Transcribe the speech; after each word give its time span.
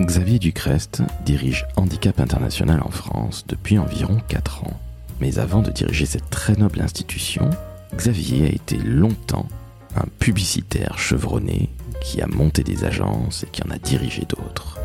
Xavier 0.00 0.38
Ducrest 0.38 1.02
dirige 1.24 1.66
Handicap 1.76 2.20
International 2.20 2.80
en 2.84 2.90
France 2.90 3.44
depuis 3.48 3.78
environ 3.78 4.18
4 4.28 4.62
ans. 4.62 4.80
Mais 5.20 5.40
avant 5.40 5.60
de 5.60 5.72
diriger 5.72 6.06
cette 6.06 6.30
très 6.30 6.54
noble 6.54 6.80
institution, 6.80 7.50
Xavier 7.96 8.46
a 8.46 8.50
été 8.50 8.76
longtemps 8.76 9.48
un 9.96 10.04
publicitaire 10.20 10.98
chevronné 10.98 11.68
qui 12.00 12.22
a 12.22 12.28
monté 12.28 12.62
des 12.62 12.84
agences 12.84 13.42
et 13.42 13.48
qui 13.48 13.62
en 13.64 13.70
a 13.70 13.78
dirigé 13.78 14.22
d'autres. 14.28 14.78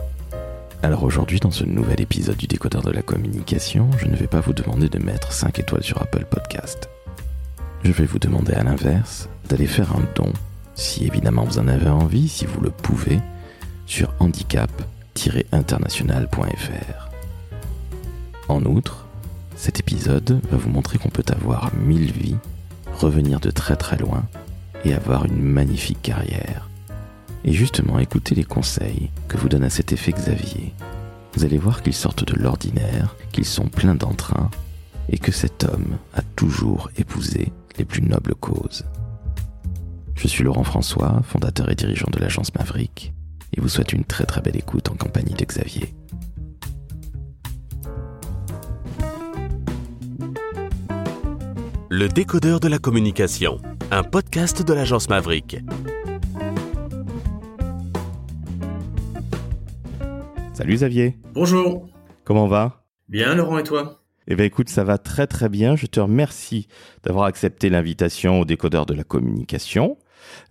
Alors 0.81 1.03
aujourd'hui, 1.03 1.39
dans 1.39 1.51
ce 1.51 1.63
nouvel 1.63 2.01
épisode 2.01 2.37
du 2.37 2.47
décodeur 2.47 2.81
de 2.81 2.91
la 2.91 3.03
communication, 3.03 3.91
je 3.99 4.07
ne 4.07 4.15
vais 4.15 4.27
pas 4.27 4.41
vous 4.41 4.53
demander 4.53 4.89
de 4.89 4.97
mettre 4.97 5.31
5 5.31 5.59
étoiles 5.59 5.83
sur 5.83 6.01
Apple 6.01 6.25
Podcast. 6.25 6.89
Je 7.83 7.91
vais 7.91 8.05
vous 8.05 8.19
demander 8.19 8.53
à 8.53 8.63
l'inverse 8.63 9.29
d'aller 9.47 9.67
faire 9.67 9.91
un 9.95 10.03
don, 10.15 10.33
si 10.73 11.05
évidemment 11.05 11.43
vous 11.43 11.59
en 11.59 11.67
avez 11.67 11.89
envie, 11.89 12.27
si 12.27 12.47
vous 12.47 12.61
le 12.61 12.71
pouvez, 12.71 13.19
sur 13.85 14.11
handicap-international.fr. 15.13 17.09
En 18.49 18.63
outre, 18.65 19.05
cet 19.55 19.79
épisode 19.79 20.41
va 20.49 20.57
vous 20.57 20.69
montrer 20.69 20.97
qu'on 20.97 21.09
peut 21.09 21.23
avoir 21.31 21.73
mille 21.75 22.11
vies, 22.11 22.37
revenir 22.93 23.39
de 23.39 23.51
très 23.51 23.75
très 23.75 23.97
loin 23.97 24.25
et 24.83 24.93
avoir 24.93 25.25
une 25.25 25.41
magnifique 25.41 26.01
carrière. 26.01 26.69
Et 27.45 27.53
justement, 27.53 27.99
écoutez 27.99 28.35
les 28.35 28.43
conseils 28.43 29.09
que 29.27 29.37
vous 29.37 29.49
donne 29.49 29.63
à 29.63 29.69
cet 29.69 29.91
effet 29.93 30.11
Xavier. 30.11 30.73
Vous 31.33 31.45
allez 31.45 31.57
voir 31.57 31.81
qu'ils 31.81 31.93
sortent 31.93 32.25
de 32.25 32.39
l'ordinaire, 32.39 33.15
qu'ils 33.31 33.45
sont 33.45 33.67
pleins 33.67 33.95
d'entrain, 33.95 34.49
et 35.09 35.17
que 35.17 35.31
cet 35.31 35.63
homme 35.63 35.97
a 36.13 36.21
toujours 36.35 36.89
épousé 36.97 37.51
les 37.77 37.85
plus 37.85 38.01
nobles 38.01 38.35
causes. 38.35 38.85
Je 40.15 40.27
suis 40.27 40.43
Laurent 40.43 40.63
François, 40.63 41.21
fondateur 41.23 41.69
et 41.69 41.75
dirigeant 41.75 42.09
de 42.11 42.19
l'agence 42.19 42.53
Maverick, 42.55 43.12
et 43.53 43.61
vous 43.61 43.69
souhaite 43.69 43.93
une 43.93 44.03
très 44.03 44.25
très 44.25 44.41
belle 44.41 44.57
écoute 44.57 44.89
en 44.89 44.95
compagnie 44.95 45.33
de 45.33 45.45
Xavier. 45.45 45.93
Le 51.89 52.07
décodeur 52.07 52.59
de 52.59 52.67
la 52.67 52.79
communication, 52.79 53.59
un 53.91 54.03
podcast 54.03 54.65
de 54.65 54.73
l'agence 54.73 55.09
Maverick. 55.09 55.57
Salut 60.53 60.73
Xavier, 60.75 61.17
Bonjour. 61.33 61.87
comment 62.23 62.47
va? 62.47 62.83
Bien, 63.09 63.35
Laurent 63.35 63.57
et 63.59 63.63
toi? 63.63 63.99
Eh 64.27 64.35
bien 64.35 64.45
écoute, 64.45 64.69
ça 64.69 64.83
va 64.83 64.97
très 64.97 65.27
très 65.27 65.49
bien. 65.49 65.75
Je 65.75 65.85
te 65.85 65.99
remercie 65.99 66.67
d'avoir 67.03 67.25
accepté 67.25 67.69
l'invitation 67.69 68.39
au 68.39 68.45
décodeur 68.45 68.85
de 68.85 68.93
la 68.93 69.03
communication. 69.03 69.97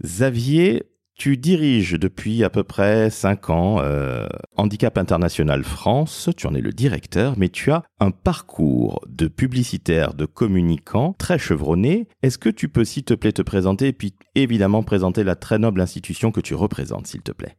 Xavier, 0.02 0.84
tu 1.14 1.36
diriges 1.36 1.92
depuis 1.92 2.42
à 2.44 2.50
peu 2.50 2.62
près 2.62 3.10
5 3.10 3.50
ans 3.50 3.80
euh, 3.80 4.26
Handicap 4.56 4.96
International 4.98 5.62
France, 5.62 6.30
tu 6.36 6.46
en 6.46 6.54
es 6.54 6.60
le 6.60 6.72
directeur, 6.72 7.34
mais 7.36 7.48
tu 7.48 7.70
as 7.70 7.82
un 8.00 8.10
parcours 8.10 9.04
de 9.08 9.28
publicitaire, 9.28 10.14
de 10.14 10.24
communicant 10.24 11.14
très 11.18 11.38
chevronné. 11.38 12.08
Est-ce 12.22 12.38
que 12.38 12.48
tu 12.48 12.68
peux, 12.68 12.84
s'il 12.84 13.04
te 13.04 13.14
plaît, 13.14 13.32
te 13.32 13.42
présenter 13.42 13.88
et 13.88 13.92
puis 13.92 14.14
évidemment 14.34 14.82
présenter 14.82 15.24
la 15.24 15.36
très 15.36 15.58
noble 15.58 15.80
institution 15.80 16.32
que 16.32 16.40
tu 16.40 16.54
représentes, 16.54 17.06
s'il 17.06 17.22
te 17.22 17.32
plaît? 17.32 17.56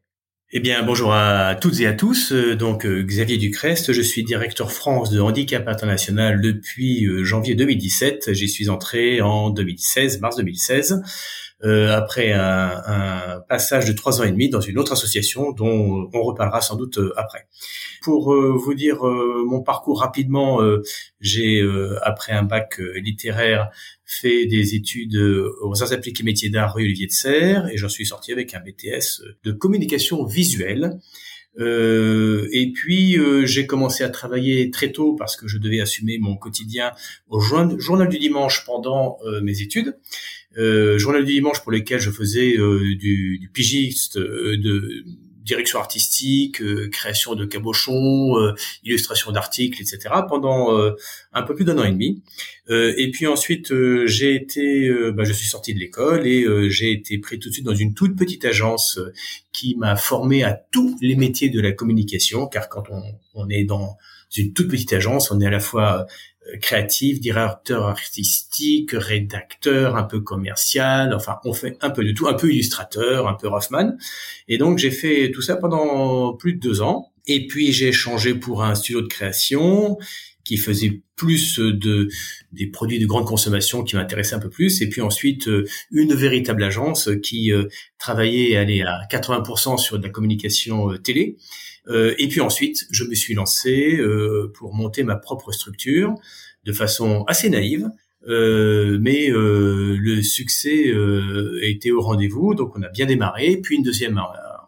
Eh 0.56 0.60
bien, 0.60 0.84
bonjour 0.84 1.14
à 1.14 1.56
toutes 1.56 1.80
et 1.80 1.88
à 1.88 1.94
tous. 1.94 2.32
Euh, 2.32 2.56
Donc, 2.56 2.86
euh, 2.86 3.02
Xavier 3.02 3.38
Ducrest, 3.38 3.92
je 3.92 4.02
suis 4.04 4.24
directeur 4.24 4.72
France 4.72 5.10
de 5.10 5.20
Handicap 5.20 5.68
International 5.68 6.42
depuis 6.42 7.08
janvier 7.24 7.56
2017. 7.56 8.34
J'y 8.34 8.48
suis 8.48 8.70
entré 8.70 9.22
en 9.22 9.50
2016, 9.50 10.20
mars 10.20 10.36
2016. 10.38 11.02
Euh, 11.64 11.96
après 11.96 12.32
un, 12.34 12.82
un 12.86 13.40
passage 13.48 13.86
de 13.86 13.94
trois 13.94 14.20
ans 14.20 14.24
et 14.26 14.32
demi 14.32 14.50
dans 14.50 14.62
une 14.62 14.78
autre 14.78 14.92
association 14.94 15.52
dont 15.52 16.10
on 16.14 16.22
reparlera 16.24 16.62
sans 16.62 16.76
doute 16.76 16.98
euh, 16.98 17.14
après. 17.18 17.48
Pour 18.02 18.34
euh, 18.34 18.52
vous 18.54 18.74
dire 18.74 19.08
euh, 19.08 19.44
mon 19.48 19.62
parcours 19.62 20.00
rapidement, 20.02 20.62
euh, 20.62 20.82
j'ai 21.22 21.62
euh, 21.62 21.98
après 22.04 22.34
un 22.34 22.44
bac 22.44 22.80
littéraire 22.96 23.70
fait 24.06 24.46
des 24.46 24.76
études 24.76 25.16
aux 25.16 25.82
arts 25.82 25.94
appliqués 25.94 26.24
métiers 26.24 26.50
d'art 26.50 26.74
rue 26.76 26.84
Olivier 26.84 27.08
de 27.08 27.12
Serre 27.12 27.68
et 27.72 27.78
j'en 27.78 27.90
suis 27.90 28.06
sorti 28.06 28.32
avec 28.34 28.54
un 28.54 28.60
BTS 28.60 29.22
de 29.44 29.52
communication 29.54 30.26
visuelle. 30.26 31.00
Euh, 31.60 32.48
et 32.52 32.72
puis 32.72 33.16
euh, 33.18 33.46
j'ai 33.46 33.68
commencé 33.68 34.04
à 34.04 34.10
travailler 34.10 34.72
très 34.72 34.92
tôt 34.92 35.16
parce 35.16 35.36
que 35.36 35.48
je 35.48 35.60
devais 35.60 35.82
assumer 35.82 36.18
mon 36.18 36.36
quotidien 36.36 36.92
au 37.30 37.40
jour- 37.40 37.80
journal 37.80 38.10
du 38.10 38.18
dimanche 38.18 38.66
pendant 38.66 39.18
mes 39.44 39.62
études. 39.62 39.96
Euh, 40.58 41.00
journal 41.00 41.26
du 41.26 41.34
dimanche 41.34 41.62
pour 41.62 41.72
lequel 41.72 42.00
je 42.00 42.12
faisais 42.12 42.58
euh, 42.58 42.96
du, 42.96 43.40
du 43.40 43.50
pigiste, 43.50 44.18
euh, 44.18 44.56
de 44.58 45.04
direction 45.44 45.80
artistique, 45.80 46.62
euh, 46.62 46.90
création 46.90 47.36
de 47.36 47.46
cabochons, 47.46 48.38
euh, 48.38 48.54
illustration 48.84 49.32
d'articles, 49.32 49.82
etc. 49.82 50.00
pendant 50.28 50.78
euh, 50.78 50.92
un 51.34 51.44
peu 51.44 51.54
plus 51.54 51.66
d'un 51.66 51.78
an 51.78 51.84
et 51.84 51.92
demi. 51.92 52.22
Et 52.70 53.12
puis 53.12 53.28
ensuite, 53.28 53.74
j'ai 54.06 54.36
été, 54.36 54.90
bah, 55.14 55.26
je 55.26 55.34
suis 55.34 55.48
sorti 55.48 55.74
de 55.74 55.80
l'école 55.80 56.26
et 56.26 56.46
j'ai 56.70 56.94
été 56.94 57.18
pris 57.18 57.38
tout 57.38 57.50
de 57.50 57.54
suite 57.54 57.66
dans 57.66 57.76
une 57.76 57.94
toute 57.94 58.16
petite 58.16 58.46
agence 58.46 59.02
qui 59.52 59.76
m'a 59.76 59.98
formé 59.98 60.44
à 60.44 60.54
tous 60.72 60.98
les 61.02 61.18
métiers 61.18 61.50
de 61.50 61.60
la 61.60 61.74
communication, 61.74 62.48
car 62.48 62.70
quand 62.70 62.86
on, 62.90 63.04
on 63.34 63.50
est 63.50 63.66
dans 63.66 63.98
une 64.38 64.54
toute 64.54 64.70
petite 64.70 64.94
agence, 64.94 65.30
on 65.30 65.42
est 65.42 65.46
à 65.46 65.50
la 65.50 65.60
fois 65.60 66.08
créatif, 66.62 67.20
directeur 67.20 67.88
artistique, 67.88 68.92
rédacteur, 68.94 69.96
un 69.96 70.04
peu 70.04 70.22
commercial, 70.22 71.14
enfin 71.14 71.38
on 71.46 71.54
fait 71.54 71.78
un 71.82 71.90
peu 71.90 72.04
de 72.04 72.12
tout, 72.12 72.28
un 72.28 72.34
peu 72.34 72.52
illustrateur, 72.52 73.28
un 73.28 73.34
peu 73.34 73.48
roughman. 73.48 73.98
Et 74.48 74.58
donc 74.58 74.78
j'ai 74.78 74.92
fait 74.92 75.32
tout 75.32 75.42
ça 75.42 75.56
pendant 75.56 76.34
plus 76.34 76.54
de 76.54 76.60
deux 76.60 76.82
ans. 76.82 77.12
Et 77.26 77.48
puis 77.48 77.72
j'ai 77.72 77.92
changé 77.92 78.36
pour 78.36 78.64
un 78.64 78.76
studio 78.76 79.02
de 79.02 79.08
création 79.08 79.98
qui 80.44 80.58
faisait 80.58 81.02
plus 81.16 81.60
de 81.60 82.10
des 82.52 82.68
produits 82.68 83.00
de 83.00 83.06
grande 83.06 83.26
consommation 83.26 83.84
qui 83.84 83.96
m'intéressaient 83.96 84.36
un 84.36 84.40
peu 84.40 84.50
plus 84.50 84.82
et 84.82 84.90
puis 84.90 85.02
ensuite 85.02 85.48
euh, 85.48 85.66
une 85.92 86.14
véritable 86.14 86.64
agence 86.64 87.10
qui 87.22 87.52
euh, 87.54 87.68
travaillait 87.98 88.58
allez, 88.58 88.82
à 88.82 89.02
80% 89.10 89.78
sur 89.78 90.00
de 90.00 90.04
la 90.04 90.10
communication 90.10 90.92
euh, 90.92 90.98
télé 90.98 91.38
Euh, 91.88 92.16
et 92.18 92.28
puis 92.30 92.40
ensuite 92.40 92.86
je 92.92 93.04
me 93.04 93.14
suis 93.14 93.34
lancé 93.34 93.98
euh, 93.98 94.52
pour 94.56 94.74
monter 94.74 95.04
ma 95.04 95.18
propre 95.18 95.52
structure 95.52 96.16
de 96.64 96.72
façon 96.72 97.26
assez 97.28 97.50
naïve 97.50 97.90
euh, 98.28 98.98
mais 99.02 99.30
euh, 99.30 99.98
le 100.00 100.22
succès 100.22 100.88
euh, 100.88 101.60
était 101.62 101.92
au 101.92 102.02
rendez-vous. 102.02 102.56
Donc 102.56 102.78
on 102.78 102.82
a 102.82 102.90
bien 102.90 103.06
démarré. 103.06 103.58
Puis 103.58 103.76
une 103.76 103.84
deuxième 103.84 104.20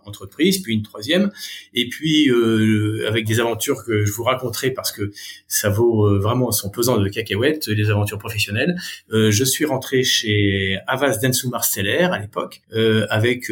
entreprise, 0.06 0.62
puis 0.62 0.74
une 0.74 0.84
troisième, 0.84 1.32
et 1.74 1.88
puis 1.90 2.30
euh, 2.30 3.08
avec 3.08 3.26
des 3.26 3.40
aventures 3.40 3.84
que 3.86 4.06
je 4.06 4.12
vous 4.12 4.24
raconterai 4.24 4.72
parce 4.72 4.92
que 4.92 5.12
ça 5.48 5.70
vaut 5.70 6.06
euh, 6.06 6.20
vraiment 6.20 6.52
son 6.52 6.70
pesant 6.70 6.98
de 6.98 7.08
cacahuètes, 7.10 7.68
les 7.68 7.90
aventures 7.90 8.18
professionnelles. 8.18 8.76
Euh, 9.12 9.32
je 9.32 9.44
suis 9.44 9.66
rentré 9.66 10.04
chez 10.04 10.78
Avas 10.88 11.18
Densu 11.18 11.48
Marsteller 11.48 12.08
à 12.12 12.20
l'époque 12.20 12.62
euh, 12.74 13.06
avec 13.10 13.48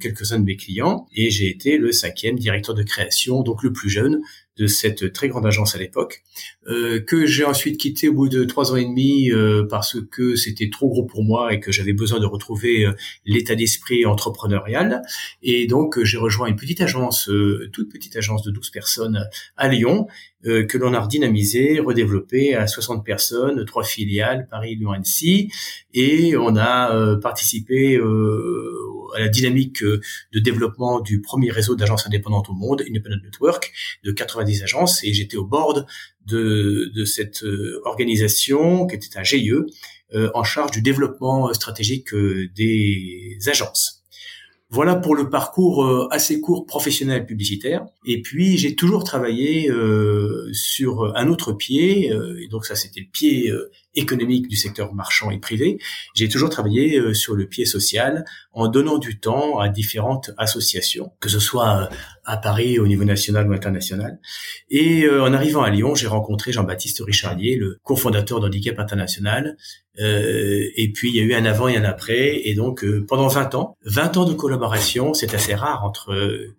quelques-uns 0.00 0.38
de 0.38 0.44
mes 0.44 0.56
clients 0.56 1.06
et 1.14 1.30
j'ai 1.30 1.48
été 1.48 1.78
le 1.78 1.92
cinquième 1.92 2.38
directeur 2.38 2.74
de 2.74 2.82
création, 2.82 3.42
donc 3.42 3.62
le 3.62 3.72
plus 3.72 3.90
jeune 3.90 4.20
de 4.56 4.66
cette 4.66 5.12
très 5.12 5.28
grande 5.28 5.46
agence 5.46 5.74
à 5.74 5.78
l'époque, 5.78 6.22
euh, 6.66 7.00
que 7.00 7.24
j'ai 7.26 7.44
ensuite 7.44 7.78
quitté 7.78 8.08
au 8.08 8.12
bout 8.12 8.28
de 8.28 8.44
trois 8.44 8.72
ans 8.72 8.76
et 8.76 8.84
demi 8.84 9.30
euh, 9.30 9.66
parce 9.68 9.96
que 10.10 10.36
c'était 10.36 10.68
trop 10.70 10.88
gros 10.88 11.04
pour 11.04 11.24
moi 11.24 11.54
et 11.54 11.60
que 11.60 11.72
j'avais 11.72 11.92
besoin 11.92 12.20
de 12.20 12.26
retrouver 12.26 12.84
euh, 12.84 12.92
l'état 13.24 13.54
d'esprit 13.54 14.04
entrepreneurial. 14.04 15.02
Et 15.42 15.66
donc 15.66 15.98
euh, 15.98 16.04
j'ai 16.04 16.18
rejoint 16.18 16.48
une 16.48 16.56
petite 16.56 16.80
agence, 16.80 17.28
euh, 17.28 17.70
toute 17.72 17.90
petite 17.90 18.16
agence 18.16 18.42
de 18.42 18.50
12 18.50 18.70
personnes 18.70 19.28
à 19.56 19.68
Lyon, 19.68 20.06
que 20.42 20.78
l'on 20.78 20.94
a 20.94 21.00
redynamisé, 21.00 21.80
redéveloppé 21.80 22.54
à 22.54 22.66
60 22.66 23.04
personnes, 23.04 23.62
trois 23.66 23.84
filiales, 23.84 24.46
Paris, 24.50 24.74
Lyon, 24.74 24.92
Annecy, 24.92 25.52
et 25.92 26.34
on 26.34 26.56
a 26.56 27.16
participé 27.16 27.98
à 29.14 29.20
la 29.20 29.28
dynamique 29.28 29.82
euh, 29.82 30.00
de 30.32 30.40
développement 30.40 31.00
du 31.00 31.20
premier 31.20 31.50
réseau 31.50 31.74
d'agences 31.74 32.06
indépendantes 32.06 32.48
au 32.48 32.52
monde, 32.52 32.82
Independent 32.88 33.22
Network, 33.22 33.72
de 34.04 34.12
90 34.12 34.62
agences, 34.62 35.04
et 35.04 35.12
j'étais 35.12 35.36
au 35.36 35.44
board 35.44 35.86
de, 36.26 37.04
cette 37.04 37.42
euh, 37.44 37.80
organisation 37.84 38.86
qui 38.86 38.96
était 38.96 39.18
un 39.18 39.22
GIE 39.22 39.52
euh, 40.12 40.30
en 40.34 40.44
charge 40.44 40.70
du 40.70 40.82
développement 40.82 41.52
stratégique 41.52 42.14
des 42.14 43.38
agences. 43.46 43.99
Voilà 44.72 44.94
pour 44.94 45.16
le 45.16 45.28
parcours 45.28 45.84
euh, 45.84 46.06
assez 46.12 46.40
court 46.40 46.64
professionnel 46.64 47.26
publicitaire. 47.26 47.86
Et 48.06 48.22
puis 48.22 48.56
j'ai 48.56 48.76
toujours 48.76 49.02
travaillé 49.02 49.68
euh, 49.68 50.48
sur 50.52 51.12
un 51.16 51.26
autre 51.26 51.52
pied, 51.52 52.12
euh, 52.12 52.46
donc 52.50 52.64
ça 52.64 52.76
c'était 52.76 53.00
le 53.00 53.10
pied 53.10 53.52
économique 53.96 54.46
du 54.46 54.54
secteur 54.54 54.94
marchand 54.94 55.32
et 55.32 55.40
privé. 55.40 55.80
J'ai 56.14 56.28
toujours 56.28 56.50
travaillé 56.50 57.12
sur 57.14 57.34
le 57.34 57.46
pied 57.48 57.64
social 57.64 58.24
en 58.52 58.68
donnant 58.68 58.98
du 58.98 59.18
temps 59.18 59.58
à 59.58 59.68
différentes 59.68 60.30
associations, 60.38 61.10
que 61.18 61.28
ce 61.28 61.40
soit 61.40 61.88
à 62.24 62.36
Paris 62.36 62.78
au 62.78 62.86
niveau 62.86 63.02
national 63.02 63.50
ou 63.50 63.52
international. 63.52 64.20
Et 64.70 65.08
en 65.10 65.34
arrivant 65.34 65.62
à 65.62 65.70
Lyon, 65.70 65.96
j'ai 65.96 66.06
rencontré 66.06 66.52
Jean-Baptiste 66.52 67.02
Richardier, 67.04 67.56
le 67.56 67.80
cofondateur 67.82 68.38
d'Handicap 68.38 68.78
International. 68.78 69.56
Euh, 70.00 70.68
et 70.76 70.90
puis 70.92 71.10
il 71.10 71.16
y 71.16 71.20
a 71.20 71.22
eu 71.22 71.34
un 71.34 71.44
avant 71.44 71.68
et 71.68 71.76
un 71.76 71.84
après. 71.84 72.40
Et 72.44 72.54
donc 72.54 72.84
euh, 72.84 73.04
pendant 73.06 73.28
20 73.28 73.54
ans, 73.54 73.76
20 73.84 74.16
ans 74.16 74.24
de 74.24 74.34
collaboration, 74.34 75.14
c'est 75.14 75.34
assez 75.34 75.54
rare 75.54 75.84
entre 75.84 76.14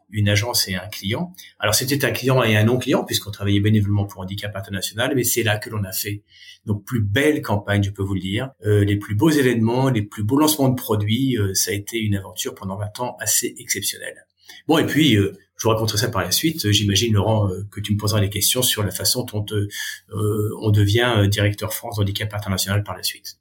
une 0.09 0.29
agence 0.29 0.67
et 0.67 0.75
un 0.75 0.88
client. 0.88 1.33
Alors 1.59 1.75
c'était 1.75 2.05
un 2.05 2.11
client 2.11 2.43
et 2.43 2.55
un 2.55 2.63
non-client 2.63 3.03
puisqu'on 3.03 3.31
travaillait 3.31 3.59
bénévolement 3.59 4.05
pour 4.05 4.21
Handicap 4.21 4.55
International, 4.55 5.13
mais 5.15 5.23
c'est 5.23 5.43
là 5.43 5.57
que 5.57 5.69
l'on 5.69 5.83
a 5.83 5.91
fait 5.91 6.23
nos 6.65 6.75
plus 6.75 7.01
belles 7.01 7.41
campagnes, 7.41 7.81
je 7.81 7.89
peux 7.89 8.03
vous 8.03 8.13
le 8.13 8.19
dire, 8.19 8.51
les 8.63 8.95
plus 8.95 9.15
beaux 9.15 9.31
événements, 9.31 9.89
les 9.89 10.03
plus 10.03 10.23
beaux 10.23 10.37
lancements 10.37 10.69
de 10.69 10.75
produits. 10.75 11.35
ça 11.55 11.71
a 11.71 11.73
été 11.73 11.97
une 11.97 12.15
aventure 12.15 12.53
pendant 12.53 12.77
20 12.77 12.99
ans 12.99 13.17
assez 13.19 13.55
exceptionnelle. 13.57 14.27
Bon, 14.67 14.77
et 14.77 14.85
puis, 14.85 15.15
euh, 15.15 15.33
je 15.61 15.67
vous 15.67 15.73
raconterai 15.73 15.99
ça 15.99 16.09
par 16.09 16.23
la 16.23 16.31
suite. 16.31 16.71
J'imagine, 16.71 17.13
Laurent, 17.13 17.47
euh, 17.47 17.67
que 17.69 17.79
tu 17.79 17.93
me 17.93 17.97
poseras 17.99 18.19
des 18.19 18.31
questions 18.31 18.63
sur 18.63 18.83
la 18.83 18.89
façon 18.89 19.25
dont 19.25 19.45
euh, 19.51 20.49
on 20.59 20.71
devient 20.71 21.27
directeur 21.29 21.71
France 21.71 21.97
d'handicap 21.97 22.33
international 22.33 22.83
par 22.83 22.97
la 22.97 23.03
suite. 23.03 23.37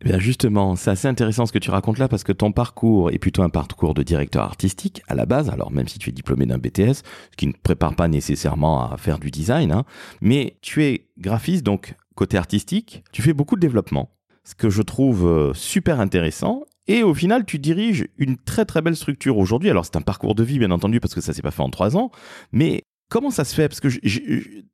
Eh 0.00 0.06
bien 0.06 0.18
justement, 0.18 0.76
c'est 0.76 0.90
assez 0.92 1.08
intéressant 1.08 1.44
ce 1.44 1.52
que 1.52 1.58
tu 1.58 1.70
racontes 1.70 1.98
là 1.98 2.08
parce 2.08 2.24
que 2.24 2.32
ton 2.32 2.52
parcours 2.52 3.10
est 3.10 3.18
plutôt 3.18 3.42
un 3.42 3.50
parcours 3.50 3.92
de 3.92 4.02
directeur 4.02 4.44
artistique 4.44 5.02
à 5.08 5.14
la 5.14 5.26
base, 5.26 5.50
alors 5.50 5.70
même 5.70 5.88
si 5.88 5.98
tu 5.98 6.08
es 6.08 6.12
diplômé 6.12 6.46
d'un 6.46 6.56
BTS, 6.56 7.02
ce 7.32 7.36
qui 7.36 7.48
ne 7.48 7.52
prépare 7.52 7.94
pas 7.94 8.08
nécessairement 8.08 8.90
à 8.90 8.96
faire 8.96 9.18
du 9.18 9.30
design, 9.30 9.70
hein, 9.70 9.84
mais 10.22 10.56
tu 10.62 10.84
es 10.84 11.08
graphiste, 11.18 11.64
donc 11.64 11.96
côté 12.14 12.38
artistique, 12.38 13.04
tu 13.12 13.20
fais 13.20 13.34
beaucoup 13.34 13.56
de 13.56 13.60
développement, 13.60 14.08
ce 14.44 14.54
que 14.54 14.70
je 14.70 14.80
trouve 14.80 15.52
super 15.52 16.00
intéressant 16.00 16.64
et 16.88 17.02
au 17.02 17.14
final, 17.14 17.44
tu 17.44 17.58
diriges 17.58 18.06
une 18.16 18.38
très 18.38 18.64
très 18.64 18.80
belle 18.82 18.96
structure 18.96 19.36
aujourd'hui. 19.36 19.68
Alors 19.70 19.84
c'est 19.84 19.96
un 19.96 20.02
parcours 20.02 20.34
de 20.34 20.42
vie, 20.42 20.58
bien 20.58 20.70
entendu, 20.70 21.00
parce 21.00 21.14
que 21.14 21.20
ça 21.20 21.34
s'est 21.34 21.42
pas 21.42 21.50
fait 21.50 21.62
en 21.62 21.70
trois 21.70 21.96
ans. 21.96 22.10
Mais 22.50 22.82
comment 23.10 23.30
ça 23.30 23.44
se 23.44 23.54
fait? 23.54 23.68
Parce 23.68 23.80
que 23.80 23.88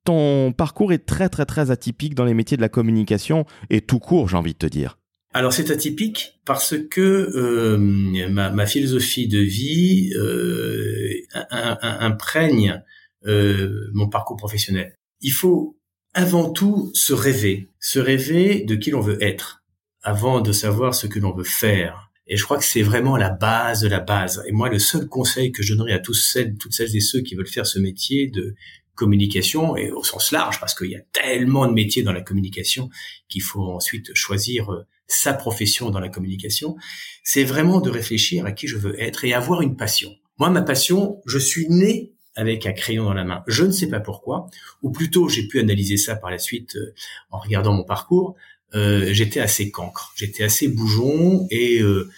ton 0.04 0.52
parcours 0.52 0.92
est 0.92 1.04
très 1.04 1.28
très 1.28 1.44
très 1.44 1.72
atypique 1.72 2.14
dans 2.14 2.24
les 2.24 2.34
métiers 2.34 2.56
de 2.56 2.62
la 2.62 2.68
communication 2.68 3.44
et 3.68 3.80
tout 3.80 3.98
court, 3.98 4.28
j'ai 4.28 4.36
envie 4.36 4.52
de 4.52 4.58
te 4.58 4.66
dire. 4.66 4.98
Alors 5.32 5.52
c'est 5.52 5.72
atypique 5.72 6.38
parce 6.44 6.76
que 6.88 7.00
euh, 7.00 7.76
ma, 7.76 8.66
philosophie 8.66 9.26
de 9.26 9.40
vie 9.40 10.12
euh, 10.14 11.10
imprègne 11.50 12.80
euh, 13.26 13.90
mon 13.92 14.08
parcours 14.08 14.36
professionnel. 14.36 14.96
Il 15.20 15.32
faut 15.32 15.76
avant 16.12 16.50
tout 16.50 16.92
se 16.94 17.12
rêver, 17.12 17.72
se 17.80 17.98
rêver 17.98 18.62
de 18.62 18.76
qui 18.76 18.92
l'on 18.92 19.00
veut 19.00 19.20
être 19.20 19.63
avant 20.04 20.40
de 20.40 20.52
savoir 20.52 20.94
ce 20.94 21.06
que 21.06 21.18
l'on 21.18 21.34
veut 21.34 21.42
faire. 21.42 22.10
Et 22.26 22.36
je 22.36 22.44
crois 22.44 22.58
que 22.58 22.64
c'est 22.64 22.82
vraiment 22.82 23.16
la 23.16 23.30
base 23.30 23.80
de 23.80 23.88
la 23.88 24.00
base. 24.00 24.44
Et 24.46 24.52
moi, 24.52 24.68
le 24.68 24.78
seul 24.78 25.08
conseil 25.08 25.50
que 25.50 25.62
je 25.62 25.74
donnerais 25.74 25.92
à 25.94 25.98
tous 25.98 26.14
celles, 26.14 26.56
toutes 26.56 26.72
celles 26.72 26.94
et 26.94 27.00
ceux 27.00 27.20
qui 27.20 27.34
veulent 27.34 27.46
faire 27.46 27.66
ce 27.66 27.78
métier 27.78 28.28
de 28.28 28.54
communication, 28.94 29.76
et 29.76 29.90
au 29.90 30.04
sens 30.04 30.30
large, 30.30 30.60
parce 30.60 30.74
qu'il 30.74 30.90
y 30.90 30.96
a 30.96 31.02
tellement 31.12 31.66
de 31.66 31.72
métiers 31.72 32.02
dans 32.02 32.12
la 32.12 32.20
communication 32.20 32.90
qu'il 33.28 33.42
faut 33.42 33.72
ensuite 33.72 34.14
choisir 34.14 34.72
euh, 34.72 34.86
sa 35.06 35.34
profession 35.34 35.90
dans 35.90 36.00
la 36.00 36.08
communication, 36.08 36.76
c'est 37.22 37.44
vraiment 37.44 37.80
de 37.80 37.90
réfléchir 37.90 38.46
à 38.46 38.52
qui 38.52 38.68
je 38.68 38.76
veux 38.76 39.00
être 39.02 39.24
et 39.24 39.34
avoir 39.34 39.62
une 39.62 39.76
passion. 39.76 40.14
Moi, 40.38 40.48
ma 40.50 40.62
passion, 40.62 41.20
je 41.26 41.38
suis 41.38 41.68
né 41.68 42.14
avec 42.36 42.66
un 42.66 42.72
crayon 42.72 43.04
dans 43.04 43.14
la 43.14 43.24
main. 43.24 43.42
Je 43.46 43.64
ne 43.64 43.70
sais 43.70 43.88
pas 43.88 44.00
pourquoi, 44.00 44.46
ou 44.82 44.90
plutôt 44.90 45.28
j'ai 45.28 45.46
pu 45.46 45.60
analyser 45.60 45.96
ça 45.96 46.16
par 46.16 46.30
la 46.30 46.38
suite 46.38 46.76
euh, 46.76 46.94
en 47.30 47.38
regardant 47.38 47.72
mon 47.72 47.84
parcours. 47.84 48.36
Euh, 48.74 49.12
j'étais 49.12 49.40
assez 49.40 49.70
cancre, 49.70 50.12
j'étais 50.16 50.42
assez 50.42 50.68
bougeon 50.68 51.46
et 51.50 51.80
euh, 51.80 52.10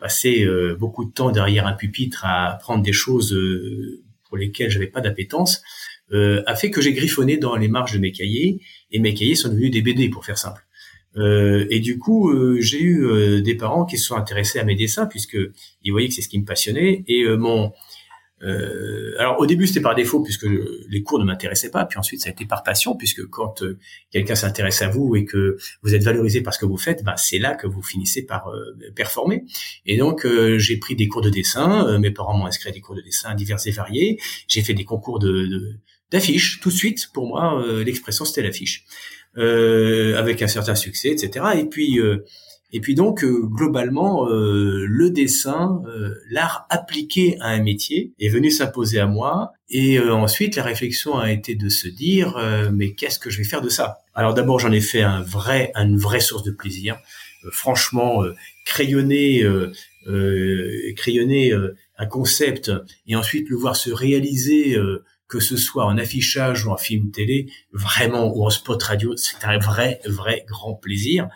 passer 0.00 0.42
euh, 0.42 0.74
beaucoup 0.74 1.04
de 1.04 1.12
temps 1.12 1.30
derrière 1.30 1.66
un 1.66 1.74
pupitre 1.74 2.24
à 2.24 2.54
apprendre 2.54 2.82
des 2.82 2.92
choses 2.92 3.36
pour 4.24 4.36
lesquelles 4.36 4.70
j'avais 4.70 4.88
pas 4.88 5.00
d'appétence 5.00 5.62
a 6.14 6.54
fait 6.56 6.70
que 6.70 6.82
j'ai 6.82 6.92
griffonné 6.92 7.38
dans 7.38 7.56
les 7.56 7.68
marges 7.68 7.94
de 7.94 7.98
mes 7.98 8.12
cahiers 8.12 8.60
et 8.90 8.98
mes 8.98 9.14
cahiers 9.14 9.34
sont 9.34 9.48
devenus 9.48 9.70
des 9.70 9.80
BD 9.80 10.10
pour 10.10 10.26
faire 10.26 10.36
simple. 10.36 10.62
et 11.16 11.80
du 11.80 11.98
coup, 11.98 12.30
j'ai 12.60 12.82
eu 12.82 13.40
des 13.40 13.54
parents 13.54 13.86
qui 13.86 13.96
se 13.96 14.08
sont 14.08 14.16
intéressés 14.16 14.58
à 14.58 14.64
mes 14.64 14.74
dessins 14.74 15.06
puisque 15.06 15.38
ils 15.82 15.90
voyaient 15.90 16.08
que 16.08 16.14
c'est 16.14 16.20
ce 16.20 16.28
qui 16.28 16.38
me 16.38 16.44
passionnait. 16.44 17.02
Et 17.08 17.26
mon 17.36 17.72
euh, 18.42 19.14
alors 19.18 19.38
au 19.38 19.46
début 19.46 19.66
c'était 19.66 19.80
par 19.80 19.94
défaut 19.94 20.20
puisque 20.20 20.46
les 20.88 21.02
cours 21.02 21.18
ne 21.18 21.24
m'intéressaient 21.24 21.70
pas, 21.70 21.84
puis 21.84 21.98
ensuite 21.98 22.20
ça 22.20 22.28
a 22.28 22.32
été 22.32 22.44
par 22.44 22.62
passion 22.62 22.96
puisque 22.96 23.24
quand 23.26 23.62
euh, 23.62 23.78
quelqu'un 24.10 24.34
s'intéresse 24.34 24.82
à 24.82 24.88
vous 24.88 25.14
et 25.14 25.24
que 25.24 25.56
vous 25.82 25.94
êtes 25.94 26.02
valorisé 26.02 26.40
par 26.40 26.52
ce 26.52 26.58
que 26.58 26.66
vous 26.66 26.76
faites, 26.76 27.04
bah, 27.04 27.14
c'est 27.16 27.38
là 27.38 27.54
que 27.54 27.66
vous 27.66 27.82
finissez 27.82 28.24
par 28.24 28.48
euh, 28.48 28.76
performer. 28.96 29.44
Et 29.86 29.96
donc 29.96 30.26
j'ai 30.56 30.76
pris 30.78 30.96
des 30.96 31.08
cours 31.08 31.22
de 31.22 31.30
dessin, 31.30 31.98
mes 31.98 32.10
parents 32.10 32.36
m'ont 32.36 32.46
inscrit 32.46 32.70
à 32.70 32.72
des 32.72 32.80
cours 32.80 32.94
de 32.94 33.02
dessin 33.02 33.34
divers 33.34 33.58
et 33.66 33.70
variés, 33.70 34.18
j'ai 34.48 34.62
fait 34.62 34.74
des 34.74 34.84
concours 34.84 35.18
de 35.18 35.78
d'affiches 36.10 36.60
tout 36.60 36.68
de 36.68 36.74
suite. 36.74 37.08
Pour 37.12 37.26
moi 37.26 37.64
l'expression 37.84 38.24
c'était 38.24 38.42
l'affiche, 38.42 38.84
avec 39.36 40.42
un 40.42 40.48
certain 40.48 40.74
succès, 40.74 41.10
etc. 41.10 41.46
Et 41.56 41.64
puis 41.64 42.00
et 42.74 42.80
puis 42.80 42.94
donc, 42.94 43.22
euh, 43.22 43.42
globalement, 43.42 44.26
euh, 44.28 44.86
le 44.88 45.10
dessin, 45.10 45.82
euh, 45.86 46.14
l'art 46.30 46.66
appliqué 46.70 47.36
à 47.40 47.48
un 47.48 47.62
métier 47.62 48.14
est 48.18 48.30
venu 48.30 48.50
s'imposer 48.50 48.98
à 48.98 49.06
moi. 49.06 49.52
Et 49.68 49.98
ensuite, 49.98 50.56
la 50.56 50.62
réflexion 50.62 51.18
a 51.18 51.32
été 51.32 51.54
de 51.54 51.70
se 51.70 51.88
dire, 51.88 52.36
mais 52.74 52.92
qu'est-ce 52.92 53.18
que 53.18 53.30
je 53.30 53.38
vais 53.38 53.44
faire 53.44 53.62
de 53.62 53.70
ça? 53.70 54.00
Alors 54.14 54.34
d'abord, 54.34 54.58
j'en 54.58 54.70
ai 54.70 54.82
fait 54.82 55.00
un 55.00 55.22
vrai, 55.22 55.72
une 55.74 55.96
vraie 55.96 56.20
source 56.20 56.42
de 56.42 56.50
plaisir. 56.50 56.98
franchement, 57.50 58.22
crayonner, 58.66 59.46
crayonner 60.94 61.54
un 61.96 62.06
concept 62.06 62.70
et 63.06 63.16
ensuite 63.16 63.48
le 63.48 63.56
voir 63.56 63.76
se 63.76 63.90
réaliser 63.90 64.76
que 65.26 65.40
ce 65.40 65.56
soit 65.56 65.86
en 65.86 65.96
affichage 65.96 66.66
ou 66.66 66.70
en 66.70 66.76
film 66.76 67.10
télé, 67.10 67.46
vraiment, 67.72 68.30
ou 68.36 68.44
en 68.44 68.50
spot 68.50 68.82
radio, 68.82 69.16
c'est 69.16 69.42
un 69.46 69.56
vrai, 69.56 70.02
vrai 70.04 70.44
grand 70.46 70.74
plaisir 70.74 71.30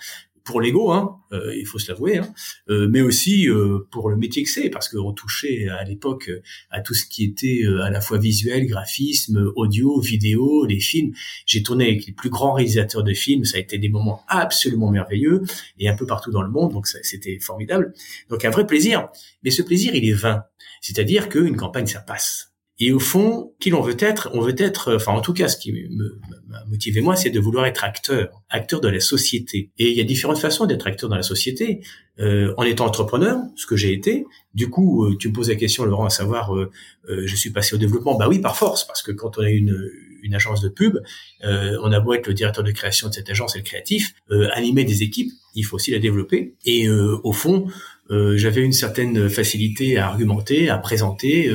pour 0.47 0.61
l'ego, 0.61 0.93
hein, 0.93 1.19
euh, 1.33 1.55
il 1.57 1.67
faut 1.67 1.79
se 1.79 1.91
l'avouer, 1.91 2.19
hein, 2.19 2.33
euh, 2.71 2.89
mais 2.89 3.03
aussi 3.03 3.49
euh, 3.49 3.81
pour 3.91 4.09
le 4.09 4.17
métier 4.17 4.45
que 4.45 4.49
c'est, 4.49 4.71
parce 4.71 4.89
qu'on 4.89 5.13
touchait 5.13 5.69
à 5.69 5.83
l'époque 5.83 6.31
à 6.71 6.81
tout 6.81 6.95
ce 6.95 7.05
qui 7.05 7.25
était 7.25 7.63
à 7.83 7.91
la 7.91 8.01
fois 8.01 8.19
visuel, 8.19 8.67
graphisme, 8.67 9.53
audio, 9.57 10.01
vidéo, 10.01 10.65
les 10.65 10.79
films. 10.81 11.13
J'ai 11.45 11.63
tourné 11.63 11.89
avec 11.89 12.07
les 12.07 12.13
plus 12.13 12.31
grands 12.31 12.53
réalisateurs 12.53 13.03
de 13.03 13.13
films, 13.13 13.45
ça 13.45 13.57
a 13.57 13.61
été 13.61 13.77
des 13.77 13.89
moments 13.89 14.23
absolument 14.29 14.91
merveilleux, 14.91 15.43
et 15.79 15.89
un 15.89 15.97
peu 15.97 16.07
partout 16.07 16.31
dans 16.31 16.43
le 16.43 16.51
monde, 16.51 16.73
donc 16.73 16.87
c'était 16.87 17.39
formidable. 17.41 17.93
Donc 18.31 18.45
un 18.45 18.51
vrai 18.51 18.67
plaisir, 18.67 19.09
mais 19.43 19.51
ce 19.51 19.63
plaisir, 19.63 19.95
il 19.95 20.09
est 20.09 20.15
vain. 20.15 20.45
C'est-à-dire 20.81 21.29
qu'une 21.29 21.57
campagne, 21.57 21.87
ça 21.87 22.01
passe. 22.01 22.56
Et 22.79 22.93
au 22.93 22.99
fond, 22.99 23.55
qui 23.59 23.71
l'on 23.71 23.81
veut 23.81 23.97
être 23.99 24.29
On 24.35 24.41
veut 24.41 24.55
être, 24.59 24.95
enfin 24.97 25.13
en 25.13 25.21
tout 25.21 25.33
cas, 25.33 25.49
ce 25.49 25.57
qui 25.57 25.73
m'a 25.73 26.65
motivé 26.67 27.01
moi, 27.01 27.17
c'est 27.17 27.31
de 27.31 27.41
vouloir 27.41 27.67
être 27.67 27.85
acteur, 27.85 28.43
acteur 28.51 28.81
de 28.81 28.89
la 28.89 29.01
société. 29.01 29.71
Et 29.79 29.91
il 29.91 29.97
y 29.97 30.01
a 30.01 30.05
différentes 30.05 30.39
façons 30.39 30.67
d'être 30.67 30.87
acteur 30.87 31.09
dans 31.09 31.17
la 31.17 31.23
société. 31.23 31.81
Euh, 32.19 32.55
en 32.57 32.63
étant 32.63 32.87
entrepreneur, 32.87 33.39
ce 33.57 33.67
que 33.67 33.77
j'ai 33.77 33.93
été. 33.93 34.25
Du 34.55 34.71
coup, 34.71 35.05
euh, 35.05 35.19
tu 35.19 35.29
me 35.29 35.35
poses 35.35 35.51
la 35.51 35.55
question, 35.55 35.85
Laurent, 35.85 36.07
à 36.07 36.11
savoir, 36.11 36.57
euh, 36.57 36.71
je 37.07 37.37
suis 37.37 37.51
passé 37.51 37.75
au 37.75 37.79
développement. 37.79 38.17
Bah 38.17 38.27
oui, 38.27 38.39
par 38.39 38.57
force, 38.57 38.87
parce 38.87 39.03
que 39.03 39.13
quand 39.13 39.37
on 39.37 39.43
a 39.43 39.51
une, 39.51 39.79
une 40.23 40.35
agence 40.35 40.63
de 40.63 40.71
pub, 40.71 40.97
on 41.43 41.93
a 41.93 42.01
beau 42.01 42.15
être 42.15 42.27
le 42.27 42.33
directeur 42.33 42.65
de 42.65 42.71
création 42.73 43.09
de 43.09 43.15
cette 43.15 43.29
agence 43.29 43.55
et 43.55 43.59
le 43.59 43.65
créatif, 43.65 44.15
animer 44.55 44.85
des 44.85 45.03
équipes, 45.03 45.31
il 45.55 45.63
faut 45.63 45.77
aussi 45.77 45.91
la 45.91 45.99
développer. 45.99 46.55
Et 46.65 46.89
au 46.89 47.33
fond, 47.33 47.69
j'avais 48.11 48.63
une 48.63 48.73
certaine 48.73 49.29
facilité 49.29 49.99
à 49.99 50.09
argumenter, 50.09 50.69
à 50.69 50.79
présenter 50.79 51.49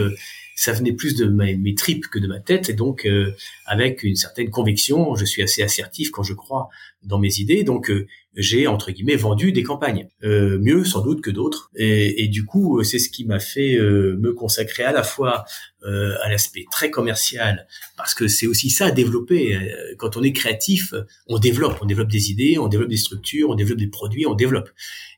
ça 0.56 0.74
venait 0.74 0.94
plus 0.94 1.16
de 1.16 1.26
mes, 1.26 1.76
tripes 1.76 2.08
que 2.08 2.20
de 2.20 2.28
ma 2.28 2.40
tête. 2.40 2.70
Et 2.70 2.74
donc 2.74 3.06
euh, 3.06 3.32
avec 3.66 4.04
une 4.04 4.16
certaine 4.16 4.50
conviction, 4.50 5.16
je 5.16 5.26
suis 5.26 5.42
assez 5.42 5.62
assertif 5.64 6.12
quand 6.12 6.24
je 6.24 6.34
crois 6.34 6.70
dans 7.04 7.18
mes 7.18 7.40
idées, 7.40 7.64
donc 7.64 7.90
euh, 7.90 8.06
j'ai 8.36 8.68
entre 8.68 8.92
guillemets 8.92 9.16
vendu 9.16 9.52
des 9.52 9.64
campagnes, 9.64 10.08
euh, 10.24 10.60
mieux 10.60 10.86
sans 10.86 11.02
doute 11.02 11.22
que 11.22 11.32
d'autres. 11.32 11.72
Et, 11.76 12.24
et, 12.24 12.28
du 12.28 12.46
coup 12.46 12.84
c'est 12.84 13.00
ce 13.00 13.10
qui 13.10 13.26
m'a 13.26 13.40
fait 13.40 13.78
me 13.80 14.34
consacrer 14.34 14.84
à 14.84 14.92
la 14.92 15.04
fois 15.04 15.46
à 15.84 16.30
l'aspect 16.30 16.66
très 16.72 16.92
commercial 16.92 17.68
parce 17.98 18.14
que 18.14 18.28
c'est 18.28 18.46
aussi 18.46 18.70
ça 18.70 18.86
à 18.86 18.92
développer 18.92 19.58
quand 19.98 20.16
on 20.16 20.22
est 20.22 20.32
créatif, 20.32 20.94
on 21.28 21.40
développe, 21.40 21.80
on 21.82 21.86
développe 21.86 22.12
des 22.12 22.30
idées, 22.30 22.60
on 22.60 22.68
développe 22.68 22.90
des 22.90 22.98
structures, 22.98 23.50
on 23.50 23.56
développe 23.56 23.80
des 23.80 23.88
produits, 23.88 24.28
on 24.28 24.36
développe. 24.36 24.70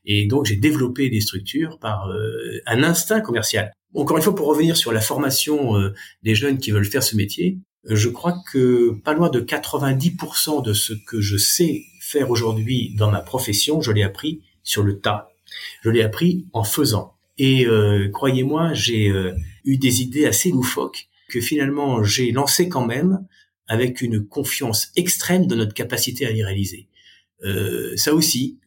Et 0.06 0.26
donc 0.26 0.46
j'ai 0.46 0.56
développé 0.56 1.10
des 1.10 1.20
structures 1.20 1.78
par 1.78 2.10
un 2.66 2.82
instinct 2.82 3.20
commercial 3.20 3.72
encore 4.00 4.16
une 4.16 4.22
fois, 4.22 4.34
pour 4.34 4.46
revenir 4.46 4.76
sur 4.76 4.92
la 4.92 5.00
formation 5.00 5.78
euh, 5.78 5.94
des 6.22 6.34
jeunes 6.34 6.58
qui 6.58 6.70
veulent 6.70 6.84
faire 6.84 7.02
ce 7.02 7.16
métier, 7.16 7.58
euh, 7.88 7.94
je 7.94 8.08
crois 8.08 8.42
que 8.52 8.90
pas 9.04 9.14
loin 9.14 9.30
de 9.30 9.40
90% 9.40 10.64
de 10.64 10.72
ce 10.72 10.92
que 10.92 11.20
je 11.20 11.36
sais 11.36 11.82
faire 12.00 12.30
aujourd'hui 12.30 12.94
dans 12.96 13.10
ma 13.10 13.20
profession, 13.20 13.80
je 13.80 13.92
l'ai 13.92 14.02
appris 14.02 14.40
sur 14.62 14.82
le 14.82 14.98
tas. 14.98 15.28
Je 15.82 15.90
l'ai 15.90 16.02
appris 16.02 16.46
en 16.52 16.64
faisant. 16.64 17.14
Et 17.38 17.66
euh, 17.66 18.08
croyez-moi, 18.12 18.74
j'ai 18.74 19.12
eu 19.64 19.76
des 19.76 20.02
idées 20.02 20.26
assez 20.26 20.50
loufoques 20.50 21.08
que 21.28 21.40
finalement 21.40 22.02
j'ai 22.04 22.32
lancées 22.32 22.68
quand 22.68 22.86
même 22.86 23.26
avec 23.66 24.02
une 24.02 24.24
confiance 24.24 24.88
extrême 24.96 25.46
dans 25.46 25.56
notre 25.56 25.74
capacité 25.74 26.26
à 26.26 26.32
les 26.32 26.44
réaliser. 26.44 26.88
ça 27.96 28.14
aussi, 28.14 28.58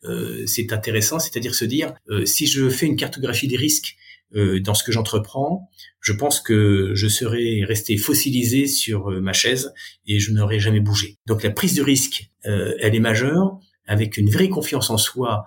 c'est 0.46 0.74
intéressant, 0.74 1.20
c'est-à-dire 1.20 1.56
se 1.56 1.66
dire, 1.66 1.94
si 2.26 2.48
je 2.48 2.70
fais 2.70 2.88
une 2.88 2.96
cartographie 2.96 3.48
des 3.48 3.58
risques 3.58 3.96
euh, 4.36 4.60
dans 4.60 4.74
ce 4.74 4.84
que 4.84 4.92
j'entreprends, 4.92 5.70
je 6.02 6.12
pense 6.14 6.42
que 6.42 6.92
je 6.94 7.08
serais 7.08 7.64
resté 7.64 7.98
fossilisé 7.98 8.68
sur 8.68 9.10
euh, 9.10 9.22
ma 9.22 9.34
chaise 9.34 9.74
et 10.06 10.20
je 10.20 10.32
n'aurais 10.32 10.60
jamais 10.60 10.82
bougé. 10.82 11.18
Donc 11.26 11.44
la 11.44 11.52
prise 11.52 11.76
de 11.76 11.82
risque, 11.82 12.30
euh, 12.46 12.74
elle 12.82 12.94
est 12.94 13.00
majeure, 13.00 13.58
avec 13.86 14.18
une 14.18 14.30
vraie 14.30 14.50
confiance 14.50 14.90
en 14.90 14.98
soi 14.98 15.46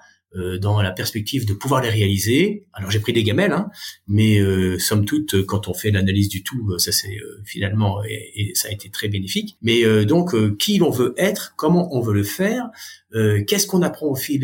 dans 0.61 0.81
la 0.81 0.93
perspective 0.93 1.45
de 1.45 1.55
pouvoir 1.55 1.83
les 1.83 1.89
réaliser. 1.89 2.67
Alors 2.73 2.91
j'ai 2.91 3.01
pris 3.01 3.13
des 3.13 3.25
gamelles, 3.25 3.53
hein, 3.53 3.69
mais 4.07 4.39
euh, 4.39 4.79
somme 4.79 5.05
toute, 5.05 5.45
quand 5.45 5.69
on 5.69 5.75
fait 5.75 5.91
l'analyse 5.91 6.29
du 6.29 6.43
tout, 6.43 6.71
euh, 6.71 6.79
ça 6.79 6.93
c'est 6.93 7.17
euh, 7.17 7.43
finalement 7.45 8.03
et, 8.05 8.53
ça 8.55 8.69
a 8.69 8.71
été 8.71 8.91
très 8.91 9.09
bénéfique. 9.09 9.57
Mais 9.63 9.85
donc 10.05 10.35
qui 10.57 10.79
l'on 10.79 10.91
veut 10.91 11.15
être, 11.17 11.55
comment 11.57 11.95
on 11.95 12.01
veut 12.01 12.15
le 12.15 12.23
faire, 12.23 12.69
qu'est-ce 13.13 13.67
qu'on 13.67 13.83
apprend 13.83 14.07
au 14.07 14.15
fil 14.15 14.41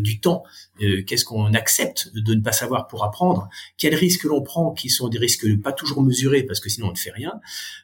du 0.00 0.20
temps, 0.20 0.42
qu'est-ce 1.06 1.24
qu'on 1.24 1.52
accepte 1.54 2.10
de 2.14 2.34
ne 2.34 2.40
pas 2.40 2.52
savoir 2.52 2.86
pour 2.88 3.04
apprendre, 3.04 3.48
quels 3.78 3.94
risques 3.94 4.24
l'on 4.24 4.42
prend, 4.42 4.72
qui 4.72 4.88
sont 4.88 5.08
des 5.08 5.18
risques 5.18 5.46
pas 5.62 5.72
toujours 5.72 6.02
mesurés 6.02 6.42
parce 6.42 6.60
que 6.60 6.68
sinon 6.68 6.88
on 6.88 6.92
ne 6.92 6.96
fait 6.96 7.10
rien, 7.10 7.32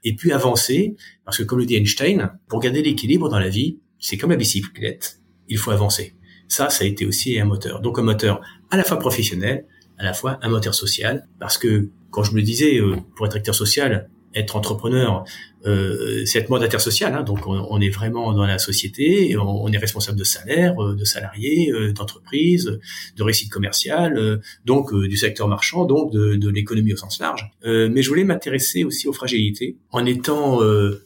et 0.04 0.14
puis 0.14 0.32
avancer 0.32 0.96
parce 1.24 1.38
que 1.38 1.42
comme 1.42 1.58
le 1.58 1.66
dit 1.66 1.76
Einstein, 1.76 2.30
pour 2.48 2.60
garder 2.60 2.82
l'équilibre 2.82 3.28
dans 3.28 3.38
la 3.38 3.48
vie, 3.48 3.78
c'est 3.98 4.16
comme 4.16 4.30
la 4.30 4.36
bicyclette, 4.36 5.20
il 5.48 5.58
faut 5.58 5.70
avancer. 5.70 6.14
Ça, 6.48 6.70
ça 6.70 6.84
a 6.84 6.86
été 6.86 7.06
aussi 7.06 7.38
un 7.38 7.44
moteur. 7.44 7.80
Donc 7.80 7.98
un 7.98 8.02
moteur 8.02 8.40
à 8.70 8.76
la 8.76 8.84
fois 8.84 8.98
professionnel, 8.98 9.66
à 9.98 10.04
la 10.04 10.12
fois 10.12 10.38
un 10.42 10.48
moteur 10.48 10.74
social, 10.74 11.26
parce 11.38 11.58
que 11.58 11.90
quand 12.10 12.22
je 12.22 12.34
me 12.34 12.42
disais, 12.42 12.78
euh, 12.78 12.96
pour 13.16 13.26
être 13.26 13.36
acteur 13.36 13.54
social, 13.54 14.08
être 14.34 14.56
entrepreneur, 14.56 15.24
euh, 15.66 16.24
c'est 16.24 16.38
être 16.38 16.50
mandataire 16.50 16.80
social. 16.80 17.14
Hein, 17.14 17.22
donc 17.22 17.46
on, 17.46 17.80
est 17.80 17.90
vraiment 17.90 18.32
dans 18.32 18.46
la 18.46 18.58
société, 18.58 19.36
on, 19.36 19.68
est 19.72 19.78
responsable 19.78 20.18
de 20.18 20.24
salaire, 20.24 20.82
euh, 20.82 20.94
de 20.94 21.04
salariés, 21.04 21.70
euh, 21.72 21.92
d'entreprises, 21.92 22.78
de 23.16 23.22
réussite 23.22 23.50
commerciale, 23.50 24.40
donc 24.64 24.94
du 24.94 25.16
secteur 25.16 25.48
marchand, 25.48 25.84
donc 25.84 26.12
de, 26.12 26.36
de 26.36 26.50
l'économie 26.50 26.92
au 26.92 26.96
sens 26.96 27.18
large. 27.20 27.50
mais 27.64 28.02
je 28.02 28.08
voulais 28.08 28.24
m'intéresser 28.24 28.84
aussi 28.84 29.08
aux 29.08 29.12
fragilités, 29.12 29.76
en 29.90 30.04
étant 30.06 30.60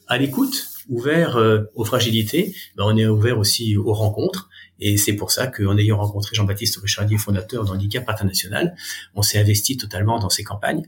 à 0.09 0.19
l'écoute, 0.19 0.67
ouvert 0.89 1.39
aux 1.75 1.85
fragilités, 1.85 2.55
ben, 2.77 2.85
on 2.87 2.97
est 2.97 3.07
ouvert 3.07 3.39
aussi 3.39 3.77
aux 3.77 3.95
rencontres. 3.95 4.49
Et 4.85 4.97
c'est 4.97 5.15
pour 5.15 5.31
ça 5.31 5.47
qu'en 5.47 5.79
ayant 5.79 5.97
rencontré 5.97 6.35
Jean-Baptiste 6.35 6.77
Richardier, 6.79 7.17
fondateur 7.17 7.65
d'Handicap 7.65 8.09
International, 8.09 8.75
on 9.15 9.23
s'est 9.23 9.39
investi 9.39 9.77
totalement 9.77 10.19
dans 10.19 10.29
ces 10.29 10.43
campagnes. 10.43 10.83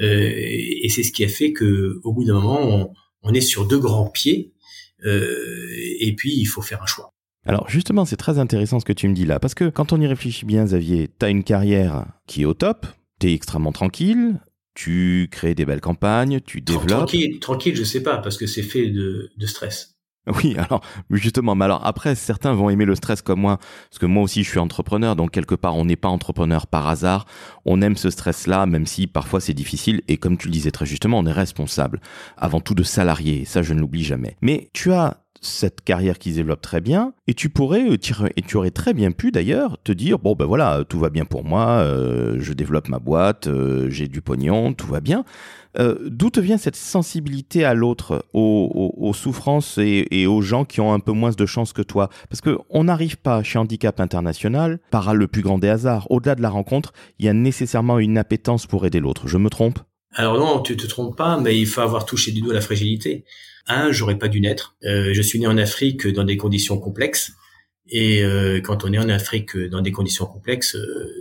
Euh, 0.00 0.32
et 0.34 0.88
c'est 0.88 1.04
ce 1.04 1.12
qui 1.12 1.24
a 1.24 1.28
fait 1.28 1.52
que, 1.52 2.00
au 2.02 2.12
bout 2.12 2.24
d'un 2.24 2.34
moment, 2.34 2.92
on, 3.22 3.34
est 3.34 3.40
sur 3.40 3.66
deux 3.66 3.78
grands 3.78 4.08
pieds. 4.08 4.52
Euh, 5.04 5.68
et 6.00 6.14
puis, 6.16 6.34
il 6.36 6.46
faut 6.46 6.62
faire 6.62 6.82
un 6.82 6.86
choix. 6.86 7.14
Alors 7.46 7.70
justement, 7.70 8.04
c'est 8.04 8.16
très 8.16 8.40
intéressant 8.40 8.80
ce 8.80 8.84
que 8.84 8.92
tu 8.92 9.08
me 9.08 9.14
dis 9.14 9.24
là, 9.24 9.38
parce 9.38 9.54
que 9.54 9.68
quand 9.70 9.92
on 9.92 10.00
y 10.00 10.06
réfléchit 10.06 10.44
bien, 10.44 10.64
Xavier, 10.64 11.08
tu 11.18 11.24
as 11.24 11.28
une 11.28 11.44
carrière 11.44 12.06
qui 12.26 12.42
est 12.42 12.44
au 12.44 12.54
top, 12.54 12.86
tu 13.20 13.28
es 13.28 13.34
extrêmement 13.34 13.72
tranquille, 13.72 14.40
tu 14.74 15.28
crées 15.30 15.54
des 15.54 15.64
belles 15.64 15.80
campagnes, 15.80 16.40
tu 16.40 16.60
développes... 16.60 16.88
Tranquille, 16.88 17.38
tranquille, 17.38 17.76
je 17.76 17.84
sais 17.84 18.02
pas, 18.02 18.18
parce 18.18 18.36
que 18.36 18.46
c'est 18.46 18.62
fait 18.62 18.90
de 18.90 19.46
stress. 19.46 19.97
Oui, 20.42 20.56
alors 20.58 20.82
justement, 21.10 21.54
mais 21.54 21.64
alors 21.64 21.86
après, 21.86 22.14
certains 22.14 22.52
vont 22.52 22.70
aimer 22.70 22.84
le 22.84 22.94
stress 22.94 23.22
comme 23.22 23.40
moi, 23.40 23.58
parce 23.90 23.98
que 23.98 24.06
moi 24.06 24.22
aussi 24.22 24.44
je 24.44 24.50
suis 24.50 24.58
entrepreneur, 24.58 25.16
donc 25.16 25.30
quelque 25.30 25.54
part 25.54 25.76
on 25.76 25.84
n'est 25.84 25.96
pas 25.96 26.08
entrepreneur 26.08 26.66
par 26.66 26.88
hasard, 26.88 27.26
on 27.64 27.80
aime 27.82 27.96
ce 27.96 28.10
stress-là, 28.10 28.66
même 28.66 28.86
si 28.86 29.06
parfois 29.06 29.40
c'est 29.40 29.54
difficile, 29.54 30.02
et 30.08 30.16
comme 30.16 30.36
tu 30.36 30.48
le 30.48 30.52
disais 30.52 30.70
très 30.70 30.86
justement, 30.86 31.18
on 31.18 31.26
est 31.26 31.32
responsable, 31.32 32.00
avant 32.36 32.60
tout 32.60 32.74
de 32.74 32.82
salarié, 32.82 33.44
ça 33.44 33.62
je 33.62 33.74
ne 33.74 33.80
l'oublie 33.80 34.04
jamais. 34.04 34.36
Mais 34.42 34.70
tu 34.72 34.92
as 34.92 35.18
cette 35.40 35.82
carrière 35.82 36.18
qui 36.18 36.32
se 36.32 36.36
développe 36.36 36.60
très 36.60 36.80
bien 36.80 37.12
et 37.26 37.34
tu 37.34 37.48
pourrais 37.48 37.90
euh, 37.90 38.28
et 38.36 38.42
tu 38.42 38.56
aurais 38.56 38.70
très 38.70 38.94
bien 38.94 39.12
pu 39.12 39.30
d'ailleurs 39.30 39.78
te 39.84 39.92
dire 39.92 40.18
bon 40.18 40.34
ben 40.34 40.46
voilà 40.46 40.84
tout 40.88 40.98
va 40.98 41.10
bien 41.10 41.24
pour 41.24 41.44
moi 41.44 41.78
euh, 41.78 42.36
je 42.40 42.52
développe 42.52 42.88
ma 42.88 42.98
boîte 42.98 43.46
euh, 43.46 43.88
j'ai 43.90 44.08
du 44.08 44.20
pognon 44.20 44.72
tout 44.72 44.88
va 44.88 45.00
bien 45.00 45.24
d'où 45.78 46.30
te 46.30 46.40
vient 46.40 46.58
cette 46.58 46.76
sensibilité 46.76 47.64
à 47.64 47.74
l'autre 47.74 48.24
aux, 48.32 49.12
souffrances 49.14 49.78
et, 49.78 50.26
aux 50.26 50.40
gens 50.40 50.64
qui 50.64 50.80
ont 50.80 50.92
un 50.92 51.00
peu 51.00 51.12
moins 51.12 51.30
de 51.30 51.46
chance 51.46 51.72
que 51.72 51.82
toi? 51.82 52.08
Parce 52.28 52.40
que 52.40 52.58
on 52.70 52.84
n'arrive 52.84 53.16
pas 53.16 53.42
chez 53.42 53.58
Handicap 53.58 54.00
International 54.00 54.80
par 54.90 55.14
le 55.14 55.28
plus 55.28 55.42
grand 55.42 55.58
des 55.58 55.68
hasards 55.68 56.10
au-delà 56.10 56.34
de 56.34 56.42
la 56.42 56.50
rencontre 56.50 56.92
il 57.18 57.26
y 57.26 57.28
a 57.28 57.32
nécessairement 57.32 57.98
une 57.98 58.18
appétence 58.18 58.66
pour 58.66 58.86
aider 58.86 59.00
l'autre. 59.00 59.28
Je 59.28 59.38
me 59.38 59.50
trompe? 59.50 59.78
Alors 60.14 60.38
non 60.38 60.62
tu 60.62 60.76
te 60.76 60.86
trompes 60.86 61.16
pas 61.16 61.38
mais 61.38 61.58
il 61.58 61.66
faut 61.66 61.80
avoir 61.80 62.06
touché 62.06 62.32
du 62.32 62.40
doigt 62.40 62.54
la 62.54 62.60
fragilité. 62.60 63.24
Un, 63.68 63.92
j'aurais 63.92 64.18
pas 64.18 64.28
dû 64.28 64.40
naître. 64.40 64.76
Euh, 64.84 65.12
je 65.12 65.22
suis 65.22 65.38
né 65.38 65.46
en 65.46 65.58
Afrique 65.58 66.06
dans 66.08 66.24
des 66.24 66.38
conditions 66.38 66.78
complexes. 66.78 67.32
Et 67.90 68.22
euh, 68.22 68.60
quand 68.60 68.84
on 68.84 68.92
est 68.92 68.98
en 68.98 69.08
Afrique 69.10 69.56
dans 69.56 69.82
des 69.82 69.92
conditions 69.92 70.26
complexes, 70.26 70.74
euh, 70.74 71.12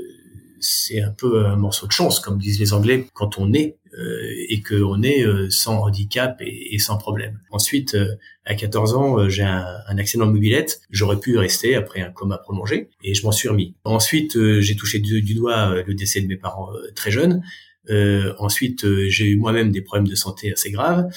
c'est 0.59 1.01
un 1.01 1.11
peu 1.11 1.45
un 1.45 1.57
morceau 1.57 1.87
de 1.87 1.91
chance, 1.91 2.19
comme 2.19 2.39
disent 2.39 2.59
les 2.59 2.73
Anglais, 2.73 3.07
quand 3.13 3.37
on 3.37 3.53
est 3.53 3.77
et 4.49 4.61
qu'on 4.61 5.01
est 5.01 5.25
sans 5.49 5.83
handicap 5.83 6.41
et, 6.41 6.77
sans 6.77 6.97
problème. 6.97 7.39
Ensuite, 7.49 7.97
à 8.45 8.53
14 8.53 8.93
ans, 8.93 9.29
j'ai 9.29 9.43
un, 9.43 9.97
accident 9.97 10.27
de 10.27 10.31
mobilette. 10.31 10.81
J'aurais 10.91 11.19
pu 11.19 11.37
rester 11.37 11.75
après 11.75 12.01
un 12.01 12.11
coma 12.11 12.37
prolongé 12.37 12.89
et 13.03 13.13
je 13.13 13.23
m'en 13.23 13.31
suis 13.31 13.49
remis. 13.49 13.75
Ensuite, 13.83 14.37
j'ai 14.59 14.75
touché 14.75 14.99
du, 14.99 15.21
du, 15.21 15.33
doigt 15.33 15.81
le 15.81 15.93
décès 15.95 16.21
de 16.21 16.27
mes 16.27 16.37
parents 16.37 16.69
très 16.95 17.11
jeunes. 17.11 17.41
ensuite, 18.37 18.85
j'ai 19.07 19.25
eu 19.25 19.35
moi-même 19.35 19.71
des 19.71 19.81
problèmes 19.81 20.07
de 20.07 20.15
santé 20.15 20.51
assez 20.51 20.69
graves. 20.69 21.07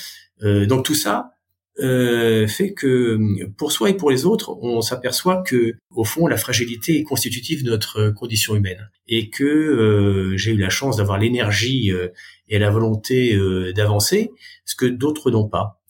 Euh, 0.42 0.66
donc 0.66 0.84
tout 0.84 0.94
ça 0.94 1.32
euh, 1.78 2.46
fait 2.46 2.74
que 2.74 3.46
pour 3.56 3.72
soi 3.72 3.90
et 3.90 3.94
pour 3.94 4.10
les 4.10 4.26
autres, 4.26 4.56
on 4.60 4.82
s'aperçoit 4.82 5.42
que 5.42 5.74
au 5.90 6.04
fond 6.04 6.26
la 6.26 6.36
fragilité 6.36 6.98
est 6.98 7.04
constitutive 7.04 7.64
de 7.64 7.70
notre 7.70 8.10
condition 8.10 8.54
humaine 8.54 8.90
et 9.08 9.30
que 9.30 9.44
euh, 9.44 10.36
j'ai 10.36 10.52
eu 10.52 10.58
la 10.58 10.68
chance 10.68 10.96
d'avoir 10.98 11.18
l'énergie 11.18 11.92
et 12.50 12.58
la 12.58 12.70
volonté 12.70 13.34
d'avancer, 13.74 14.30
ce 14.64 14.74
que 14.74 14.86
d'autres 14.86 15.30
n'ont 15.30 15.48
pas. 15.48 15.80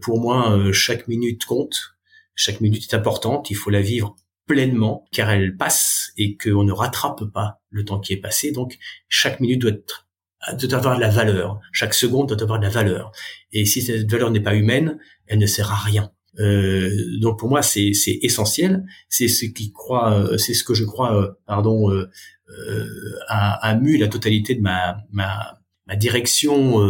pour 0.00 0.20
moi, 0.20 0.70
chaque 0.72 1.08
minute 1.08 1.44
compte, 1.44 1.96
chaque 2.36 2.60
minute 2.60 2.84
est 2.84 2.94
importante, 2.94 3.50
il 3.50 3.56
faut 3.56 3.70
la 3.70 3.80
vivre 3.80 4.14
pleinement 4.46 5.04
car 5.12 5.30
elle 5.30 5.56
passe 5.56 6.12
et 6.16 6.36
qu'on 6.36 6.64
ne 6.64 6.72
rattrape 6.72 7.24
pas 7.32 7.60
le 7.70 7.84
temps 7.84 8.00
qui 8.00 8.12
est 8.12 8.20
passé. 8.20 8.50
Donc 8.50 8.78
chaque 9.08 9.38
minute 9.38 9.60
doit 9.60 9.72
être 9.72 10.08
doit 10.54 10.74
avoir 10.74 10.96
de 10.96 11.00
la 11.00 11.10
valeur. 11.10 11.60
Chaque 11.72 11.94
seconde 11.94 12.28
doit 12.28 12.42
avoir 12.42 12.58
de 12.58 12.64
la 12.64 12.70
valeur. 12.70 13.12
Et 13.52 13.64
si 13.64 13.82
cette 13.82 14.10
valeur 14.10 14.30
n'est 14.30 14.40
pas 14.40 14.54
humaine, 14.54 14.98
elle 15.26 15.38
ne 15.38 15.46
sert 15.46 15.70
à 15.70 15.76
rien. 15.76 16.10
Euh, 16.38 16.90
donc 17.20 17.38
pour 17.38 17.48
moi 17.48 17.62
c'est 17.62 17.92
essentiel. 18.22 18.84
C'est 19.08 19.28
ce 19.28 19.44
qui 19.46 19.72
croit, 19.72 20.14
euh, 20.14 20.38
c'est 20.38 20.54
ce 20.54 20.64
que 20.64 20.74
je 20.74 20.84
crois, 20.84 21.20
euh, 21.20 21.30
pardon, 21.46 21.90
euh, 21.90 22.08
a, 23.28 23.68
a 23.68 23.74
mu 23.74 23.96
la 23.98 24.08
totalité 24.08 24.54
de 24.54 24.60
ma 24.60 24.98
ma 25.10 25.57
ma 25.88 25.96
direction 25.96 26.80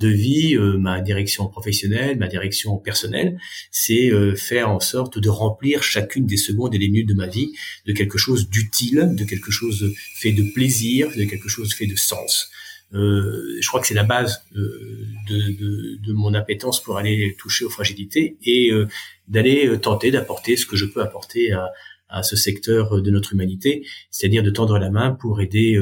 de 0.00 0.08
vie, 0.08 0.56
ma 0.56 1.00
direction 1.00 1.46
professionnelle, 1.46 2.18
ma 2.18 2.26
direction 2.26 2.78
personnelle, 2.78 3.38
c'est 3.70 4.10
faire 4.34 4.70
en 4.70 4.80
sorte 4.80 5.18
de 5.18 5.28
remplir 5.28 5.82
chacune 5.82 6.26
des 6.26 6.38
secondes 6.38 6.74
et 6.74 6.78
des 6.78 6.88
minutes 6.88 7.08
de 7.08 7.14
ma 7.14 7.26
vie 7.26 7.52
de 7.86 7.92
quelque 7.92 8.18
chose 8.18 8.48
d'utile, 8.48 9.14
de 9.14 9.24
quelque 9.24 9.50
chose 9.50 9.92
fait 10.14 10.32
de 10.32 10.42
plaisir, 10.54 11.10
de 11.16 11.24
quelque 11.24 11.48
chose 11.48 11.74
fait 11.74 11.86
de 11.86 11.96
sens. 11.96 12.50
Euh, 12.94 13.58
je 13.60 13.68
crois 13.68 13.80
que 13.80 13.86
c'est 13.86 13.94
la 13.94 14.04
base 14.04 14.44
euh, 14.54 15.04
de, 15.28 15.98
de, 16.06 16.12
mon 16.12 16.34
appétence 16.34 16.80
pour 16.80 16.98
aller 16.98 17.34
toucher 17.38 17.64
aux 17.64 17.70
fragilités 17.70 18.36
et 18.44 18.70
euh, 18.70 18.86
d'aller 19.26 19.78
tenter 19.80 20.12
d'apporter 20.12 20.56
ce 20.56 20.66
que 20.66 20.76
je 20.76 20.84
peux 20.84 21.02
apporter 21.02 21.50
à, 21.52 21.72
à 22.08 22.22
ce 22.22 22.36
secteur 22.36 23.02
de 23.02 23.10
notre 23.10 23.32
humanité, 23.32 23.84
c'est-à-dire 24.10 24.44
de 24.44 24.50
tendre 24.50 24.78
la 24.78 24.90
main 24.90 25.10
pour 25.10 25.40
aider 25.40 25.76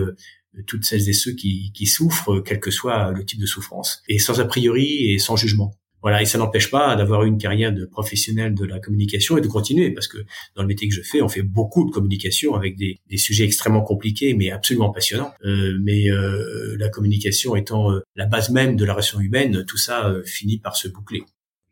toutes 0.66 0.84
celles 0.84 1.08
et 1.08 1.12
ceux 1.12 1.32
qui, 1.32 1.72
qui 1.72 1.86
souffrent, 1.86 2.40
quel 2.40 2.60
que 2.60 2.70
soit 2.70 3.12
le 3.12 3.24
type 3.24 3.40
de 3.40 3.46
souffrance, 3.46 4.02
et 4.08 4.18
sans 4.18 4.40
a 4.40 4.44
priori 4.44 5.12
et 5.12 5.18
sans 5.18 5.36
jugement. 5.36 5.74
Voilà, 6.04 6.20
et 6.20 6.26
ça 6.26 6.36
n'empêche 6.36 6.70
pas 6.70 6.96
d'avoir 6.96 7.24
une 7.24 7.38
carrière 7.38 7.72
de 7.72 7.86
professionnel 7.86 8.54
de 8.54 8.66
la 8.66 8.78
communication 8.78 9.38
et 9.38 9.40
de 9.40 9.46
continuer, 9.46 9.90
parce 9.90 10.06
que 10.06 10.18
dans 10.54 10.60
le 10.60 10.68
métier 10.68 10.86
que 10.86 10.94
je 10.94 11.00
fais, 11.00 11.22
on 11.22 11.30
fait 11.30 11.40
beaucoup 11.40 11.86
de 11.86 11.90
communication 11.90 12.54
avec 12.54 12.76
des, 12.76 13.00
des 13.08 13.16
sujets 13.16 13.44
extrêmement 13.44 13.80
compliqués, 13.80 14.34
mais 14.34 14.50
absolument 14.50 14.92
passionnants. 14.92 15.32
Euh, 15.46 15.78
mais 15.82 16.10
euh, 16.10 16.76
la 16.78 16.90
communication 16.90 17.56
étant 17.56 17.90
euh, 17.90 18.00
la 18.16 18.26
base 18.26 18.50
même 18.50 18.76
de 18.76 18.84
la 18.84 18.92
relation 18.92 19.18
humaine, 19.18 19.64
tout 19.66 19.78
ça 19.78 20.06
euh, 20.10 20.22
finit 20.24 20.58
par 20.58 20.76
se 20.76 20.88
boucler. 20.88 21.22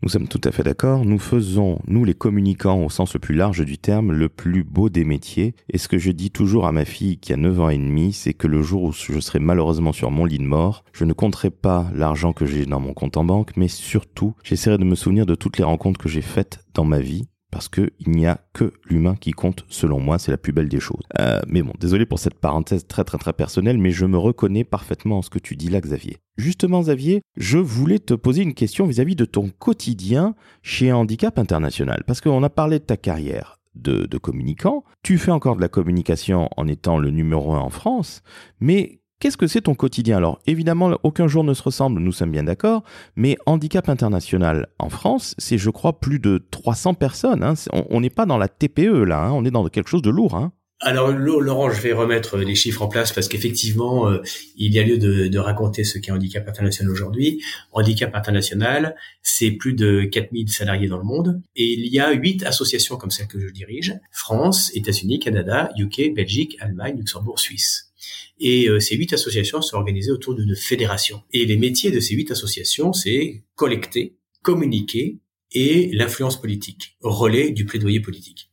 Nous 0.03 0.09
sommes 0.09 0.27
tout 0.27 0.41
à 0.43 0.51
fait 0.51 0.65
d'accord. 0.65 1.05
Nous 1.05 1.21
faisons, 1.21 1.79
nous 1.87 2.05
les 2.05 2.15
communicants 2.15 2.83
au 2.83 2.91
sens 2.91 3.15
le 3.15 3.21
plus 3.21 3.37
large 3.37 3.65
du 3.65 3.79
terme, 3.79 4.11
le 4.11 4.29
plus 4.29 4.65
beau 4.65 4.89
des 4.89 5.05
métiers. 5.05 5.55
Et 5.71 5.79
ce 5.79 5.87
que 5.87 5.97
je 5.97 6.11
dis 6.11 6.33
toujours 6.33 6.67
à 6.67 6.73
ma 6.73 6.85
fille 6.85 7.19
qui 7.19 7.33
a 7.33 7.37
9 7.37 7.61
ans 7.61 7.69
et 7.69 7.79
demi, 7.79 8.13
c'est 8.13 8.35
que 8.35 8.49
le 8.49 8.63
jour 8.63 8.83
où 8.83 8.93
je 8.93 9.21
serai 9.21 9.39
malheureusement 9.39 9.93
sur 9.93 10.11
mon 10.11 10.25
lit 10.25 10.39
de 10.39 10.43
mort, 10.43 10.85
je 10.93 11.05
ne 11.05 11.13
compterai 11.13 11.51
pas 11.51 11.89
l'argent 11.95 12.33
que 12.33 12.47
j'ai 12.47 12.67
dans 12.67 12.81
mon 12.81 12.95
compte 12.95 13.17
en 13.17 13.23
banque, 13.23 13.53
mais 13.57 13.69
surtout, 13.69 14.35
j'essaierai 14.43 14.77
de 14.77 14.85
me 14.85 14.97
souvenir 14.97 15.25
de 15.25 15.37
toutes 15.37 15.59
les 15.59 15.65
rencontres 15.65 16.01
que 16.01 16.09
j'ai 16.09 16.21
faites 16.21 16.65
dans 16.75 16.85
ma 16.85 16.99
vie 16.99 17.29
parce 17.53 17.69
que 17.69 17.93
il 18.01 18.11
n'y 18.11 18.27
a 18.27 18.41
que 18.55 18.73
l'humain 18.87 19.15
qui 19.15 19.31
compte 19.31 19.65
selon 19.69 20.01
moi, 20.01 20.19
c'est 20.19 20.33
la 20.33 20.39
plus 20.39 20.53
belle 20.53 20.69
des 20.69 20.81
choses. 20.81 21.03
Euh, 21.21 21.41
mais 21.47 21.63
bon, 21.63 21.73
désolé 21.79 22.07
pour 22.07 22.19
cette 22.19 22.35
parenthèse 22.35 22.87
très 22.89 23.05
très 23.05 23.19
très 23.19 23.35
personnelle, 23.35 23.79
mais 23.79 23.93
je 23.93 24.07
me 24.07 24.19
reconnais 24.19 24.65
parfaitement 24.65 25.19
en 25.19 25.23
ce 25.23 25.31
que 25.31 25.39
tu 25.39 25.55
dis 25.55 25.69
là, 25.69 25.81
Xavier. 25.81 26.17
Justement, 26.39 26.81
Xavier, 26.81 27.21
je 27.37 27.59
voulais 27.59 27.99
te 27.99 28.15
poser 28.15 28.43
une 28.43 28.55
question 28.55 28.87
vis-à-vis 28.87 29.17
de 29.17 29.27
ton 29.27 29.51
quotidien 29.51 30.35
chez 30.63 30.93
Handicap 30.93 31.39
International, 31.39 32.03
parce 32.07 32.23
qu'on 32.23 32.43
a 32.43 32.51
parlé 32.51 32.81
de 32.81 32.85
ta 32.85 32.97
carrière. 32.97 33.59
De, 33.75 34.05
de 34.05 34.19
communicant, 34.19 34.85
tu 35.03 35.17
fais 35.17 35.31
encore 35.31 35.57
de 35.57 35.63
la 35.63 35.69
communication 35.69 36.51
en 36.59 36.69
étant 36.69 36.99
le 36.99 37.09
numéro 37.09 37.55
un 37.55 37.59
en 37.59 37.71
France, 37.71 38.23
mais 38.61 39.01
Qu'est-ce 39.23 39.37
que 39.37 39.47
c'est 39.47 39.61
ton 39.61 39.77
quotidien? 39.77 40.17
Alors, 40.17 40.41
évidemment, 40.49 40.99
aucun 41.05 41.29
jour 41.29 41.45
ne 41.45 41.55
se 41.55 41.63
ressemble, 41.63 42.01
nous 42.01 42.11
sommes 42.11 42.33
bien 42.33 42.43
d'accord, 42.43 42.83
mais 43.15 43.37
Handicap 43.47 43.89
International 43.89 44.67
en 44.81 44.89
France, 44.89 45.37
c'est, 45.39 45.59
je 45.59 45.71
crois, 45.71 46.01
plus 46.01 46.19
de 46.19 46.45
300 46.51 46.95
personnes. 46.95 47.45
Hein. 47.45 47.55
On 47.71 48.01
n'est 48.01 48.11
pas 48.11 48.27
dans 48.27 48.37
la 48.37 48.49
TPE, 48.49 49.05
là, 49.05 49.21
hein. 49.21 49.31
on 49.31 49.45
est 49.45 49.53
dans 49.53 49.65
quelque 49.69 49.89
chose 49.89 50.03
de 50.03 50.11
lourd. 50.11 50.35
Hein. 50.35 50.51
Alors 50.81 51.13
Laurent, 51.13 51.71
je 51.71 51.81
vais 51.81 51.93
remettre 51.93 52.37
les 52.39 52.57
chiffres 52.57 52.83
en 52.83 52.89
place 52.89 53.13
parce 53.13 53.29
qu'effectivement, 53.29 54.09
euh, 54.09 54.21
il 54.57 54.75
y 54.75 54.81
a 54.81 54.83
lieu 54.83 54.99
de, 54.99 55.39
raconter 55.39 55.85
ce 55.85 56.01
qu'est 56.01 56.11
Handicap 56.11 56.49
International 56.49 56.91
aujourd'hui. 56.93 57.41
Handicap 57.71 58.13
International, 58.17 58.97
c'est 59.23 59.53
plus 59.53 59.75
de 59.75 60.03
4000 60.03 60.51
salariés 60.51 60.89
dans 60.89 60.99
le 60.99 61.05
monde 61.05 61.41
et 61.55 61.75
il 61.75 61.87
y 61.87 62.01
a 62.01 62.11
huit 62.11 62.43
associations 62.43 62.97
comme 62.97 63.13
celle 63.13 63.29
que 63.29 63.39
je 63.39 63.53
dirige, 63.53 63.95
France, 64.11 64.73
États-Unis, 64.75 65.21
Canada, 65.21 65.71
UK, 65.79 66.13
Belgique, 66.13 66.57
Allemagne, 66.59 66.97
Luxembourg, 66.97 67.39
Suisse. 67.39 67.92
Et 68.39 68.69
euh, 68.69 68.81
ces 68.81 68.97
huit 68.97 69.13
associations 69.13 69.63
sont 69.63 69.77
organisées 69.77 70.11
autour 70.11 70.35
d'une 70.35 70.57
fédération. 70.57 71.23
Et 71.33 71.47
les 71.47 71.57
métiers 71.57 71.91
de 71.91 72.01
ces 72.01 72.15
huit 72.15 72.31
associations, 72.31 72.93
c'est 72.93 73.45
collecter, 73.55 74.17
communiquer 74.43 75.19
et 75.53 75.91
l'influence 75.93 76.41
politique, 76.41 76.97
relais 77.01 77.51
du 77.51 77.65
plaidoyer 77.65 78.01
politique, 78.01 78.49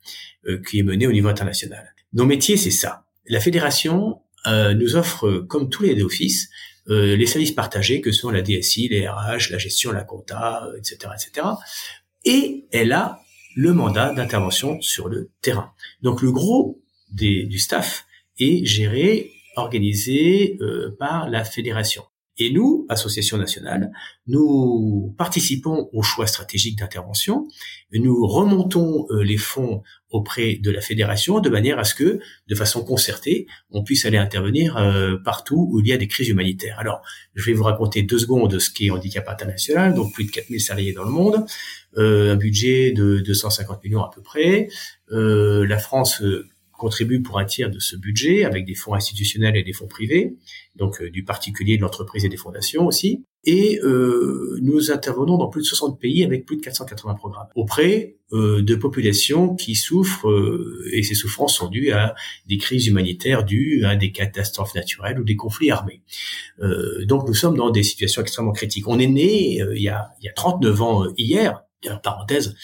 euh, 0.48 0.62
qui 0.62 0.80
est 0.80 0.84
mené 0.84 1.08
au 1.08 1.12
niveau 1.12 1.28
international. 1.28 1.96
Nos 2.14 2.26
métiers, 2.26 2.58
c'est 2.58 2.72
ça. 2.72 3.06
La 3.28 3.40
fédération 3.40 4.20
euh, 4.48 4.74
nous 4.74 4.96
offre, 4.96 5.46
comme 5.48 5.70
tous 5.70 5.84
les 5.84 6.02
offices, 6.04 6.50
les 6.92 7.28
services 7.28 7.52
partagés 7.52 8.02
que 8.02 8.12
sont 8.12 8.32
la 8.32 8.42
DSI, 8.42 8.88
les 8.88 9.08
RH, 9.08 9.52
la 9.52 9.60
gestion, 9.60 9.92
la 9.92 10.04
compta, 10.04 10.68
etc., 10.76 11.12
etc. 11.14 11.48
Et 12.26 12.66
elle 12.72 12.92
a 12.94 13.20
le 13.56 13.74
mandat 13.74 14.12
d'intervention 14.14 14.82
sur 14.82 15.08
le 15.08 15.30
terrain. 15.42 15.72
Donc 16.02 16.24
le 16.24 16.32
gros 16.32 16.82
des, 17.12 17.46
du 17.46 17.60
staff 17.60 18.06
est 18.40 18.66
géré 18.66 19.32
organisé 19.60 20.58
euh, 20.62 20.96
par 20.98 21.30
la 21.30 21.44
fédération. 21.44 22.04
Et 22.42 22.52
nous, 22.52 22.86
Association 22.88 23.38
nationale, 23.38 23.92
nous 24.26 25.14
participons 25.18 25.90
au 25.92 26.02
choix 26.02 26.26
stratégique 26.26 26.80
d'intervention, 26.80 27.48
nous 27.92 28.26
remontons 28.26 29.08
euh, 29.10 29.24
les 29.24 29.36
fonds 29.36 29.84
auprès 30.10 30.56
de 30.56 30.72
la 30.72 30.80
fédération 30.80 31.42
de 31.42 31.50
manière 31.50 31.80
à 31.80 31.84
ce 31.84 31.94
que, 31.94 32.20
de 32.48 32.56
façon 32.56 32.84
concertée, 32.84 33.46
on 33.72 33.84
puisse 33.84 34.06
aller 34.06 34.18
intervenir 34.18 34.78
euh, 34.78 35.18
partout 35.18 35.68
où 35.70 35.82
il 35.82 35.88
y 35.88 35.92
a 35.92 35.98
des 35.98 36.08
crises 36.08 36.30
humanitaires. 36.30 36.80
Alors, 36.80 37.02
je 37.36 37.46
vais 37.46 37.54
vous 37.54 37.66
raconter 37.66 38.04
deux 38.04 38.20
secondes 38.20 38.58
ce 38.58 38.70
qu'est 38.72 38.90
Handicap 38.90 39.28
International, 39.28 39.94
donc 39.94 40.14
plus 40.14 40.24
de 40.24 40.32
4000 40.32 40.62
salariés 40.62 40.94
dans 40.94 41.04
le 41.04 41.12
monde, 41.12 41.46
un 41.98 42.36
budget 42.36 42.92
de 42.94 43.20
250 43.20 43.84
millions 43.84 44.04
à 44.04 44.12
peu 44.14 44.22
près. 44.22 44.70
la 45.10 45.78
France 45.78 46.24
contribue 46.80 47.22
pour 47.22 47.38
un 47.38 47.46
tiers 47.46 47.70
de 47.70 47.78
ce 47.78 47.96
budget 47.96 48.46
avec 48.46 48.66
des 48.66 48.74
fonds 48.74 48.96
institutionnels 48.96 49.56
et 49.56 49.64
des 49.64 49.74
fonds 49.74 49.88
privés, 49.88 50.36
donc 50.76 51.02
euh, 51.02 51.12
du 51.12 51.24
particulier, 51.24 51.78
de 51.78 51.84
l'entreprise 51.84 52.26
et 52.26 52.30
des 52.30 52.38
fondations 52.38 52.88
aussi. 52.88 53.24
Et 53.44 53.80
euh, 53.84 54.58
nous 54.62 54.92
intervenons 54.92 55.38
dans 55.38 55.48
plus 55.48 55.62
de 55.62 55.68
60 55.68 56.00
pays 56.00 56.24
avec 56.24 56.46
plus 56.46 56.58
de 56.58 56.62
480 56.62 57.14
programmes 57.14 57.48
auprès 57.56 58.18
euh, 58.34 58.62
de 58.62 58.76
populations 58.76 59.56
qui 59.56 59.76
souffrent 59.76 60.28
et 60.92 61.04
ces 61.04 61.16
souffrances 61.16 61.56
sont 61.56 61.68
dues 61.68 61.92
à 61.92 62.16
des 62.48 62.58
crises 62.58 62.88
humanitaires 62.88 63.44
dues 63.46 63.86
à 63.86 63.96
des 63.96 64.12
catastrophes 64.12 64.76
naturelles 64.76 65.20
ou 65.20 65.24
des 65.24 65.36
conflits 65.36 65.72
armés. 65.72 66.02
donc 67.06 67.28
nous 67.28 67.34
sommes 67.34 67.56
dans 67.56 67.70
des 67.70 67.84
situations 67.84 68.22
extrêmement 68.22 68.52
critiques. 68.52 68.88
On 68.88 69.00
est 69.00 69.08
né 69.08 69.60
il, 69.74 69.82
y 69.82 69.90
a, 69.90 70.10
il 70.22 70.26
y 70.26 70.30
a 70.30 70.34
39 70.34 70.82
ans 70.82 71.06
hier, 71.18 71.64
parenthèse, 72.04 72.56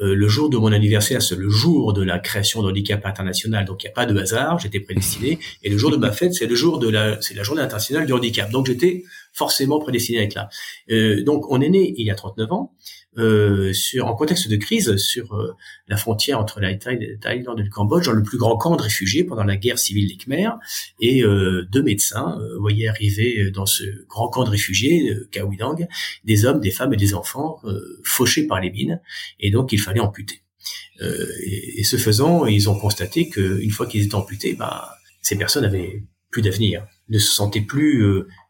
euh, 0.00 0.14
le 0.14 0.28
jour 0.28 0.50
de 0.50 0.58
mon 0.58 0.72
anniversaire, 0.72 1.22
c'est 1.22 1.36
le 1.36 1.48
jour 1.48 1.92
de 1.92 2.02
la 2.02 2.18
création 2.18 2.62
d'handicap 2.62 3.04
international, 3.06 3.64
donc 3.64 3.82
il 3.82 3.86
n'y 3.86 3.90
a 3.90 3.94
pas 3.94 4.06
de 4.06 4.18
hasard, 4.18 4.58
j'étais 4.58 4.80
prédestiné. 4.80 5.38
Et 5.62 5.70
le 5.70 5.78
jour 5.78 5.90
de 5.90 5.96
ma 5.96 6.12
fête, 6.12 6.34
c'est 6.34 6.46
le 6.46 6.54
jour 6.54 6.78
de 6.78 6.88
la, 6.88 7.20
c'est 7.22 7.34
la 7.34 7.42
journée 7.42 7.62
internationale 7.62 8.06
du 8.06 8.12
handicap. 8.12 8.50
Donc 8.50 8.66
j'étais 8.66 9.04
forcément 9.32 9.78
prédestiné 9.78 10.18
à 10.18 10.22
être 10.22 10.34
là. 10.34 10.48
Euh, 10.90 11.22
donc 11.24 11.50
on 11.50 11.60
est 11.60 11.68
né 11.68 11.94
il 11.96 12.06
y 12.06 12.10
a 12.10 12.14
39 12.14 12.52
ans, 12.52 12.72
euh, 13.18 13.72
sur, 13.72 14.06
en 14.06 14.14
contexte 14.14 14.48
de 14.48 14.56
crise 14.56 14.96
sur 14.96 15.34
euh, 15.34 15.54
la 15.88 15.96
frontière 15.96 16.38
entre 16.38 16.60
la 16.60 16.74
Thaïlande 16.74 17.60
et 17.60 17.62
le 17.62 17.70
Cambodge, 17.70 18.06
dans 18.06 18.12
le 18.12 18.22
plus 18.22 18.38
grand 18.38 18.56
camp 18.56 18.76
de 18.76 18.82
réfugiés 18.82 19.24
pendant 19.24 19.44
la 19.44 19.56
guerre 19.56 19.78
civile 19.78 20.08
des 20.08 20.16
Khmers, 20.16 20.58
et 21.00 21.22
euh, 21.22 21.66
deux 21.70 21.82
médecins 21.82 22.38
euh, 22.40 22.58
voyaient 22.58 22.88
arriver 22.88 23.50
dans 23.50 23.66
ce 23.66 23.84
grand 24.06 24.28
camp 24.28 24.44
de 24.44 24.50
réfugiés, 24.50 25.10
euh, 25.10 25.28
Kawidang, 25.30 25.86
des 26.24 26.44
hommes, 26.44 26.60
des 26.60 26.70
femmes 26.70 26.92
et 26.94 26.96
des 26.96 27.14
enfants 27.14 27.60
fauchés 28.04 28.46
par 28.46 28.60
les 28.60 28.70
mines, 28.70 29.00
et 29.40 29.50
donc 29.50 29.72
il 29.72 29.80
fallait 29.80 30.00
amputer. 30.00 30.42
Et, 31.00 31.80
et, 31.80 31.84
ce 31.84 31.96
faisant, 31.96 32.46
ils 32.46 32.68
ont 32.68 32.78
constaté 32.78 33.28
qu'une 33.28 33.70
fois 33.70 33.86
qu'ils 33.86 34.04
étaient 34.04 34.14
amputés, 34.14 34.54
bah, 34.54 34.90
ces 35.22 35.36
personnes 35.36 35.64
avaient 35.64 36.02
plus 36.30 36.42
d'avenir, 36.42 36.86
ne 37.08 37.18
se 37.18 37.30
sentaient 37.30 37.60
plus 37.60 38.04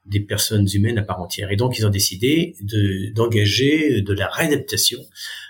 des 0.07 0.21
personnes 0.21 0.69
humaines 0.73 0.99
à 0.99 1.03
part 1.03 1.21
entière. 1.21 1.51
Et 1.51 1.57
donc, 1.57 1.79
ils 1.79 1.87
ont 1.87 1.91
décidé 1.91 2.55
d'engager 3.15 4.03
de, 4.03 4.13
la 4.13 4.29
réadaptation 4.29 5.01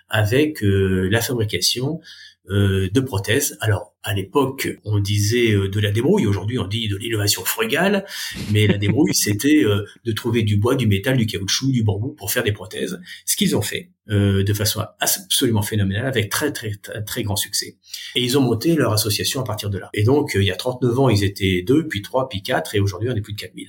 avec 0.09 0.63
euh, 0.63 1.09
la 1.11 1.21
fabrication 1.21 2.01
de 2.49 3.01
prothèses. 3.01 3.57
Alors, 3.61 3.97
à 4.07 4.15
l'époque, 4.15 4.69
on 4.85 5.01
disait 5.01 5.53
euh, 5.53 5.69
de 5.69 5.81
la 5.81 5.91
débrouille. 5.91 6.29
Aujourd'hui, 6.29 6.61
on 6.61 6.69
dit 6.69 6.87
de 6.87 6.97
l'innovation 6.97 7.45
frugale. 7.45 8.07
Mais 8.53 8.69
la 8.69 8.79
débrouille, 8.79 9.15
c'était 9.17 9.65
euh, 9.65 9.85
de 10.05 10.13
trouver 10.13 10.45
du 10.45 10.57
bois, 10.57 10.77
du 10.77 10.87
métal, 10.87 11.17
du 11.17 11.27
caoutchouc, 11.27 11.73
du 11.73 11.83
bambou 11.83 12.13
pour 12.13 12.31
faire 12.31 12.45
des 12.45 12.53
prothèses. 12.53 13.01
Ce 13.27 13.37
qu'ils 13.37 13.57
ont 13.57 13.63
fait 13.63 13.91
de 14.09 14.55
façon 14.55 14.85
absolument 15.01 15.63
phénoménale, 15.63 16.07
avec 16.07 16.31
très, 16.31 16.53
très, 16.53 16.71
très, 16.77 17.03
très 17.03 17.25
grand 17.25 17.35
succès. 17.35 17.77
Et 18.15 18.23
ils 18.23 18.39
ont 18.39 18.41
monté 18.41 18.77
leur 18.77 18.93
association 18.93 19.41
à 19.41 19.45
partir 19.45 19.69
de 19.69 19.79
là. 19.79 19.91
Et 19.95 20.05
donc, 20.05 20.37
il 20.37 20.45
y 20.45 20.53
a 20.53 20.55
39 20.55 21.01
ans, 21.01 21.09
ils 21.09 21.25
étaient 21.25 21.65
deux, 21.67 21.89
puis 21.89 22.03
trois, 22.03 22.29
puis 22.29 22.41
quatre, 22.41 22.77
et 22.77 22.79
aujourd'hui, 22.79 23.11
on 23.11 23.17
est 23.17 23.21
plus 23.21 23.33
de 23.33 23.41
4000. 23.41 23.67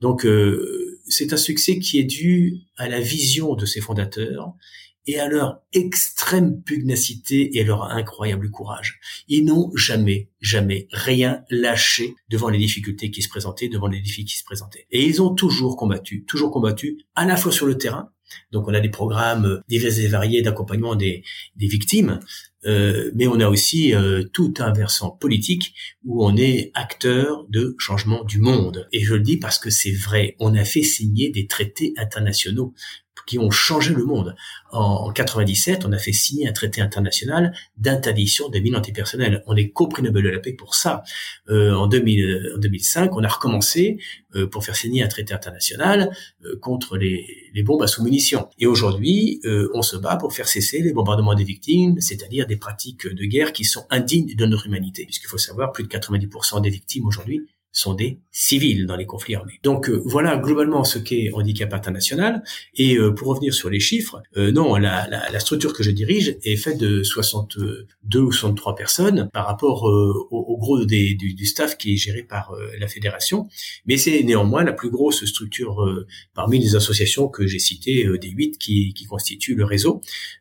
Donc, 0.00 0.24
c'est 1.08 1.32
un 1.32 1.36
succès 1.36 1.80
qui 1.80 1.98
est 1.98 2.04
dû 2.04 2.58
à 2.76 2.88
la 2.88 3.00
vision 3.00 3.56
de 3.56 3.66
ces 3.66 3.80
fondateurs 3.80 4.54
et 5.06 5.18
à 5.18 5.28
leur 5.28 5.60
extrême 5.72 6.62
pugnacité 6.62 7.56
et 7.56 7.62
à 7.62 7.64
leur 7.64 7.84
incroyable 7.84 8.50
courage. 8.50 9.00
Ils 9.28 9.44
n'ont 9.44 9.70
jamais, 9.74 10.28
jamais 10.40 10.88
rien 10.92 11.42
lâché 11.50 12.14
devant 12.28 12.48
les 12.48 12.58
difficultés 12.58 13.10
qui 13.10 13.22
se 13.22 13.28
présentaient, 13.28 13.68
devant 13.68 13.88
les 13.88 14.00
défis 14.00 14.24
qui 14.24 14.36
se 14.36 14.44
présentaient. 14.44 14.86
Et 14.90 15.04
ils 15.04 15.22
ont 15.22 15.34
toujours 15.34 15.76
combattu, 15.76 16.24
toujours 16.24 16.50
combattu, 16.50 16.98
à 17.14 17.24
la 17.24 17.36
fois 17.36 17.52
sur 17.52 17.66
le 17.66 17.78
terrain, 17.78 18.10
donc 18.52 18.68
on 18.68 18.74
a 18.74 18.80
des 18.80 18.88
programmes 18.88 19.62
divers 19.68 19.98
et 19.98 20.06
variés 20.06 20.42
d'accompagnement 20.42 20.94
des, 20.94 21.22
victimes, 21.56 22.20
euh, 22.66 23.10
mais 23.14 23.26
on 23.26 23.40
a 23.40 23.48
aussi 23.48 23.94
euh, 23.94 24.24
tout 24.32 24.54
un 24.58 24.72
versant 24.72 25.10
politique 25.10 25.74
où 26.04 26.24
on 26.24 26.36
est 26.36 26.70
acteur 26.74 27.46
de 27.48 27.74
changement 27.78 28.24
du 28.24 28.38
monde. 28.38 28.88
Et 28.92 29.02
je 29.04 29.14
le 29.14 29.20
dis 29.20 29.38
parce 29.38 29.58
que 29.58 29.70
c'est 29.70 29.92
vrai, 29.92 30.36
on 30.38 30.54
a 30.54 30.64
fait 30.64 30.82
signer 30.82 31.30
des 31.30 31.46
traités 31.46 31.94
internationaux 31.96 32.74
qui 33.26 33.38
ont 33.38 33.50
changé 33.50 33.94
le 33.94 34.04
monde. 34.04 34.34
En, 34.72 35.10
97, 35.12 35.84
on 35.84 35.92
a 35.92 35.98
fait 35.98 36.12
signer 36.12 36.48
un 36.48 36.52
traité 36.52 36.80
international 36.80 37.52
d'interdiction 37.76 38.48
des 38.48 38.60
mines 38.60 38.76
antipersonnelles. 38.76 39.42
On 39.46 39.56
est 39.56 39.70
co-prix 39.70 40.02
Nobel 40.02 40.24
de 40.24 40.28
la 40.30 40.38
paix 40.38 40.52
pour 40.52 40.74
ça. 40.74 41.02
Euh, 41.48 41.72
en, 41.74 41.86
2000, 41.86 42.52
en 42.56 42.58
2005, 42.58 43.16
on 43.16 43.24
a 43.24 43.28
recommencé 43.28 43.98
euh, 44.36 44.46
pour 44.46 44.64
faire 44.64 44.76
signer 44.76 45.02
un 45.02 45.08
traité 45.08 45.34
international 45.34 46.14
euh, 46.44 46.56
contre 46.60 46.96
les, 46.96 47.50
les, 47.52 47.62
bombes 47.64 47.82
à 47.82 47.88
sous-munitions. 47.88 48.48
Et 48.60 48.66
aujourd'hui, 48.66 49.40
euh, 49.44 49.68
on 49.74 49.82
se 49.82 49.96
bat 49.96 50.16
pour 50.16 50.32
faire 50.32 50.46
cesser 50.46 50.80
les 50.82 50.92
bombardements 50.92 51.34
des 51.34 51.42
victimes, 51.42 52.00
c'est-à-dire 52.00 52.46
des 52.46 52.56
pratiques 52.56 53.08
de 53.08 53.24
guerre 53.24 53.52
qui 53.52 53.64
sont 53.64 53.86
indignes 53.90 54.36
de 54.36 54.46
notre 54.46 54.66
humanité. 54.66 55.04
Puisqu'il 55.04 55.26
faut 55.26 55.38
savoir, 55.38 55.72
plus 55.72 55.82
de 55.82 55.88
90% 55.88 56.60
des 56.60 56.70
victimes 56.70 57.06
aujourd'hui 57.06 57.48
sont 57.72 57.94
des 57.94 58.18
civils 58.32 58.86
dans 58.86 58.96
les 58.96 59.06
conflits 59.06 59.34
armés. 59.34 59.60
Donc 59.62 59.88
euh, 59.88 60.02
voilà 60.04 60.36
globalement 60.36 60.82
ce 60.84 60.98
qu'est 60.98 61.30
handicap 61.32 61.72
international. 61.72 62.42
Et 62.74 62.96
euh, 62.96 63.12
pour 63.12 63.28
revenir 63.28 63.54
sur 63.54 63.70
les 63.70 63.80
chiffres, 63.80 64.22
euh, 64.36 64.50
non, 64.50 64.76
la, 64.76 65.08
la, 65.08 65.30
la, 65.30 65.40
structure 65.40 65.72
que 65.72 65.82
je 65.82 65.90
dirige 65.90 66.36
est 66.42 66.56
faite 66.56 66.78
de 66.78 67.02
62 67.02 68.20
ou 68.20 68.32
63 68.32 68.74
personnes 68.74 69.28
par 69.32 69.46
rapport 69.46 69.84
au, 69.84 70.28
au, 70.30 70.56
gros 70.58 70.84
des, 70.84 71.14
du, 71.14 71.34
du, 71.34 71.46
staff 71.46 71.76
qui 71.78 71.94
est 71.94 71.96
géré 71.96 72.22
par 72.22 72.52
la 72.78 72.88
fédération. 72.88 73.48
Mais 73.86 73.96
c'est 73.96 74.22
néanmoins 74.22 74.64
la 74.64 74.72
plus 74.72 74.90
grosse 74.90 75.24
structure 75.24 75.84
parmi 76.34 76.58
les 76.58 76.76
associations 76.76 77.28
que 77.28 77.46
j'ai 77.46 77.58
citées, 77.58 78.06
des 78.20 78.28
huit 78.28 78.58
qui, 78.58 78.92
qui, 78.94 79.06
constituent 79.06 79.54
le 79.54 79.64
réseau, 79.64 80.00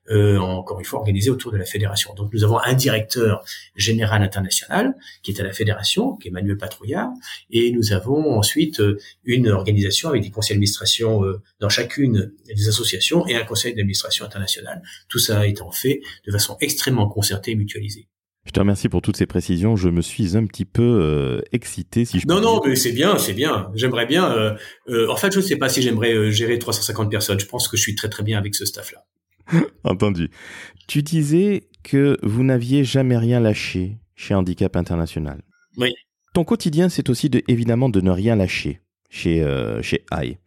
encore 0.09 0.79
une 0.79 0.85
fois 0.85 0.99
organisé 0.99 1.29
autour 1.29 1.51
de 1.51 1.57
la 1.57 1.65
fédération. 1.65 2.13
Donc 2.15 2.33
nous 2.33 2.43
avons 2.43 2.59
un 2.59 2.73
directeur 2.73 3.43
général 3.75 4.23
international 4.23 4.95
qui 5.23 5.31
est 5.31 5.39
à 5.39 5.43
la 5.43 5.53
fédération, 5.53 6.15
qui 6.15 6.27
est 6.27 6.31
Emmanuel 6.31 6.57
Patrouillard, 6.57 7.09
et 7.49 7.71
nous 7.71 7.93
avons 7.93 8.37
ensuite 8.37 8.79
euh, 8.79 8.97
une 9.23 9.49
organisation 9.49 10.09
avec 10.09 10.23
des 10.23 10.31
conseils 10.31 10.55
d'administration 10.55 11.23
euh, 11.23 11.41
dans 11.59 11.69
chacune 11.69 12.31
des 12.47 12.69
associations 12.69 13.27
et 13.27 13.35
un 13.35 13.43
conseil 13.43 13.73
d'administration 13.73 14.25
international. 14.25 14.81
Tout 15.07 15.19
ça 15.19 15.47
étant 15.47 15.71
fait 15.71 16.01
de 16.25 16.31
façon 16.31 16.57
extrêmement 16.61 17.07
concertée 17.07 17.51
et 17.51 17.55
mutualisée. 17.55 18.07
Je 18.45 18.51
te 18.51 18.59
remercie 18.59 18.89
pour 18.89 19.01
toutes 19.01 19.17
ces 19.17 19.27
précisions. 19.27 19.75
Je 19.75 19.89
me 19.89 20.01
suis 20.01 20.35
un 20.35 20.45
petit 20.45 20.65
peu 20.65 20.81
euh, 20.81 21.41
excité, 21.51 22.05
si 22.05 22.19
je. 22.19 22.27
Non, 22.27 22.41
non, 22.41 22.61
mais 22.65 22.75
c'est 22.75 22.93
bien, 22.93 23.17
c'est 23.17 23.33
bien. 23.33 23.69
J'aimerais 23.75 24.05
bien. 24.05 24.55
en 24.87 25.15
fait, 25.15 25.31
je 25.31 25.39
ne 25.39 25.43
sais 25.43 25.57
pas 25.57 25.69
si 25.69 25.81
j'aimerais 25.81 26.31
gérer 26.31 26.57
350 26.57 27.11
personnes. 27.11 27.39
Je 27.39 27.45
pense 27.45 27.67
que 27.67 27.77
je 27.77 27.81
suis 27.81 27.95
très 27.95 28.09
très 28.09 28.23
bien 28.23 28.39
avec 28.39 28.55
ce 28.55 28.65
staff-là. 28.65 29.05
Entendu. 29.83 30.29
Tu 30.87 31.03
disais 31.03 31.69
que 31.83 32.17
vous 32.23 32.43
n'aviez 32.43 32.83
jamais 32.83 33.17
rien 33.17 33.39
lâché 33.39 33.97
chez 34.15 34.33
Handicap 34.33 34.75
International. 34.75 35.41
Oui. 35.77 35.93
Ton 36.33 36.43
quotidien, 36.43 36.89
c'est 36.89 37.09
aussi 37.09 37.29
de, 37.29 37.41
évidemment 37.47 37.89
de 37.89 38.01
ne 38.01 38.11
rien 38.11 38.35
lâcher. 38.35 38.81
chez, 39.09 39.43
euh, 39.43 39.81
chez 39.81 40.05
AI. 40.11 40.37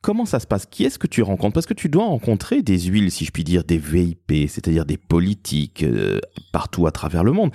Comment 0.00 0.26
ça 0.26 0.38
se 0.38 0.46
passe? 0.46 0.66
Qui 0.66 0.84
est-ce 0.84 0.98
que 0.98 1.08
tu 1.08 1.22
rencontres? 1.22 1.54
Parce 1.54 1.66
que 1.66 1.74
tu 1.74 1.88
dois 1.88 2.04
rencontrer 2.04 2.62
des 2.62 2.78
huiles, 2.78 3.10
si 3.10 3.24
je 3.24 3.32
puis 3.32 3.42
dire, 3.42 3.64
des 3.64 3.78
VIP, 3.78 4.48
c'est-à-dire 4.48 4.84
des 4.84 4.96
politiques 4.96 5.82
euh, 5.82 6.20
partout 6.52 6.86
à 6.86 6.92
travers 6.92 7.24
le 7.24 7.32
monde. 7.32 7.50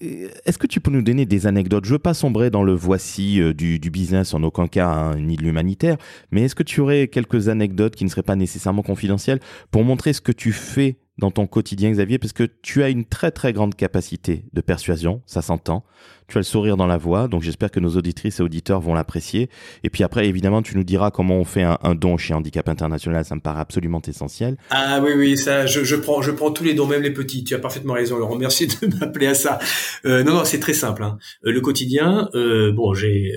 Est-ce 0.00 0.58
que 0.58 0.66
tu 0.66 0.80
peux 0.80 0.90
nous 0.90 1.02
donner 1.02 1.26
des 1.26 1.46
anecdotes? 1.46 1.84
Je 1.84 1.92
veux 1.92 1.98
pas 1.98 2.14
sombrer 2.14 2.50
dans 2.50 2.62
le 2.62 2.72
voici 2.72 3.40
euh, 3.40 3.52
du, 3.52 3.78
business 3.90 4.34
en 4.34 4.42
aucun 4.42 4.68
cas, 4.68 4.88
hein, 4.88 5.16
ni 5.16 5.36
de 5.36 5.42
l'humanitaire, 5.42 5.96
mais 6.30 6.42
est-ce 6.42 6.54
que 6.54 6.62
tu 6.62 6.80
aurais 6.80 7.08
quelques 7.08 7.48
anecdotes 7.48 7.96
qui 7.96 8.04
ne 8.04 8.10
seraient 8.10 8.22
pas 8.22 8.36
nécessairement 8.36 8.82
confidentielles 8.82 9.40
pour 9.70 9.84
montrer 9.84 10.12
ce 10.12 10.20
que 10.20 10.32
tu 10.32 10.52
fais 10.52 10.98
dans 11.20 11.30
ton 11.30 11.46
quotidien, 11.46 11.90
Xavier, 11.90 12.18
parce 12.18 12.32
que 12.32 12.48
tu 12.62 12.82
as 12.82 12.88
une 12.88 13.04
très 13.04 13.30
très 13.30 13.52
grande 13.52 13.76
capacité 13.76 14.44
de 14.52 14.60
persuasion, 14.60 15.22
ça 15.26 15.42
s'entend. 15.42 15.84
Tu 16.26 16.38
as 16.38 16.40
le 16.40 16.44
sourire 16.44 16.76
dans 16.76 16.86
la 16.86 16.96
voix, 16.96 17.28
donc 17.28 17.42
j'espère 17.42 17.70
que 17.70 17.78
nos 17.78 17.90
auditrices 17.90 18.40
et 18.40 18.42
auditeurs 18.42 18.80
vont 18.80 18.94
l'apprécier. 18.94 19.50
Et 19.84 19.90
puis 19.90 20.02
après, 20.02 20.26
évidemment, 20.26 20.62
tu 20.62 20.76
nous 20.76 20.84
diras 20.84 21.10
comment 21.10 21.36
on 21.36 21.44
fait 21.44 21.62
un, 21.62 21.94
don 21.94 22.16
chez 22.16 22.34
Handicap 22.34 22.68
International, 22.68 23.24
ça 23.24 23.34
me 23.34 23.40
paraît 23.40 23.60
absolument 23.60 24.00
essentiel. 24.06 24.56
Ah 24.70 25.00
oui, 25.04 25.12
oui, 25.16 25.36
ça, 25.36 25.66
je, 25.66 25.96
prends, 25.96 26.22
je 26.22 26.30
prends 26.30 26.52
tous 26.52 26.64
les 26.64 26.74
dons, 26.74 26.86
même 26.86 27.02
les 27.02 27.12
petits. 27.12 27.44
Tu 27.44 27.54
as 27.54 27.58
parfaitement 27.58 27.94
raison, 27.94 28.16
Laurent. 28.16 28.36
Merci 28.36 28.68
de 28.68 28.86
m'appeler 29.00 29.26
à 29.26 29.34
ça. 29.34 29.58
Euh, 30.06 30.24
non, 30.24 30.34
non, 30.34 30.44
c'est 30.44 30.60
très 30.60 30.72
simple. 30.72 31.02
Hein. 31.02 31.18
Euh, 31.44 31.52
le 31.52 31.60
quotidien, 31.60 32.30
euh, 32.34 32.72
bon, 32.72 32.94
j'ai 32.94 33.32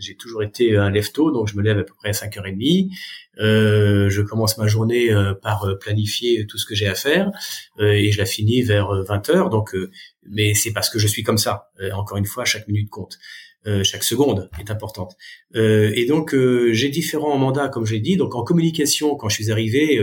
j'ai 0.00 0.16
toujours 0.16 0.42
été 0.42 0.76
un 0.76 0.90
lève-tôt, 0.90 1.30
donc 1.30 1.48
je 1.48 1.56
me 1.56 1.62
lève 1.62 1.78
à 1.78 1.84
peu 1.84 1.94
près 1.94 2.08
à 2.08 2.12
5h30. 2.12 2.90
Euh, 3.38 4.10
je 4.10 4.22
commence 4.22 4.58
ma 4.58 4.66
journée 4.66 5.10
euh, 5.10 5.34
par 5.34 5.64
euh, 5.64 5.78
planifier 5.78 6.46
tout 6.46 6.58
ce 6.58 6.66
que 6.66 6.74
j'ai 6.74 6.88
à 6.88 6.94
faire 6.94 7.30
euh, 7.78 7.92
et 7.92 8.10
je 8.10 8.18
la 8.18 8.26
finis 8.26 8.62
vers 8.62 8.88
20h. 8.88 9.50
Donc, 9.50 9.74
mais 10.28 10.54
c'est 10.54 10.72
parce 10.72 10.90
que 10.90 10.98
je 10.98 11.06
suis 11.06 11.22
comme 11.22 11.38
ça. 11.38 11.70
encore 11.92 12.18
une 12.18 12.26
fois, 12.26 12.44
chaque 12.44 12.66
minute 12.68 12.90
compte. 12.90 13.18
chaque 13.82 14.04
seconde 14.04 14.48
est 14.58 14.70
importante. 14.70 15.16
et 15.54 16.06
donc 16.06 16.34
j'ai 16.72 16.88
différents 16.88 17.36
mandats, 17.38 17.68
comme 17.68 17.86
j'ai 17.86 18.00
dit. 18.00 18.16
Donc 18.16 18.34
en 18.34 18.42
communication, 18.42 19.16
quand 19.16 19.28
je 19.28 19.36
suis 19.36 19.50
arrivé, 19.50 20.02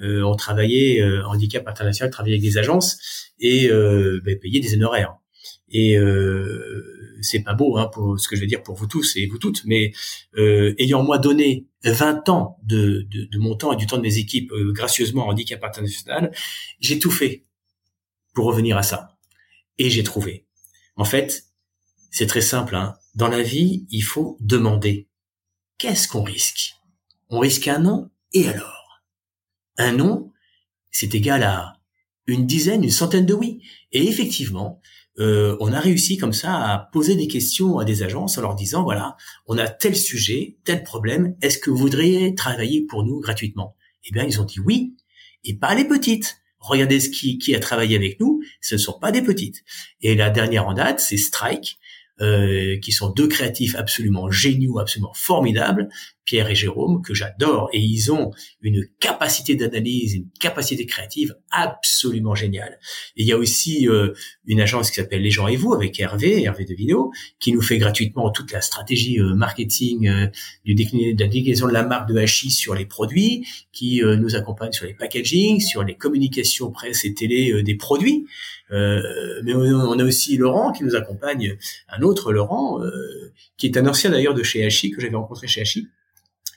on 0.00 0.34
travaillait 0.34 1.02
handicap 1.24 1.66
international, 1.68 2.10
travaillait 2.10 2.36
avec 2.36 2.48
des 2.50 2.58
agences 2.58 3.32
et 3.38 3.68
ben, 3.68 4.38
payait 4.38 4.60
des 4.60 4.74
honoraires. 4.74 5.16
Et 5.72 5.96
c'est 7.22 7.40
pas 7.40 7.54
beau 7.54 7.78
hein, 7.78 7.88
pour 7.92 8.18
ce 8.18 8.28
que 8.28 8.36
je 8.36 8.40
veux 8.40 8.46
dire 8.46 8.62
pour 8.62 8.74
vous 8.76 8.86
tous 8.86 9.16
et 9.16 9.26
vous 9.26 9.38
toutes, 9.38 9.64
mais 9.64 9.92
euh, 10.36 10.74
ayant 10.78 11.02
moi 11.02 11.18
donné 11.18 11.66
20 11.84 12.28
ans 12.28 12.58
de, 12.62 13.06
de, 13.10 13.38
mon 13.38 13.56
temps 13.56 13.72
et 13.72 13.76
du 13.76 13.86
temps 13.86 13.96
de 13.96 14.02
mes 14.02 14.18
équipes 14.18 14.52
euh, 14.52 14.72
gracieusement 14.72 15.26
en 15.26 15.30
handicap 15.30 15.62
international, 15.64 16.32
j'ai 16.80 16.98
tout 16.98 17.10
fait 17.10 17.44
pour 18.34 18.46
revenir 18.46 18.76
à 18.76 18.82
ça. 18.82 19.16
Et 19.78 19.90
j'ai 19.90 20.02
trouvé. 20.02 20.46
En 20.96 21.04
fait, 21.04 21.44
c'est 22.10 22.26
très 22.26 22.40
simple. 22.40 22.76
Hein. 22.76 22.94
Dans 23.14 23.28
la 23.28 23.42
vie, 23.42 23.86
il 23.90 24.02
faut 24.02 24.36
demander. 24.40 25.08
Qu'est-ce 25.78 26.06
qu'on 26.06 26.22
risque? 26.22 26.74
On 27.30 27.40
risque 27.40 27.66
un 27.68 27.80
non 27.80 28.10
et 28.32 28.46
alors? 28.48 29.02
Un 29.78 29.92
non, 29.92 30.30
c'est 30.90 31.14
égal 31.14 31.42
à 31.42 31.80
une 32.26 32.46
dizaine, 32.46 32.84
une 32.84 32.90
centaine 32.90 33.26
de 33.26 33.34
oui. 33.34 33.62
Et 33.90 34.06
effectivement, 34.06 34.80
euh, 35.18 35.56
on 35.60 35.72
a 35.72 35.80
réussi 35.80 36.16
comme 36.16 36.32
ça 36.32 36.54
à 36.54 36.78
poser 36.92 37.16
des 37.16 37.28
questions 37.28 37.78
à 37.78 37.84
des 37.84 38.02
agences 38.02 38.38
en 38.38 38.42
leur 38.42 38.54
disant 38.54 38.82
voilà, 38.82 39.16
on 39.46 39.58
a 39.58 39.68
tel 39.68 39.94
sujet, 39.94 40.56
tel 40.64 40.82
problème, 40.82 41.36
est-ce 41.42 41.58
que 41.58 41.70
vous 41.70 41.76
voudriez 41.76 42.34
travailler 42.34 42.86
pour 42.86 43.04
nous 43.04 43.20
gratuitement? 43.20 43.76
Eh 44.04 44.12
bien, 44.12 44.24
ils 44.24 44.40
ont 44.40 44.44
dit 44.44 44.60
oui, 44.60 44.94
et 45.44 45.54
pas 45.54 45.74
les 45.74 45.84
petites. 45.84 46.38
Regardez 46.58 47.00
ce 47.00 47.10
qui, 47.10 47.38
qui 47.38 47.54
a 47.54 47.60
travaillé 47.60 47.96
avec 47.96 48.20
nous, 48.20 48.40
ce 48.60 48.76
ne 48.76 48.80
sont 48.80 48.98
pas 48.98 49.10
des 49.10 49.22
petites. 49.22 49.64
Et 50.00 50.14
la 50.14 50.30
dernière 50.30 50.66
en 50.66 50.74
date, 50.74 51.00
c'est 51.00 51.16
Strike, 51.16 51.78
euh, 52.20 52.78
qui 52.78 52.92
sont 52.92 53.10
deux 53.10 53.26
créatifs 53.26 53.74
absolument 53.74 54.30
géniaux, 54.30 54.78
absolument 54.78 55.12
formidables, 55.12 55.88
Pierre 56.24 56.48
et 56.48 56.54
Jérôme, 56.54 57.02
que 57.02 57.14
j'adore, 57.14 57.68
et 57.72 57.80
ils 57.80 58.12
ont 58.12 58.30
une 58.60 58.86
capacité 59.00 59.54
d'analyse, 59.56 60.14
une 60.14 60.28
capacité 60.38 60.86
créative 60.86 61.34
absolument 61.50 62.34
géniale. 62.34 62.78
Et 63.16 63.22
il 63.22 63.26
y 63.26 63.32
a 63.32 63.36
aussi 63.36 63.88
euh, 63.88 64.12
une 64.46 64.60
agence 64.60 64.90
qui 64.90 64.96
s'appelle 64.96 65.22
Les 65.22 65.30
gens 65.30 65.48
et 65.48 65.56
vous, 65.56 65.74
avec 65.74 65.98
Hervé, 65.98 66.42
Hervé 66.42 66.64
Devino, 66.64 67.10
qui 67.40 67.52
nous 67.52 67.62
fait 67.62 67.78
gratuitement 67.78 68.30
toute 68.30 68.52
la 68.52 68.60
stratégie 68.60 69.18
euh, 69.18 69.34
marketing 69.34 70.08
euh, 70.08 70.26
du 70.64 70.74
de 70.74 71.20
la 71.20 71.28
déclinaison 71.28 71.66
de 71.66 71.72
la 71.72 71.84
marque 71.84 72.08
de 72.08 72.16
Hachi 72.16 72.50
sur 72.50 72.74
les 72.74 72.86
produits, 72.86 73.46
qui 73.72 74.00
nous 74.02 74.34
accompagne 74.36 74.72
sur 74.72 74.86
les 74.86 74.94
packaging, 74.94 75.60
sur 75.60 75.84
les 75.84 75.94
communications 75.94 76.70
presse 76.70 77.04
et 77.04 77.14
télé 77.14 77.62
des 77.62 77.74
produits. 77.74 78.26
mais 78.70 79.54
on 79.54 79.98
a 79.98 80.04
aussi 80.04 80.36
Laurent 80.36 80.72
qui 80.72 80.82
nous 80.84 80.94
accompagne, 80.94 81.56
un 81.88 82.02
autre 82.02 82.32
Laurent, 82.32 82.80
qui 83.56 83.66
est 83.66 83.76
un 83.76 83.86
ancien 83.86 84.10
d'ailleurs 84.10 84.34
de 84.34 84.42
chez 84.42 84.64
Hachi, 84.64 84.90
que 84.90 85.00
j'avais 85.00 85.16
rencontré 85.16 85.46
chez 85.46 85.60
Hachi, 85.60 85.88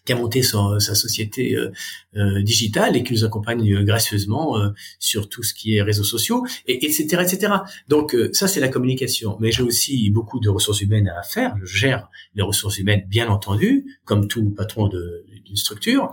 qui 0.05 0.13
a 0.13 0.15
monté 0.15 0.43
sa 0.43 0.95
société 0.95 1.55
euh, 1.55 1.71
euh, 2.15 2.41
digitale 2.43 2.95
et 2.95 3.03
qui 3.03 3.13
nous 3.13 3.25
accompagne 3.25 3.73
euh, 3.73 3.83
gracieusement 3.83 4.55
sur 4.99 5.27
tout 5.27 5.43
ce 5.43 5.53
qui 5.53 5.75
est 5.75 5.81
réseaux 5.81 6.03
sociaux, 6.03 6.45
et, 6.67 6.85
etc., 6.85 7.23
etc. 7.23 7.53
Donc 7.89 8.15
ça, 8.33 8.47
c'est 8.47 8.59
la 8.59 8.67
communication. 8.67 9.37
Mais 9.39 9.51
j'ai 9.51 9.63
aussi 9.63 10.09
beaucoup 10.11 10.39
de 10.39 10.49
ressources 10.49 10.81
humaines 10.81 11.07
à 11.07 11.23
faire. 11.23 11.55
Je 11.63 11.77
gère 11.77 12.09
les 12.35 12.43
ressources 12.43 12.77
humaines, 12.77 13.03
bien 13.07 13.27
entendu, 13.27 13.99
comme 14.05 14.27
tout 14.27 14.49
patron 14.51 14.87
d'une 14.87 15.55
structure, 15.55 16.11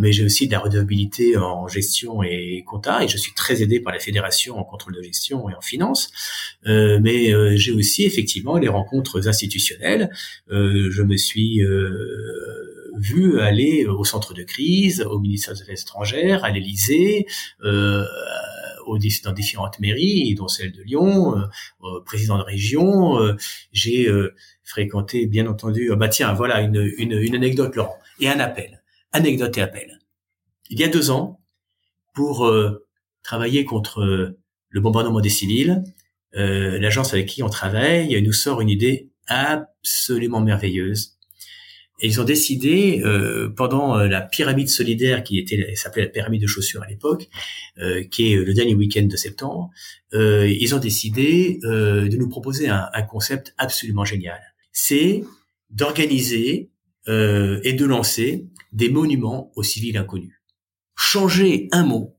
mais 0.00 0.12
j'ai 0.12 0.24
aussi 0.24 0.46
de 0.46 0.52
la 0.52 0.58
redevabilité 0.58 1.36
en 1.36 1.68
gestion 1.68 2.22
et 2.22 2.62
compta, 2.66 3.02
et 3.02 3.08
je 3.08 3.16
suis 3.16 3.32
très 3.34 3.62
aidé 3.62 3.80
par 3.80 3.92
la 3.92 3.98
fédération 3.98 4.58
en 4.58 4.64
contrôle 4.64 4.94
de 4.94 5.02
gestion 5.02 5.48
et 5.48 5.54
en 5.54 5.60
finance. 5.60 6.10
mais 6.66 7.56
j'ai 7.56 7.72
aussi 7.72 8.04
effectivement 8.04 8.58
les 8.58 8.68
rencontres 8.68 9.26
institutionnelles. 9.28 10.10
je 10.50 11.02
me 11.02 11.16
suis 11.16 11.62
vu 12.96 13.40
aller 13.40 13.86
au 13.86 14.04
centre 14.04 14.34
de 14.34 14.42
crise, 14.42 15.02
au 15.02 15.18
ministère 15.18 15.54
des 15.54 15.62
Affaires 15.62 15.80
étrangères, 15.80 16.44
à 16.44 16.50
l'Élysée, 16.50 17.26
euh, 17.62 18.04
dans 19.24 19.32
différentes 19.32 19.78
mairies, 19.78 20.34
dont 20.34 20.48
celle 20.48 20.72
de 20.72 20.82
Lyon, 20.82 21.38
euh, 21.38 22.00
président 22.04 22.38
de 22.38 22.42
région. 22.42 23.20
Euh, 23.20 23.36
j'ai 23.72 24.08
euh, 24.08 24.34
fréquenté, 24.64 25.26
bien 25.26 25.46
entendu, 25.46 25.90
bah 25.96 26.08
tiens, 26.08 26.32
voilà 26.32 26.60
une, 26.60 26.90
une, 26.98 27.12
une 27.12 27.34
anecdote, 27.34 27.76
Laurent, 27.76 27.98
et 28.20 28.28
un 28.28 28.40
appel. 28.40 28.82
Anecdote 29.12 29.56
et 29.58 29.62
appel. 29.62 29.98
Il 30.70 30.78
y 30.78 30.84
a 30.84 30.88
deux 30.88 31.10
ans, 31.10 31.40
pour 32.14 32.46
euh, 32.46 32.86
travailler 33.22 33.64
contre 33.64 34.34
le 34.68 34.80
bombardement 34.80 35.20
des 35.20 35.28
civils, 35.28 35.82
l'agence 36.32 37.12
avec 37.12 37.26
qui 37.26 37.42
on 37.42 37.48
travaille 37.48 38.20
nous 38.22 38.32
sort 38.32 38.60
une 38.60 38.68
idée 38.68 39.10
absolument 39.26 40.40
merveilleuse 40.40 41.18
et 42.00 42.06
ils 42.06 42.20
ont 42.20 42.24
décidé, 42.24 43.02
euh, 43.04 43.50
pendant 43.50 43.98
euh, 43.98 44.08
la 44.08 44.22
pyramide 44.22 44.68
solidaire 44.68 45.22
qui 45.22 45.38
était 45.38 45.74
s'appelait 45.74 46.02
la 46.02 46.08
pyramide 46.08 46.42
de 46.42 46.46
chaussures 46.46 46.82
à 46.82 46.86
l'époque, 46.86 47.28
euh, 47.78 48.04
qui 48.04 48.32
est 48.32 48.36
le 48.36 48.54
dernier 48.54 48.74
week-end 48.74 49.06
de 49.06 49.16
septembre, 49.16 49.70
euh, 50.14 50.48
ils 50.48 50.74
ont 50.74 50.78
décidé 50.78 51.60
euh, 51.64 52.08
de 52.08 52.16
nous 52.16 52.28
proposer 52.28 52.68
un, 52.68 52.88
un, 52.92 53.02
concept 53.02 53.54
absolument 53.58 54.04
génial. 54.04 54.40
C'est 54.72 55.24
d'organiser 55.70 56.70
euh, 57.08 57.60
et 57.64 57.74
de 57.74 57.84
lancer 57.84 58.46
des 58.72 58.88
monuments 58.88 59.52
aux 59.54 59.62
civils 59.62 59.96
inconnus. 59.96 60.34
Changer 60.96 61.68
un 61.72 61.84
mot, 61.84 62.16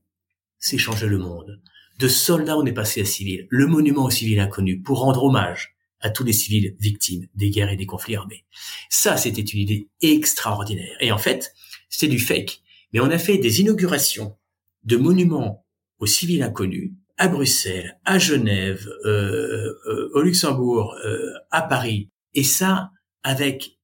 c'est 0.58 0.78
changer 0.78 1.06
le 1.06 1.18
monde. 1.18 1.60
De 1.98 2.08
soldats, 2.08 2.58
on 2.58 2.66
est 2.66 2.72
passé 2.72 3.02
à 3.02 3.04
civils. 3.04 3.46
Le 3.50 3.66
monument 3.66 4.04
aux 4.04 4.10
civils 4.10 4.40
inconnus 4.40 4.80
pour 4.84 5.00
rendre 5.00 5.24
hommage 5.24 5.76
à 6.02 6.10
tous 6.10 6.24
les 6.24 6.32
civils 6.32 6.76
victimes 6.78 7.26
des 7.34 7.50
guerres 7.50 7.70
et 7.70 7.76
des 7.76 7.86
conflits 7.86 8.16
armés. 8.16 8.44
Ça, 8.90 9.16
c'était 9.16 9.42
une 9.42 9.60
idée 9.60 9.88
extraordinaire. 10.02 10.96
Et 11.00 11.12
en 11.12 11.18
fait, 11.18 11.54
c'était 11.88 12.12
du 12.12 12.18
fake. 12.18 12.60
Mais 12.92 13.00
on 13.00 13.10
a 13.10 13.18
fait 13.18 13.38
des 13.38 13.60
inaugurations 13.60 14.36
de 14.84 14.96
monuments 14.96 15.64
aux 15.98 16.06
civils 16.06 16.42
inconnus 16.42 16.92
à 17.16 17.28
Bruxelles, 17.28 17.98
à 18.04 18.18
Genève, 18.18 18.88
euh, 19.04 19.72
euh, 19.86 20.10
au 20.14 20.22
Luxembourg, 20.22 20.96
euh, 21.04 21.32
à 21.50 21.62
Paris. 21.62 22.10
Et 22.34 22.42
ça, 22.42 22.90
avec 23.22 23.78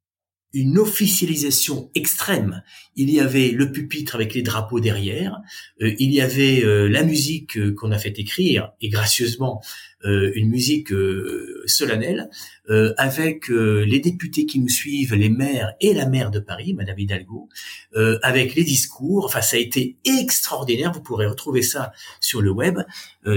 une 0.54 0.78
officialisation 0.78 1.90
extrême. 1.94 2.62
Il 2.96 3.10
y 3.10 3.20
avait 3.20 3.50
le 3.50 3.70
pupitre 3.70 4.14
avec 4.14 4.34
les 4.34 4.42
drapeaux 4.42 4.80
derrière, 4.80 5.36
euh, 5.82 5.94
il 5.98 6.12
y 6.12 6.20
avait 6.20 6.64
euh, 6.64 6.88
la 6.88 7.02
musique 7.02 7.58
euh, 7.58 7.74
qu'on 7.74 7.92
a 7.92 7.98
fait 7.98 8.18
écrire, 8.18 8.72
et 8.80 8.88
gracieusement 8.88 9.62
une 10.04 10.48
musique 10.48 10.92
solennelle, 11.66 12.30
avec 12.96 13.48
les 13.48 14.00
députés 14.00 14.46
qui 14.46 14.60
nous 14.60 14.68
suivent, 14.68 15.14
les 15.14 15.28
maires 15.28 15.72
et 15.80 15.92
la 15.92 16.06
maire 16.06 16.30
de 16.30 16.38
Paris, 16.38 16.74
Madame 16.74 16.98
Hidalgo, 16.98 17.48
avec 18.22 18.54
les 18.54 18.64
discours. 18.64 19.24
Enfin, 19.24 19.40
ça 19.40 19.56
a 19.56 19.60
été 19.60 19.96
extraordinaire. 20.04 20.92
Vous 20.92 21.02
pourrez 21.02 21.26
retrouver 21.26 21.62
ça 21.62 21.92
sur 22.20 22.42
le 22.42 22.50
web, 22.50 22.78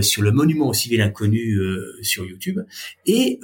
sur 0.02 0.22
le 0.22 0.32
monument 0.32 0.70
au 0.70 0.74
civil 0.74 1.02
inconnu 1.02 1.58
sur 2.04 2.26
YouTube. 2.26 2.60
Et 3.06 3.40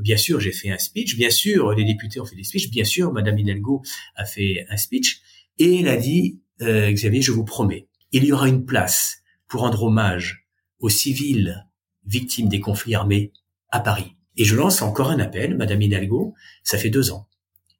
bien 0.00 0.16
sûr, 0.16 0.40
j'ai 0.40 0.52
fait 0.52 0.70
un 0.70 0.78
speech. 0.78 1.16
Bien 1.16 1.30
sûr, 1.30 1.72
les 1.72 1.84
députés 1.84 2.20
ont 2.20 2.24
fait 2.24 2.36
des 2.36 2.44
speeches 2.44 2.70
bien 2.70 2.84
sûr, 2.84 3.12
Madame 3.12 3.38
Hidalgo 3.38 3.82
a 4.16 4.24
fait 4.24 4.66
un 4.70 4.76
speech 4.76 5.20
et 5.58 5.80
elle 5.80 5.88
a 5.88 5.96
dit, 5.96 6.40
euh, 6.62 6.90
Xavier, 6.90 7.22
je 7.22 7.32
vous 7.32 7.44
promets, 7.44 7.88
il 8.10 8.24
y 8.24 8.32
aura 8.32 8.48
une 8.48 8.64
place 8.64 9.18
pour 9.48 9.60
rendre 9.60 9.82
hommage 9.84 10.48
aux 10.80 10.88
civils 10.88 11.64
victimes 12.06 12.48
des 12.48 12.60
conflits 12.60 12.94
armés 12.94 13.32
à 13.70 13.80
Paris. 13.80 14.16
Et 14.36 14.44
je 14.44 14.56
lance 14.56 14.82
encore 14.82 15.10
un 15.10 15.18
appel, 15.18 15.56
Madame 15.56 15.82
Hidalgo, 15.82 16.34
ça 16.62 16.78
fait 16.78 16.90
deux 16.90 17.10
ans 17.12 17.28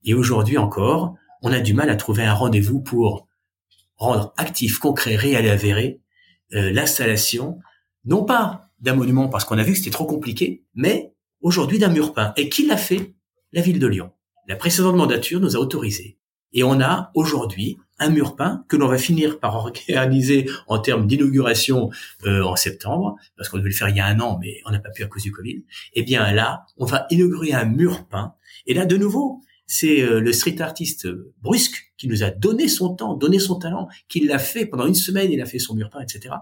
Et 0.05 0.15
aujourd'hui 0.15 0.59
encore, 0.59 1.15
on 1.43 1.53
a 1.53 1.61
du 1.61 1.75
mal 1.75 1.91
à 1.91 1.97
trouver 1.97 2.25
un 2.25 2.35
rendez-vous 2.35 2.81
pour 2.81 3.27
rendre 3.97 4.33
actif, 4.37 4.79
concret, 4.79 5.17
réel 5.17 5.47
et 5.47 5.51
avéré 5.51 6.01
euh, 6.55 6.71
l'installation, 6.71 7.59
non 8.05 8.25
pas 8.25 8.71
d'un 8.81 8.95
monument 8.95 9.29
parce 9.29 9.45
qu'on 9.45 9.59
a 9.59 9.63
vu 9.63 9.73
que 9.73 9.79
c'était 9.79 9.91
trop 9.91 10.07
compliqué, 10.07 10.65
mais 10.75 11.15
aujourd'hui 11.41 11.79
d'un 11.79 11.89
mur 11.89 12.13
peint. 12.13 12.33
Et 12.37 12.49
qui 12.49 12.67
l'a 12.67 12.77
fait? 12.77 13.15
La 13.53 13.61
ville 13.61 13.79
de 13.79 13.87
Lyon. 13.87 14.11
La 14.49 14.57
précédente 14.57 14.97
mandature 14.97 15.41
nous 15.41 15.57
a 15.57 15.59
autorisé. 15.59 16.19
Et 16.53 16.63
on 16.63 16.81
a 16.81 17.11
aujourd'hui 17.15 17.79
un 17.99 18.11
mur 18.11 18.37
peint 18.37 18.65
que 18.69 18.77
l'on 18.77 18.89
va 18.89 18.99
finir 18.99 19.39
par 19.39 19.57
organiser 19.89 20.49
en 20.67 20.79
termes 20.79 21.07
d'inauguration 21.07 21.91
euh, 22.27 22.43
en 22.43 22.57
septembre, 22.57 23.17
parce 23.37 23.49
qu'on 23.49 23.59
devait 23.59 23.71
le 23.71 23.75
faire 23.75 23.89
il 23.89 23.97
y 23.97 24.01
a 24.01 24.07
un 24.07 24.21
an, 24.21 24.39
mais 24.41 24.61
on 24.67 24.71
n'a 24.71 24.81
pas 24.81 24.91
pu 24.91 25.03
à 25.03 25.07
cause 25.07 25.23
du 25.23 25.33
Covid. 25.33 25.65
Eh 25.95 26.03
bien 26.03 26.33
là, 26.33 26.65
on 26.77 26.85
va 26.85 27.07
inaugurer 27.11 27.53
un 27.53 27.65
mur 27.65 28.07
peint. 28.07 28.35
Et 28.67 28.75
là, 28.75 28.87
de 28.87 28.97
nouveau, 28.97 29.43
c'est 29.67 30.03
euh, 30.03 30.21
le 30.21 30.33
street 30.33 30.61
artiste 30.61 31.09
Brusque 31.41 31.93
qui 31.97 32.09
nous 32.09 32.23
a 32.23 32.31
donné 32.31 32.69
son 32.69 32.95
temps, 32.95 33.15
donné 33.15 33.39
son 33.39 33.59
talent, 33.59 33.89
qui 34.09 34.21
l'a 34.21 34.39
fait 34.39 34.67
pendant 34.67 34.87
une 34.87 34.95
semaine, 34.95 35.31
il 35.33 35.41
a 35.41 35.47
fait 35.47 35.59
son 35.59 35.75
mur 35.75 35.89
peint, 35.89 36.01
etc. 36.01 36.35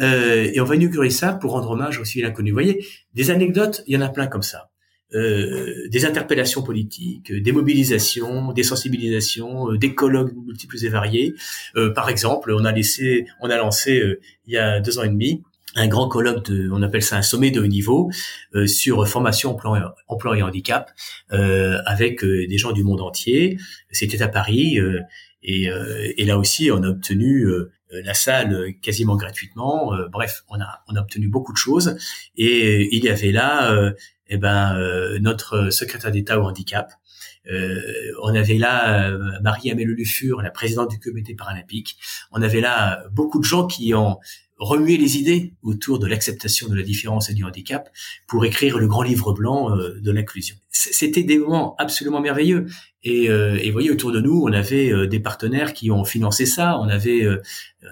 Euh, 0.00 0.50
et 0.52 0.60
on 0.60 0.64
va 0.64 0.76
inaugurer 0.76 1.10
ça 1.10 1.32
pour 1.32 1.52
rendre 1.52 1.70
hommage 1.70 1.98
aussi 1.98 2.22
à 2.22 2.26
l'inconnu. 2.26 2.50
Vous 2.50 2.56
voyez, 2.56 2.86
des 3.14 3.30
anecdotes, 3.30 3.82
il 3.86 3.94
y 3.94 3.96
en 3.96 4.02
a 4.02 4.08
plein 4.08 4.26
comme 4.26 4.42
ça. 4.42 4.70
Euh, 5.14 5.88
des 5.88 6.04
interpellations 6.04 6.64
politiques, 6.64 7.32
des 7.32 7.52
mobilisations, 7.52 8.52
des 8.52 8.64
sensibilisations, 8.64 9.70
euh, 9.70 9.78
des 9.78 9.94
colloques 9.94 10.32
multiples 10.34 10.84
et 10.84 10.88
variés. 10.88 11.34
Euh, 11.76 11.90
par 11.92 12.08
exemple, 12.08 12.52
on 12.52 12.64
a 12.64 12.72
laissé, 12.72 13.24
on 13.40 13.48
a 13.48 13.56
lancé 13.56 14.02
il 14.46 14.52
y 14.52 14.58
a 14.58 14.80
deux 14.80 14.98
ans 14.98 15.04
et 15.04 15.08
demi 15.08 15.44
un 15.76 15.86
grand 15.86 16.08
colloque 16.08 16.50
de, 16.50 16.70
on 16.72 16.82
appelle 16.82 17.02
ça 17.02 17.16
un 17.16 17.22
sommet 17.22 17.50
de 17.50 17.60
haut 17.60 17.66
niveau 17.66 18.10
sur 18.64 19.06
formation, 19.06 19.50
emploi, 19.50 19.94
emploi 20.08 20.38
et 20.38 20.42
handicap, 20.42 20.90
avec 21.28 22.24
des 22.24 22.56
gens 22.56 22.72
du 22.72 22.82
monde 22.82 23.02
entier. 23.02 23.58
C'était 23.90 24.22
à 24.22 24.28
Paris 24.28 24.78
et, 25.42 25.68
et, 26.16 26.24
là 26.24 26.38
aussi 26.38 26.70
on 26.70 26.82
a 26.82 26.88
obtenu 26.88 27.46
la 27.90 28.14
salle 28.14 28.74
quasiment 28.82 29.16
gratuitement. 29.16 29.92
bref, 30.10 30.42
on 30.48 30.60
a 30.60 30.82
on 30.88 30.96
a 30.96 31.00
obtenu 31.00 31.28
beaucoup 31.28 31.52
de 31.52 31.58
choses 31.58 31.96
et 32.36 32.94
il 32.94 33.04
y 33.04 33.08
avait 33.08 33.32
là 33.32 33.92
eh 34.28 34.38
ben 34.38 34.76
euh, 34.76 35.18
notre 35.20 35.70
secrétaire 35.70 36.10
d'État 36.10 36.38
au 36.40 36.44
handicap. 36.44 36.92
Euh, 37.50 37.80
on 38.22 38.34
avait 38.34 38.58
là 38.58 39.10
euh, 39.10 39.18
Marie-Amélie 39.42 39.94
Lufur, 39.94 40.42
la 40.42 40.50
présidente 40.50 40.90
du 40.90 40.98
comité 40.98 41.34
paralympique. 41.34 41.96
On 42.32 42.42
avait 42.42 42.60
là 42.60 43.04
beaucoup 43.12 43.38
de 43.38 43.44
gens 43.44 43.66
qui 43.66 43.94
ont 43.94 44.18
remué 44.58 44.96
les 44.96 45.18
idées 45.18 45.52
autour 45.62 45.98
de 45.98 46.06
l'acceptation 46.06 46.68
de 46.68 46.74
la 46.74 46.82
différence 46.82 47.28
et 47.28 47.34
du 47.34 47.44
handicap 47.44 47.90
pour 48.26 48.44
écrire 48.46 48.78
le 48.78 48.86
grand 48.86 49.02
livre 49.02 49.34
blanc 49.34 49.76
de 49.76 50.10
l'inclusion. 50.10 50.56
C'était 50.70 51.24
des 51.24 51.36
moments 51.36 51.74
absolument 51.76 52.22
merveilleux. 52.22 52.64
Et, 53.02 53.24
et, 53.24 53.66
vous 53.66 53.72
voyez, 53.72 53.90
autour 53.90 54.12
de 54.12 54.20
nous, 54.22 54.42
on 54.42 54.52
avait 54.54 55.06
des 55.08 55.20
partenaires 55.20 55.74
qui 55.74 55.90
ont 55.90 56.06
financé 56.06 56.46
ça. 56.46 56.78
On 56.80 56.88
avait 56.88 57.28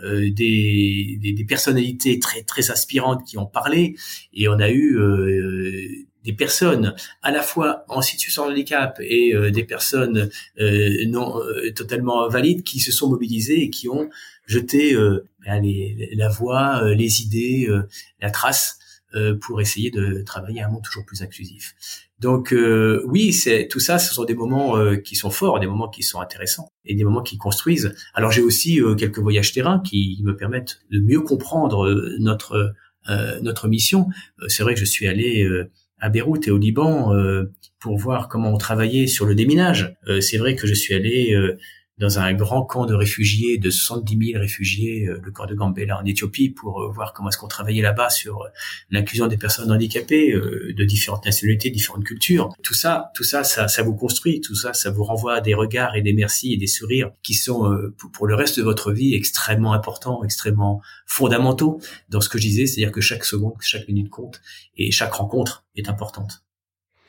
des, 0.02 1.18
des, 1.20 1.32
des, 1.34 1.44
personnalités 1.44 2.18
très 2.18 2.44
très 2.44 2.70
aspirantes 2.70 3.24
qui 3.26 3.36
ont 3.36 3.44
parlé. 3.44 3.94
Et 4.32 4.48
on 4.48 4.58
a 4.58 4.70
eu 4.70 4.98
des 6.24 6.32
personnes 6.32 6.94
à 7.22 7.30
la 7.30 7.42
fois 7.42 7.84
en 7.88 8.02
situation 8.02 8.46
de 8.46 8.52
handicap 8.52 8.98
et 9.00 9.34
euh, 9.34 9.50
des 9.50 9.64
personnes 9.64 10.30
euh, 10.58 11.06
non 11.06 11.38
euh, 11.38 11.70
totalement 11.72 12.28
valides 12.28 12.64
qui 12.64 12.80
se 12.80 12.90
sont 12.90 13.08
mobilisées 13.10 13.62
et 13.62 13.70
qui 13.70 13.88
ont 13.88 14.08
jeté 14.46 14.94
ben, 15.46 15.62
la 16.12 16.28
voix, 16.28 16.82
les 16.94 17.22
idées, 17.22 17.66
la 18.20 18.30
trace 18.30 18.78
pour 19.40 19.62
essayer 19.62 19.90
de 19.90 20.20
travailler 20.20 20.60
un 20.60 20.68
monde 20.68 20.82
toujours 20.84 21.06
plus 21.06 21.22
inclusif. 21.22 21.74
Donc 22.18 22.54
oui, 23.06 23.32
c'est 23.32 23.68
tout 23.68 23.80
ça, 23.80 23.98
ce 23.98 24.12
sont 24.12 24.24
des 24.24 24.34
moments 24.34 24.76
qui 24.98 25.16
sont 25.16 25.30
forts, 25.30 25.60
des 25.60 25.66
moments 25.66 25.88
qui 25.88 26.02
sont 26.02 26.20
intéressants 26.20 26.70
et 26.84 26.94
des 26.94 27.04
moments 27.04 27.22
qui 27.22 27.38
construisent. 27.38 27.94
Alors 28.12 28.32
j'ai 28.32 28.42
aussi 28.42 28.82
quelques 28.98 29.18
voyages 29.18 29.54
terrain 29.54 29.80
qui 29.80 30.20
me 30.24 30.36
permettent 30.36 30.80
de 30.90 31.00
mieux 31.00 31.22
comprendre 31.22 31.90
notre 32.18 32.74
notre 33.40 33.66
mission. 33.66 34.08
c'est 34.48 34.62
vrai 34.62 34.74
que 34.74 34.80
je 34.80 34.84
suis 34.84 35.06
allé 35.06 35.48
à 35.98 36.08
Beyrouth 36.08 36.48
et 36.48 36.50
au 36.50 36.58
Liban 36.58 37.14
euh, 37.14 37.52
pour 37.80 37.96
voir 37.96 38.28
comment 38.28 38.52
on 38.52 38.58
travaillait 38.58 39.06
sur 39.06 39.26
le 39.26 39.34
déminage. 39.34 39.96
Euh, 40.08 40.20
c'est 40.20 40.38
vrai 40.38 40.54
que 40.56 40.66
je 40.66 40.74
suis 40.74 40.94
allé 40.94 41.34
euh, 41.34 41.58
dans 41.98 42.18
un 42.18 42.32
grand 42.34 42.64
camp 42.64 42.86
de 42.86 42.94
réfugiés, 42.94 43.58
de 43.58 43.70
70 43.70 44.32
000 44.32 44.40
réfugiés, 44.40 45.08
le 45.22 45.30
camp 45.30 45.46
de 45.46 45.54
Gambela 45.54 46.00
en 46.00 46.04
Éthiopie, 46.04 46.50
pour 46.50 46.92
voir 46.92 47.12
comment 47.12 47.28
est-ce 47.28 47.38
qu'on 47.38 47.48
travaillait 47.48 47.82
là-bas 47.82 48.10
sur 48.10 48.48
l'inclusion 48.90 49.26
des 49.26 49.36
personnes 49.36 49.70
handicapées 49.70 50.32
de 50.32 50.84
différentes 50.84 51.24
nationalités, 51.24 51.70
différentes 51.70 52.04
cultures. 52.04 52.50
Tout 52.62 52.74
ça, 52.74 53.10
tout 53.14 53.24
ça, 53.24 53.44
ça, 53.44 53.68
ça 53.68 53.82
vous 53.82 53.94
construit, 53.94 54.40
tout 54.40 54.54
ça, 54.54 54.72
ça 54.72 54.90
vous 54.90 55.04
renvoie 55.04 55.40
des 55.40 55.54
regards 55.54 55.94
et 55.94 56.02
des 56.02 56.12
merci 56.12 56.52
et 56.52 56.56
des 56.56 56.66
sourires 56.66 57.12
qui 57.22 57.34
sont 57.34 57.70
pour 58.12 58.26
le 58.26 58.34
reste 58.34 58.58
de 58.58 58.64
votre 58.64 58.92
vie 58.92 59.14
extrêmement 59.14 59.72
importants, 59.72 60.24
extrêmement 60.24 60.82
fondamentaux 61.06 61.80
dans 62.08 62.20
ce 62.20 62.28
que 62.28 62.38
je 62.38 62.44
disais, 62.44 62.66
c'est-à-dire 62.66 62.92
que 62.92 63.00
chaque 63.00 63.24
seconde, 63.24 63.54
chaque 63.60 63.86
minute 63.88 64.10
compte 64.10 64.40
et 64.76 64.90
chaque 64.90 65.12
rencontre 65.12 65.64
est 65.76 65.88
importante. 65.88 66.43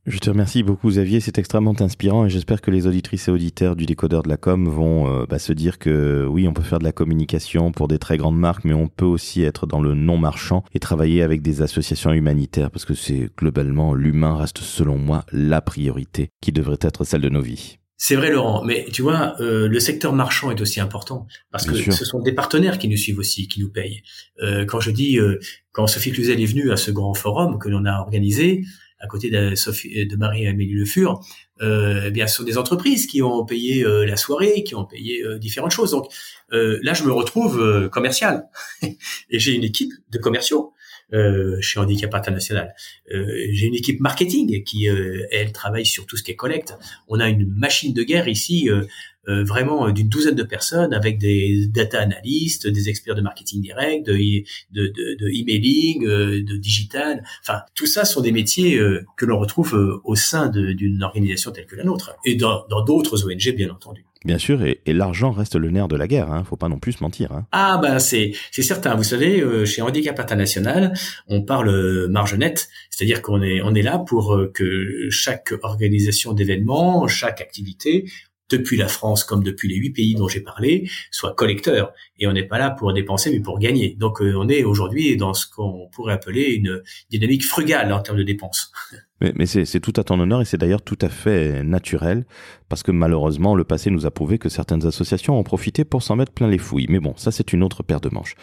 Je 0.08 0.20
te 0.20 0.30
remercie 0.30 0.62
beaucoup 0.62 0.90
Xavier, 0.90 1.20
c'est 1.20 1.40
extrêmement 1.40 1.74
inspirant 1.80 2.28
et 2.28 2.30
j'espère 2.30 2.62
que 2.62 2.70
les 2.70 2.86
auditrices 2.86 3.28
et 3.28 3.32
auditeurs 3.32 3.76
du 3.76 3.88
décodeur 3.88 4.22
de 4.22 4.30
la 4.30 4.38
com 4.38 4.70
vont 4.70 5.10
euh, 5.10 5.26
bah, 5.26 5.40
se 5.40 5.52
dire 5.52 5.80
que 5.80 6.28
oui, 6.30 6.48
on 6.48 6.54
peut 6.54 6.62
faire 6.62 6.78
de 6.78 6.84
la 6.84 6.92
communication 6.92 7.72
pour 7.72 7.88
des 7.88 7.98
très 7.98 8.16
grandes 8.18 8.38
marques, 8.38 8.66
mais 8.66 8.76
on 8.76 8.88
peut 8.88 9.06
aussi 9.06 9.42
être 9.42 9.66
dans 9.66 9.82
le 9.82 9.96
non 9.96 10.18
marchand 10.18 10.64
et 10.76 10.80
travailler 10.80 11.24
avec 11.24 11.42
des 11.42 11.64
associations 11.64 12.14
humanitaires 12.14 12.70
parce 12.70 12.86
que 12.86 12.94
c'est 12.94 13.32
globalement 13.36 13.96
l'humain 13.96 14.38
reste 14.38 14.60
selon 14.60 15.00
moi 15.00 15.26
la 15.32 15.62
priorité 15.62 16.30
qui 16.40 16.52
devrait 16.52 16.78
être 16.82 17.04
celle 17.04 17.22
de 17.22 17.30
nos 17.30 17.42
vies. 17.42 17.80
C'est 17.98 18.16
vrai 18.16 18.30
Laurent, 18.30 18.64
mais 18.64 18.86
tu 18.94 19.02
vois, 19.02 19.36
euh, 19.40 19.68
le 19.68 19.80
secteur 19.80 20.14
marchand 20.14 20.52
est 20.52 20.62
aussi 20.62 20.80
important 20.82 21.26
parce 21.52 21.66
que 21.66 21.92
ce 21.92 22.06
sont 22.06 22.20
des 22.20 22.34
partenaires 22.34 22.78
qui 22.78 22.90
nous 22.90 22.98
suivent 22.98 23.20
aussi, 23.20 23.48
qui 23.48 23.62
nous 23.62 23.72
payent. 23.72 24.04
Euh, 24.44 24.66
quand 24.66 24.82
je 24.82 24.92
dis, 24.92 25.18
euh, 25.18 25.40
quand 25.72 25.88
Sophie 25.88 26.12
Cluzel 26.12 26.42
est 26.42 26.46
venue 26.46 26.72
à 26.72 26.78
ce 26.78 26.92
grand 26.92 27.14
forum 27.14 27.58
que 27.58 27.70
l'on 27.70 27.86
a 27.86 28.00
organisé 28.02 28.64
à 29.00 29.08
côté 29.08 29.30
de, 29.30 29.56
Sophie, 29.56 30.06
de 30.06 30.16
Marie-Amélie 30.16 30.74
Le 30.74 30.86
Fur, 30.86 31.20
eh 31.62 32.12
bien, 32.12 32.28
ce 32.28 32.38
sont 32.38 32.44
des 32.44 32.58
entreprises 32.58 33.08
qui 33.08 33.22
ont 33.22 33.46
payé 33.46 33.84
la 33.84 34.18
soirée, 34.18 34.64
qui 34.64 34.76
ont 34.76 34.86
payé 34.86 35.24
différentes 35.38 35.72
choses. 35.72 35.92
Donc 35.92 36.12
là, 36.52 36.94
je 36.94 37.04
me 37.04 37.12
retrouve 37.12 37.90
commercial 37.90 38.48
et 38.82 39.40
j'ai 39.40 39.54
une 39.54 39.64
équipe 39.64 39.92
de 40.12 40.18
commerciaux 40.18 40.74
euh, 41.14 41.58
chez 41.62 41.80
Handicap 41.80 42.14
International. 42.16 42.74
Euh, 43.14 43.26
j'ai 43.52 43.68
une 43.68 43.76
équipe 43.76 44.00
marketing 44.00 44.64
qui, 44.64 44.90
euh, 44.90 45.28
elle, 45.32 45.52
travaille 45.52 45.86
sur 45.86 46.08
tout 46.08 46.18
ce 46.18 46.24
qui 46.24 46.32
est 46.32 46.36
collecte. 46.36 46.76
On 47.08 47.20
a 47.20 47.30
une 47.30 47.48
machine 47.48 47.94
de 47.94 48.02
guerre 48.02 48.28
ici, 48.28 48.70
euh, 48.70 48.86
vraiment 49.28 49.92
d'une 49.92 50.08
douzaine 50.08 50.36
de 50.36 50.44
personnes 50.44 50.94
avec 50.94 51.18
des 51.18 51.68
data 51.68 52.00
analystes, 52.00 52.68
des 52.68 52.90
experts 52.90 53.16
de 53.16 53.22
marketing 53.22 53.62
direct, 53.62 54.06
de, 54.06 54.14
de, 54.14 54.88
de, 54.88 55.16
de 55.20 55.30
emailing, 55.30 56.06
de 56.06 56.58
digital. 56.58 57.24
Enfin, 57.42 57.62
tout 57.74 57.88
ça 57.88 58.06
sont 58.06 58.22
des 58.22 58.32
métiers 58.32 58.80
que 59.18 59.26
l'on 59.26 59.40
retrouve 59.40 60.02
au 60.04 60.16
sein 60.16 60.50
d'une 60.50 61.04
organisation 61.04 61.52
telle 61.52 61.66
que 61.66 61.76
la 61.76 61.84
nôtre 61.84 62.16
et 62.26 62.36
dans 62.36 62.66
d'autres 62.86 63.26
ONG, 63.26 63.56
bien 63.56 63.70
entendu. 63.70 64.06
Bien 64.26 64.40
sûr, 64.40 64.64
et, 64.64 64.82
l'argent 64.88 65.32
reste 65.32 65.56
le 65.56 65.70
nerf 65.70 65.88
de 65.88 65.96
la 65.96 66.08
guerre. 66.08 66.32
Hein. 66.32 66.44
Faut 66.44 66.56
pas 66.56 66.68
non 66.68 66.80
plus 66.80 66.94
se 66.94 67.04
mentir. 67.04 67.32
Hein. 67.32 67.46
Ah 67.52 67.80
ben 67.80 68.00
c'est 68.00 68.32
c'est 68.52 68.64
certain. 68.64 68.96
Vous 68.96 69.04
savez, 69.04 69.40
euh, 69.40 69.66
chez 69.66 69.84
Handicap 69.84 70.20
International, 70.20 70.94
on 71.28 71.44
parle 71.44 71.70
euh, 71.70 72.08
marge 72.08 72.34
nette, 72.34 72.70
c'est-à-dire 72.90 73.22
qu'on 73.22 73.44
est 73.44 73.62
on 73.62 73.76
est 73.76 73.84
là 73.84 74.00
pour 74.00 74.34
euh, 74.34 74.52
que 74.52 75.10
chaque 75.12 75.54
organisation 75.62 76.34
d'événements, 76.34 77.08
chaque 77.08 77.40
activité 77.40 78.10
depuis 78.50 78.78
la 78.78 78.88
France 78.88 79.24
comme 79.24 79.44
depuis 79.44 79.68
les 79.70 79.76
huit 79.76 79.92
pays 79.92 80.16
dont 80.16 80.28
j'ai 80.28 80.42
parlé, 80.42 80.90
soit 81.12 81.34
collecteur. 81.34 81.94
Et 82.18 82.28
on 82.28 82.34
n'est 82.34 82.48
pas 82.48 82.58
là 82.58 82.72
pour 82.72 82.94
dépenser, 82.94 83.32
mais 83.32 83.40
pour 83.40 83.60
gagner. 83.60 83.96
Donc 83.96 84.22
euh, 84.22 84.34
on 84.38 84.48
est 84.48 84.64
aujourd'hui 84.64 85.18
dans 85.18 85.34
ce 85.34 85.48
qu'on 85.48 85.90
pourrait 85.92 86.14
appeler 86.14 86.54
une 86.54 86.82
dynamique 87.10 87.46
frugale 87.46 87.92
en 87.92 88.02
termes 88.02 88.18
de 88.18 88.24
dépenses. 88.24 88.72
Mais, 89.22 89.46
c'est 89.46 89.80
tout 89.80 89.94
à 89.96 90.04
ton 90.04 90.20
honneur 90.20 90.42
et 90.42 90.46
c'est 90.46 90.58
d'ailleurs 90.58 90.82
tout 90.82 90.98
à 91.00 91.08
fait 91.08 91.64
naturel, 91.64 92.26
parce 92.68 92.84
que 92.84 92.92
malheureusement, 92.92 93.56
le 93.56 93.64
passé 93.64 93.90
nous 93.90 94.06
a 94.06 94.12
prouvé 94.12 94.38
que 94.38 94.50
certaines 94.50 94.86
associations 94.86 95.40
ont 95.40 95.44
profité 95.44 95.86
pour 95.86 96.04
s'en 96.04 96.18
mettre 96.18 96.34
plein 96.34 96.50
les 96.50 96.58
fouilles. 96.58 96.88
Mais 96.90 97.00
bon, 97.00 97.14
ça 97.16 97.32
c'est 97.32 97.54
une 97.54 97.64
autre 97.64 97.82
paire 97.82 98.02
de 98.02 98.10
manches. 98.10 98.36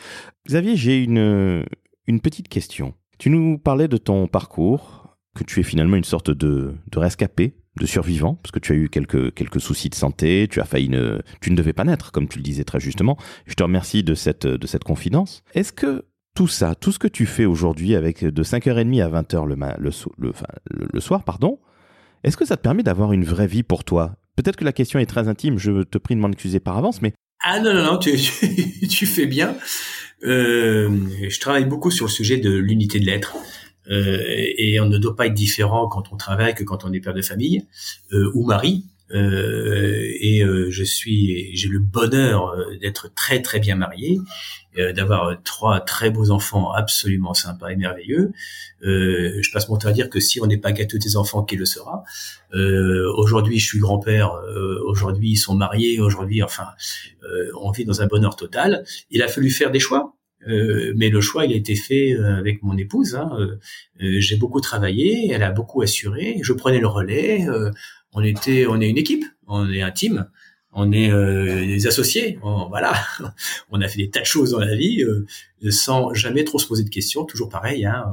Xavier, 0.49 0.75
j'ai 0.77 1.03
une, 1.03 1.67
petite 2.23 2.49
question. 2.49 2.95
Tu 3.19 3.29
nous 3.29 3.59
parlais 3.59 3.87
de 3.87 3.99
ton 3.99 4.27
parcours, 4.27 5.15
que 5.37 5.45
tu 5.45 5.61
es 5.61 5.63
finalement 5.63 5.97
une 5.97 6.05
sorte 6.05 6.31
de 6.31 6.75
rescapé 6.97 7.55
de 7.81 7.87
survivant, 7.87 8.35
parce 8.35 8.53
que 8.53 8.59
tu 8.59 8.73
as 8.73 8.75
eu 8.75 8.89
quelques, 8.89 9.33
quelques 9.35 9.61
soucis 9.61 9.89
de 9.89 9.95
santé, 9.95 10.47
tu 10.51 10.61
as 10.61 10.65
failli 10.65 10.89
ne, 10.89 11.21
tu 11.41 11.51
ne 11.51 11.57
devais 11.57 11.73
pas 11.73 11.85
naître, 11.85 12.13
comme 12.13 12.29
tu 12.29 12.39
le 12.39 12.43
disais 12.43 12.65
très 12.65 12.81
justement. 12.81 13.17
Je 13.47 13.55
te 13.55 13.63
remercie 13.63 14.03
de 14.03 14.15
cette, 14.15 14.47
de 14.47 14.67
cette 14.67 14.85
confidence. 14.85 15.43
Est-ce 15.55 15.73
que 15.73 16.05
tout 16.35 16.49
ça, 16.49 16.75
tout 16.75 16.93
ce 16.93 16.99
que 16.99 17.09
tu 17.09 17.27
fais 17.27 17.45
aujourd'hui 17.45 17.95
avec 17.95 18.25
de 18.25 18.43
5h30 18.43 19.03
à 19.03 19.23
20h 19.23 19.47
le, 19.47 19.55
le, 19.79 19.91
le, 20.19 20.33
le 20.93 21.01
soir, 21.01 21.25
pardon, 21.25 21.59
est-ce 22.25 22.37
que 22.37 22.45
ça 22.45 22.57
te 22.57 22.63
permet 22.63 22.83
d'avoir 22.83 23.13
une 23.13 23.25
vraie 23.25 23.47
vie 23.47 23.63
pour 23.63 23.85
toi? 23.85 24.17
Peut-être 24.37 24.57
que 24.57 24.65
la 24.65 24.73
question 24.73 24.99
est 24.99 25.07
très 25.07 25.29
intime, 25.29 25.59
je 25.59 25.83
te 25.83 25.99
prie 25.99 26.15
de 26.15 26.21
m'en 26.21 26.31
excuser 26.31 26.61
par 26.61 26.79
avance, 26.79 27.03
mais... 27.03 27.13
Ah 27.45 27.61
non, 27.61 27.75
non, 27.75 27.85
non, 27.85 27.99
tu, 27.99 28.13
tu, 28.89 29.07
fais 29.07 29.27
bien. 29.27 29.57
Euh, 30.25 30.89
je 31.29 31.41
travaille 31.41 31.65
beaucoup 31.65 31.91
sur 31.91 32.07
le 32.07 32.11
sujet 32.11 32.37
de 32.37 32.53
l'unité 32.53 33.01
de 33.01 33.07
l'être. 33.07 33.37
Euh, 33.91 34.23
et 34.59 34.81
on 34.81 34.87
ne 34.87 34.99
doit 34.99 35.17
pas 35.17 35.27
être 35.27 35.35
différent 35.35 35.89
quand 35.89 36.13
on 36.13 36.17
travaille 36.17 36.55
que 36.55 36.65
quand 36.65 36.85
on 36.85 36.93
est 36.93 37.01
père 37.01 37.15
de 37.15 37.23
famille 37.23 37.67
euh, 38.13 38.31
ou 38.35 38.47
mari. 38.47 38.85
et 39.11 40.43
je 40.71 40.85
suis, 40.85 41.55
j'ai 41.55 41.69
le 41.69 41.81
bonheur 41.81 42.57
d'être 42.81 43.13
très 43.15 43.43
très 43.43 43.61
bien 43.61 43.75
marié, 43.77 44.19
d'avoir 44.97 45.37
trois 45.43 45.81
très 45.81 46.09
beaux 46.09 46.31
enfants 46.31 46.73
absolument 46.73 47.35
sympas 47.35 47.69
et 47.69 47.77
merveilleux. 47.77 48.33
je 48.81 49.53
passe 49.53 49.69
mon 49.69 49.77
temps 49.77 49.89
à 49.89 49.93
dire 49.93 50.09
que 50.09 50.19
si 50.19 50.41
on 50.41 50.47
n'est 50.47 50.57
pas 50.57 50.73
gâteau 50.73 50.97
des 50.97 51.19
enfants, 51.19 51.43
qui 51.43 51.57
le 51.57 51.67
sera? 51.67 52.05
Aujourd'hui, 52.55 53.59
je 53.59 53.67
suis 53.67 53.81
grand-père. 53.81 54.33
aujourd'hui, 54.87 55.33
ils 55.33 55.37
sont 55.37 55.55
mariés. 55.55 56.01
Aujourd'hui, 56.01 56.43
enfin, 56.43 56.69
on 57.61 57.71
vit 57.71 57.85
dans 57.85 58.01
un 58.01 58.07
bonheur 58.07 58.35
total. 58.35 58.83
Il 59.11 59.21
a 59.23 59.29
fallu 59.29 59.51
faire 59.51 59.71
des 59.71 59.81
choix. 59.81 60.12
Euh, 60.49 60.93
mais 60.97 61.09
le 61.09 61.21
choix, 61.21 61.47
il 61.47 61.53
a 61.53 61.57
été 61.57 61.75
fait 61.75 62.13
euh, 62.13 62.37
avec 62.37 62.63
mon 62.63 62.77
épouse. 62.77 63.15
Hein. 63.15 63.31
Euh, 64.01 64.21
j'ai 64.21 64.37
beaucoup 64.37 64.61
travaillé, 64.61 65.31
elle 65.31 65.43
a 65.43 65.51
beaucoup 65.51 65.83
assuré. 65.83 66.39
Je 66.43 66.53
prenais 66.53 66.81
le 66.81 66.87
relais. 66.87 67.47
on 68.13 68.23
était, 68.23 68.67
on 68.67 68.81
est 68.81 68.89
une 68.89 68.99
équipe, 68.99 69.25
on 69.47 69.71
est 69.71 69.83
un 69.83 69.91
team, 69.91 70.29
on 70.73 70.93
est 70.93 71.11
des 71.67 71.87
associés. 71.87 72.39
voilà, 72.43 72.95
on 73.71 73.81
a 73.81 73.89
fait 73.89 73.99
des 73.99 74.11
tas 74.11 74.21
de 74.21 74.27
choses 74.27 74.51
dans 74.51 74.61
la 74.61 74.75
vie 74.75 75.05
sans 75.71 76.13
jamais 76.15 76.45
trop 76.45 76.59
se 76.59 76.67
poser 76.67 76.85
de 76.85 76.91
questions. 76.91 77.25
Toujours 77.25 77.49
pareil, 77.49 77.85
hein, 77.85 78.05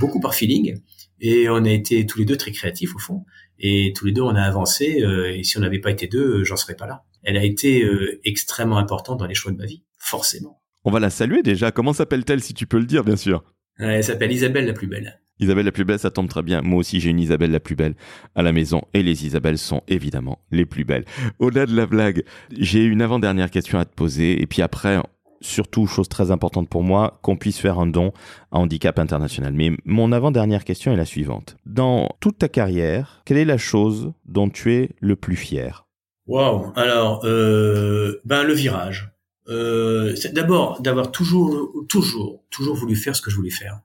beaucoup 0.00 0.20
par 0.20 0.34
feeling. 0.34 0.80
Et 1.20 1.48
on 1.48 1.64
a 1.64 1.70
été 1.70 2.06
tous 2.06 2.18
les 2.18 2.24
deux 2.24 2.36
très 2.36 2.52
créatifs 2.52 2.94
au 2.94 2.98
fond. 2.98 3.24
Et 3.58 3.92
tous 3.94 4.06
les 4.06 4.12
deux, 4.12 4.22
on 4.22 4.36
a 4.36 4.42
avancé. 4.42 5.02
et 5.34 5.42
si 5.44 5.58
on 5.58 5.60
n'avait 5.60 5.80
pas 5.80 5.90
été 5.90 6.06
deux, 6.06 6.44
j'en 6.44 6.56
serais 6.56 6.76
pas 6.76 6.86
là. 6.86 7.04
Elle 7.22 7.36
a 7.36 7.44
été 7.44 7.86
extrêmement 8.24 8.78
importante 8.78 9.18
dans 9.18 9.26
les 9.26 9.34
choix 9.34 9.52
de 9.52 9.56
ma 9.56 9.66
vie, 9.66 9.82
forcément. 9.98 10.60
On 10.88 10.90
va 10.90 11.00
la 11.00 11.10
saluer 11.10 11.42
déjà. 11.42 11.70
Comment 11.70 11.92
s'appelle-t-elle, 11.92 12.42
si 12.42 12.54
tu 12.54 12.66
peux 12.66 12.78
le 12.78 12.86
dire, 12.86 13.04
bien 13.04 13.16
sûr? 13.16 13.44
Elle 13.78 14.02
s'appelle 14.02 14.32
Isabelle 14.32 14.64
la 14.64 14.72
plus 14.72 14.86
belle. 14.86 15.20
Isabelle 15.38 15.66
la 15.66 15.70
plus 15.70 15.84
belle, 15.84 15.98
ça 15.98 16.10
tombe 16.10 16.30
très 16.30 16.42
bien. 16.42 16.62
Moi 16.62 16.78
aussi, 16.78 16.98
j'ai 16.98 17.10
une 17.10 17.20
Isabelle 17.20 17.50
la 17.50 17.60
plus 17.60 17.76
belle 17.76 17.94
à 18.34 18.40
la 18.40 18.52
maison 18.52 18.80
et 18.94 19.02
les 19.02 19.26
Isabelles 19.26 19.58
sont 19.58 19.82
évidemment 19.86 20.38
les 20.50 20.64
plus 20.64 20.84
belles. 20.84 21.04
Au-delà 21.40 21.66
de 21.66 21.76
la 21.76 21.84
blague, 21.84 22.24
j'ai 22.56 22.84
une 22.84 23.02
avant-dernière 23.02 23.50
question 23.50 23.78
à 23.78 23.84
te 23.84 23.94
poser 23.94 24.40
et 24.40 24.46
puis 24.46 24.62
après, 24.62 24.98
surtout, 25.42 25.86
chose 25.86 26.08
très 26.08 26.30
importante 26.30 26.70
pour 26.70 26.82
moi, 26.82 27.18
qu'on 27.20 27.36
puisse 27.36 27.58
faire 27.58 27.78
un 27.78 27.86
don 27.86 28.14
à 28.50 28.56
Handicap 28.56 28.98
International. 28.98 29.52
Mais 29.52 29.72
mon 29.84 30.10
avant-dernière 30.12 30.64
question 30.64 30.90
est 30.90 30.96
la 30.96 31.04
suivante. 31.04 31.58
Dans 31.66 32.08
toute 32.20 32.38
ta 32.38 32.48
carrière, 32.48 33.20
quelle 33.26 33.36
est 33.36 33.44
la 33.44 33.58
chose 33.58 34.14
dont 34.24 34.48
tu 34.48 34.72
es 34.72 34.92
le 35.00 35.16
plus 35.16 35.36
fier? 35.36 35.86
Waouh 36.26 36.72
Alors, 36.76 37.26
euh, 37.26 38.22
ben 38.24 38.42
le 38.42 38.54
virage 38.54 39.10
euh, 39.48 40.14
d'abord 40.32 40.80
d'avoir 40.82 41.10
toujours, 41.10 41.72
toujours, 41.88 42.44
toujours 42.50 42.76
voulu 42.76 42.96
faire 42.96 43.16
ce 43.16 43.22
que 43.22 43.30
je 43.30 43.36
voulais 43.36 43.50
faire 43.50 43.80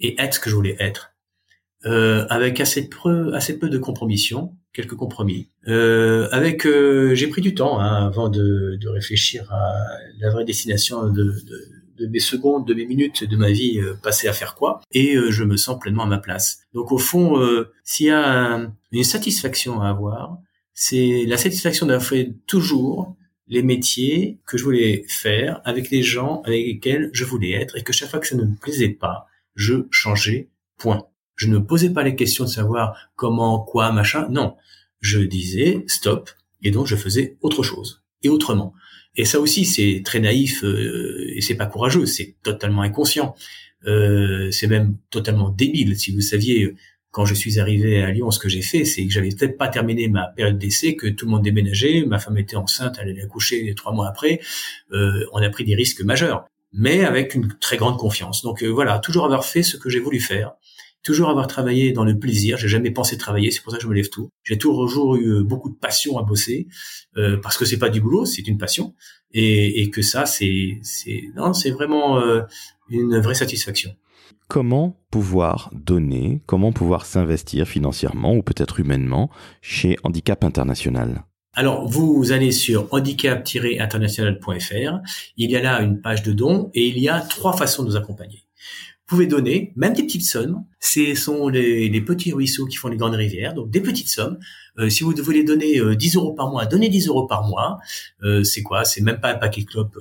et 0.00 0.20
être 0.20 0.34
ce 0.34 0.40
que 0.40 0.50
je 0.50 0.54
voulais 0.54 0.76
être, 0.78 1.14
euh, 1.86 2.26
avec 2.30 2.60
assez 2.60 2.88
peu, 2.88 3.34
assez 3.34 3.58
peu 3.58 3.68
de 3.68 3.78
compromission, 3.78 4.56
quelques 4.72 4.94
compromis. 4.94 5.48
Euh, 5.68 6.28
avec, 6.32 6.66
euh, 6.66 7.14
j'ai 7.14 7.28
pris 7.28 7.40
du 7.40 7.54
temps 7.54 7.80
hein, 7.80 8.06
avant 8.06 8.28
de, 8.28 8.76
de, 8.80 8.88
réfléchir 8.88 9.50
à 9.52 9.72
la 10.20 10.30
vraie 10.30 10.44
destination 10.44 11.08
de, 11.08 11.22
de, 11.22 11.34
de, 11.98 12.06
mes 12.08 12.18
secondes, 12.18 12.66
de 12.66 12.74
mes 12.74 12.84
minutes 12.84 13.24
de 13.24 13.36
ma 13.36 13.50
vie 13.50 13.78
euh, 13.78 13.94
passées 14.02 14.28
à 14.28 14.32
faire 14.32 14.54
quoi, 14.54 14.80
et 14.92 15.14
euh, 15.14 15.30
je 15.30 15.44
me 15.44 15.56
sens 15.56 15.78
pleinement 15.78 16.02
à 16.02 16.06
ma 16.06 16.18
place. 16.18 16.60
Donc 16.74 16.92
au 16.92 16.98
fond, 16.98 17.40
s'il 17.84 18.06
y 18.06 18.10
a 18.10 18.68
une 18.92 19.04
satisfaction 19.04 19.80
à 19.80 19.88
avoir, 19.88 20.38
c'est 20.74 21.24
la 21.26 21.36
satisfaction 21.36 21.86
d'avoir 21.86 22.04
fait 22.04 22.34
toujours 22.46 23.16
les 23.46 23.62
métiers 23.62 24.38
que 24.46 24.56
je 24.56 24.64
voulais 24.64 25.04
faire 25.08 25.60
avec 25.64 25.90
les 25.90 26.02
gens 26.02 26.42
avec 26.42 26.64
lesquels 26.64 27.10
je 27.12 27.24
voulais 27.24 27.52
être 27.52 27.76
et 27.76 27.82
que 27.82 27.92
chaque 27.92 28.10
fois 28.10 28.20
que 28.20 28.26
ça 28.26 28.36
ne 28.36 28.44
me 28.44 28.56
plaisait 28.56 28.88
pas, 28.88 29.26
je 29.54 29.86
changeais, 29.90 30.48
point. 30.78 31.06
Je 31.36 31.48
ne 31.48 31.58
posais 31.58 31.90
pas 31.90 32.04
les 32.04 32.16
questions 32.16 32.44
de 32.44 32.48
savoir 32.48 33.10
comment, 33.16 33.58
quoi, 33.58 33.92
machin, 33.92 34.28
non. 34.30 34.56
Je 35.00 35.20
disais 35.20 35.84
stop 35.86 36.30
et 36.62 36.70
donc 36.70 36.86
je 36.86 36.96
faisais 36.96 37.36
autre 37.42 37.62
chose 37.62 38.02
et 38.22 38.28
autrement. 38.28 38.72
Et 39.16 39.24
ça 39.24 39.38
aussi, 39.38 39.64
c'est 39.64 40.02
très 40.04 40.20
naïf 40.20 40.64
euh, 40.64 41.32
et 41.34 41.40
c'est 41.40 41.54
pas 41.54 41.66
courageux, 41.66 42.06
c'est 42.06 42.36
totalement 42.42 42.82
inconscient. 42.82 43.34
Euh, 43.86 44.50
c'est 44.50 44.66
même 44.66 44.96
totalement 45.10 45.50
débile. 45.50 45.98
Si 45.98 46.12
vous 46.12 46.20
saviez 46.20 46.74
quand 47.14 47.24
je 47.24 47.34
suis 47.34 47.60
arrivé 47.60 48.02
à 48.02 48.10
Lyon, 48.10 48.32
ce 48.32 48.40
que 48.40 48.48
j'ai 48.48 48.60
fait, 48.60 48.84
c'est 48.84 49.06
que 49.06 49.12
j'avais 49.12 49.28
peut-être 49.28 49.56
pas 49.56 49.68
terminé 49.68 50.08
ma 50.08 50.26
période 50.26 50.58
d'essai, 50.58 50.96
que 50.96 51.06
tout 51.06 51.26
le 51.26 51.30
monde 51.30 51.42
déménageait, 51.42 52.04
ma 52.04 52.18
femme 52.18 52.36
était 52.38 52.56
enceinte, 52.56 52.96
elle 53.00 53.10
allait 53.10 53.22
accoucher 53.22 53.72
trois 53.76 53.92
mois 53.92 54.08
après. 54.08 54.40
Euh, 54.90 55.24
on 55.32 55.40
a 55.40 55.48
pris 55.48 55.64
des 55.64 55.76
risques 55.76 56.02
majeurs, 56.02 56.44
mais 56.72 57.04
avec 57.04 57.36
une 57.36 57.54
très 57.60 57.76
grande 57.76 57.98
confiance. 57.98 58.42
Donc 58.42 58.64
euh, 58.64 58.66
voilà, 58.68 58.98
toujours 58.98 59.24
avoir 59.26 59.44
fait 59.44 59.62
ce 59.62 59.76
que 59.76 59.88
j'ai 59.90 60.00
voulu 60.00 60.18
faire, 60.18 60.54
toujours 61.04 61.28
avoir 61.30 61.46
travaillé 61.46 61.92
dans 61.92 62.04
le 62.04 62.18
plaisir. 62.18 62.58
J'ai 62.58 62.66
jamais 62.66 62.90
pensé 62.90 63.16
travailler, 63.16 63.52
c'est 63.52 63.62
pour 63.62 63.70
ça 63.70 63.78
que 63.78 63.84
je 63.84 63.88
me 63.88 63.94
lève 63.94 64.08
tout. 64.08 64.30
J'ai 64.42 64.58
toujours 64.58 65.14
eu 65.14 65.36
euh, 65.36 65.44
beaucoup 65.44 65.70
de 65.70 65.76
passion 65.76 66.18
à 66.18 66.24
bosser, 66.24 66.66
euh, 67.16 67.36
parce 67.36 67.56
que 67.56 67.64
c'est 67.64 67.78
pas 67.78 67.90
du 67.90 68.00
boulot, 68.00 68.24
c'est 68.24 68.48
une 68.48 68.58
passion, 68.58 68.92
et, 69.32 69.82
et 69.82 69.88
que 69.88 70.02
ça, 70.02 70.26
c'est, 70.26 70.80
c'est, 70.82 71.22
non, 71.36 71.52
c'est 71.52 71.70
vraiment 71.70 72.18
euh, 72.18 72.42
une 72.88 73.20
vraie 73.20 73.36
satisfaction 73.36 73.94
comment 74.48 74.96
pouvoir 75.10 75.70
donner, 75.72 76.42
comment 76.46 76.72
pouvoir 76.72 77.06
s'investir 77.06 77.66
financièrement 77.66 78.34
ou 78.34 78.42
peut-être 78.42 78.80
humainement 78.80 79.30
chez 79.60 79.96
Handicap 80.02 80.44
International? 80.44 81.24
Alors, 81.56 81.88
vous 81.88 82.32
allez 82.32 82.50
sur 82.50 82.92
handicap-international.fr. 82.92 84.98
Il 85.36 85.50
y 85.50 85.56
a 85.56 85.62
là 85.62 85.80
une 85.82 86.00
page 86.00 86.22
de 86.22 86.32
dons 86.32 86.70
et 86.74 86.88
il 86.88 86.98
y 86.98 87.08
a 87.08 87.20
trois 87.20 87.56
façons 87.56 87.84
de 87.84 87.88
nous 87.88 87.96
accompagner. 87.96 88.44
Vous 89.06 89.16
pouvez 89.16 89.26
donner, 89.26 89.72
même 89.76 89.92
des 89.92 90.02
petites 90.02 90.24
sommes. 90.24 90.64
Ce 90.80 91.14
sont 91.14 91.48
les, 91.48 92.00
petits 92.00 92.32
ruisseaux 92.32 92.66
qui 92.66 92.76
font 92.76 92.88
les 92.88 92.96
grandes 92.96 93.14
rivières, 93.14 93.54
donc 93.54 93.70
des 93.70 93.80
petites 93.80 94.08
sommes. 94.08 94.38
Euh, 94.78 94.88
si 94.88 95.04
vous 95.04 95.14
voulez 95.22 95.44
donner 95.44 95.80
10 95.94 96.16
euh, 96.16 96.20
euros 96.20 96.32
par 96.32 96.50
mois, 96.50 96.66
donnez 96.66 96.88
10 96.88 97.08
euros 97.08 97.26
par 97.26 97.46
mois. 97.46 97.78
Euh, 98.22 98.42
c'est 98.42 98.62
quoi? 98.62 98.84
C'est 98.84 99.02
même 99.02 99.20
pas 99.20 99.32
un 99.32 99.36
paquet 99.36 99.60
de 99.60 99.66
clopes 99.66 99.96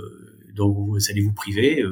dont 0.55 0.71
vous 0.71 0.97
allez 1.09 1.21
vous 1.21 1.33
priver. 1.33 1.83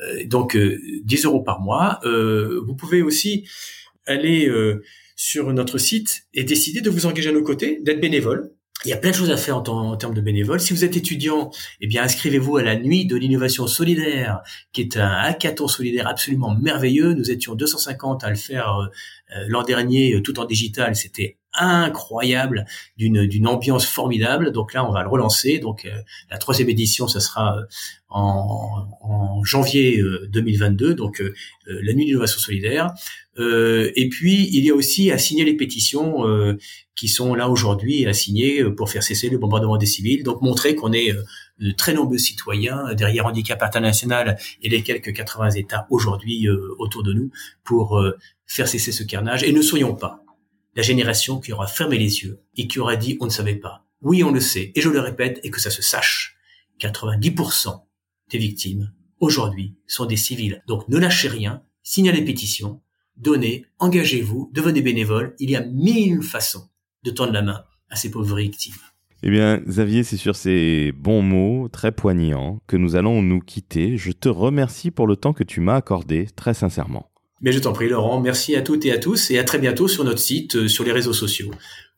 Euh, 0.00 0.24
donc 0.26 0.56
10 0.56 1.24
euh, 1.24 1.28
euros 1.28 1.42
par 1.42 1.60
mois. 1.60 2.00
Euh, 2.04 2.60
vous 2.66 2.74
pouvez 2.74 3.02
aussi 3.02 3.48
aller 4.06 4.52
sur 5.16 5.50
notre 5.52 5.78
site 5.78 6.26
et 6.34 6.44
décider 6.44 6.82
de 6.82 6.90
vous 6.90 7.06
engager 7.06 7.30
à 7.30 7.32
nos 7.32 7.42
côtés, 7.42 7.80
d'être 7.82 8.00
bénévole. 8.00 8.50
Il 8.84 8.90
y 8.90 8.92
a 8.92 8.98
plein 8.98 9.12
de 9.12 9.14
choses 9.14 9.30
à 9.30 9.38
faire 9.38 9.56
en, 9.56 9.96
termes 9.96 10.12
de 10.12 10.20
bénévoles. 10.20 10.60
Si 10.60 10.74
vous 10.74 10.84
êtes 10.84 10.94
étudiant, 10.94 11.50
eh 11.80 11.86
bien 11.86 12.02
inscrivez-vous 12.02 12.58
à 12.58 12.62
la 12.62 12.76
nuit 12.76 13.06
de 13.06 13.16
l'innovation 13.16 13.66
solidaire, 13.66 14.42
qui 14.72 14.82
est 14.82 14.98
un 14.98 15.08
hackathon 15.08 15.68
solidaire 15.68 16.06
absolument 16.06 16.54
merveilleux. 16.54 17.14
Nous 17.14 17.30
étions 17.30 17.54
250 17.54 18.24
à 18.24 18.28
le 18.28 18.36
faire 18.36 18.90
l'an 19.48 19.62
dernier, 19.62 20.20
tout 20.22 20.38
en 20.38 20.44
digital. 20.44 20.94
C'était 20.96 21.38
incroyable, 21.54 22.66
d'une 22.96 23.46
ambiance 23.46 23.86
formidable. 23.86 24.52
Donc 24.52 24.74
là, 24.74 24.88
on 24.88 24.92
va 24.92 25.02
le 25.02 25.08
relancer. 25.08 25.58
Donc 25.58 25.84
euh, 25.84 25.90
la 26.30 26.38
troisième 26.38 26.68
édition, 26.68 27.06
ça 27.08 27.20
sera 27.20 27.58
euh, 27.58 27.62
en, 28.08 28.88
en 29.00 29.44
janvier 29.44 30.02
2022. 30.28 30.90
Euh, 30.90 30.94
donc 30.94 31.22
la 31.66 31.92
nuit 31.92 32.06
d'innovation 32.06 32.38
solidaire. 32.38 32.92
et 33.38 34.08
puis 34.10 34.48
il 34.52 34.64
y 34.64 34.70
a 34.70 34.74
aussi 34.74 35.10
à 35.10 35.18
signer 35.18 35.44
les 35.44 35.56
pétitions 35.56 36.24
qui 36.94 37.08
sont 37.08 37.34
là 37.34 37.48
aujourd'hui 37.48 38.06
à 38.06 38.12
signer 38.12 38.62
pour 38.76 38.90
faire 38.90 39.02
cesser 39.02 39.28
le 39.28 39.38
bombardement 39.38 39.76
des 39.76 39.86
civils. 39.86 40.22
Donc 40.22 40.42
montrer 40.42 40.74
qu'on 40.76 40.92
est 40.92 41.12
de 41.58 41.70
très 41.70 41.94
nombreux 41.94 42.18
citoyens 42.18 42.94
derrière 42.94 43.26
Handicap 43.26 43.62
International 43.62 44.38
et 44.62 44.68
les 44.68 44.82
quelques 44.82 45.12
80 45.12 45.50
États 45.50 45.86
aujourd'hui 45.90 46.48
autour 46.78 47.02
de 47.02 47.12
nous 47.12 47.30
pour 47.62 48.02
faire 48.46 48.68
cesser 48.68 48.92
ce 48.92 49.04
carnage. 49.04 49.44
Et 49.44 49.52
ne 49.52 49.62
soyons 49.62 49.94
pas 49.94 50.24
la 50.74 50.82
génération 50.82 51.40
qui 51.40 51.52
aura 51.52 51.66
fermé 51.66 51.98
les 51.98 52.22
yeux 52.22 52.42
et 52.56 52.66
qui 52.66 52.80
aura 52.80 52.96
dit 52.96 53.16
on 53.20 53.26
ne 53.26 53.30
savait 53.30 53.56
pas. 53.56 53.86
Oui, 54.02 54.22
on 54.22 54.32
le 54.32 54.40
sait, 54.40 54.70
et 54.74 54.82
je 54.82 54.90
le 54.90 55.00
répète, 55.00 55.40
et 55.44 55.50
que 55.50 55.60
ça 55.60 55.70
se 55.70 55.80
sache. 55.80 56.36
90% 56.80 57.84
des 58.30 58.38
victimes, 58.38 58.92
aujourd'hui, 59.18 59.76
sont 59.86 60.04
des 60.04 60.16
civils. 60.16 60.62
Donc 60.66 60.88
ne 60.88 60.98
lâchez 60.98 61.28
rien, 61.28 61.62
signez 61.82 62.12
les 62.12 62.22
pétitions, 62.22 62.82
donnez, 63.16 63.64
engagez-vous, 63.78 64.50
devenez 64.52 64.82
bénévole. 64.82 65.34
Il 65.38 65.50
y 65.50 65.56
a 65.56 65.62
mille 65.62 66.22
façons 66.22 66.68
de 67.02 67.10
tendre 67.12 67.32
la 67.32 67.42
main 67.42 67.64
à 67.88 67.96
ces 67.96 68.10
pauvres 68.10 68.36
victimes. 68.36 68.74
Eh 69.26 69.30
bien, 69.30 69.56
Xavier, 69.56 70.02
c'est 70.04 70.18
sur 70.18 70.36
ces 70.36 70.92
bons 70.92 71.22
mots 71.22 71.68
très 71.68 71.92
poignants 71.92 72.60
que 72.66 72.76
nous 72.76 72.94
allons 72.94 73.22
nous 73.22 73.40
quitter. 73.40 73.96
Je 73.96 74.12
te 74.12 74.28
remercie 74.28 74.90
pour 74.90 75.06
le 75.06 75.16
temps 75.16 75.32
que 75.32 75.42
tu 75.42 75.62
m'as 75.62 75.76
accordé, 75.76 76.26
très 76.36 76.52
sincèrement. 76.52 77.08
Mais 77.40 77.50
je 77.50 77.58
t'en 77.58 77.72
prie, 77.72 77.88
Laurent. 77.88 78.20
Merci 78.20 78.54
à 78.54 78.60
toutes 78.60 78.84
et 78.84 78.92
à 78.92 78.98
tous 78.98 79.30
et 79.30 79.38
à 79.38 79.44
très 79.44 79.58
bientôt 79.58 79.88
sur 79.88 80.04
notre 80.04 80.18
site, 80.18 80.56
euh, 80.56 80.68
sur 80.68 80.84
les 80.84 80.92
réseaux 80.92 81.14
sociaux, 81.14 81.50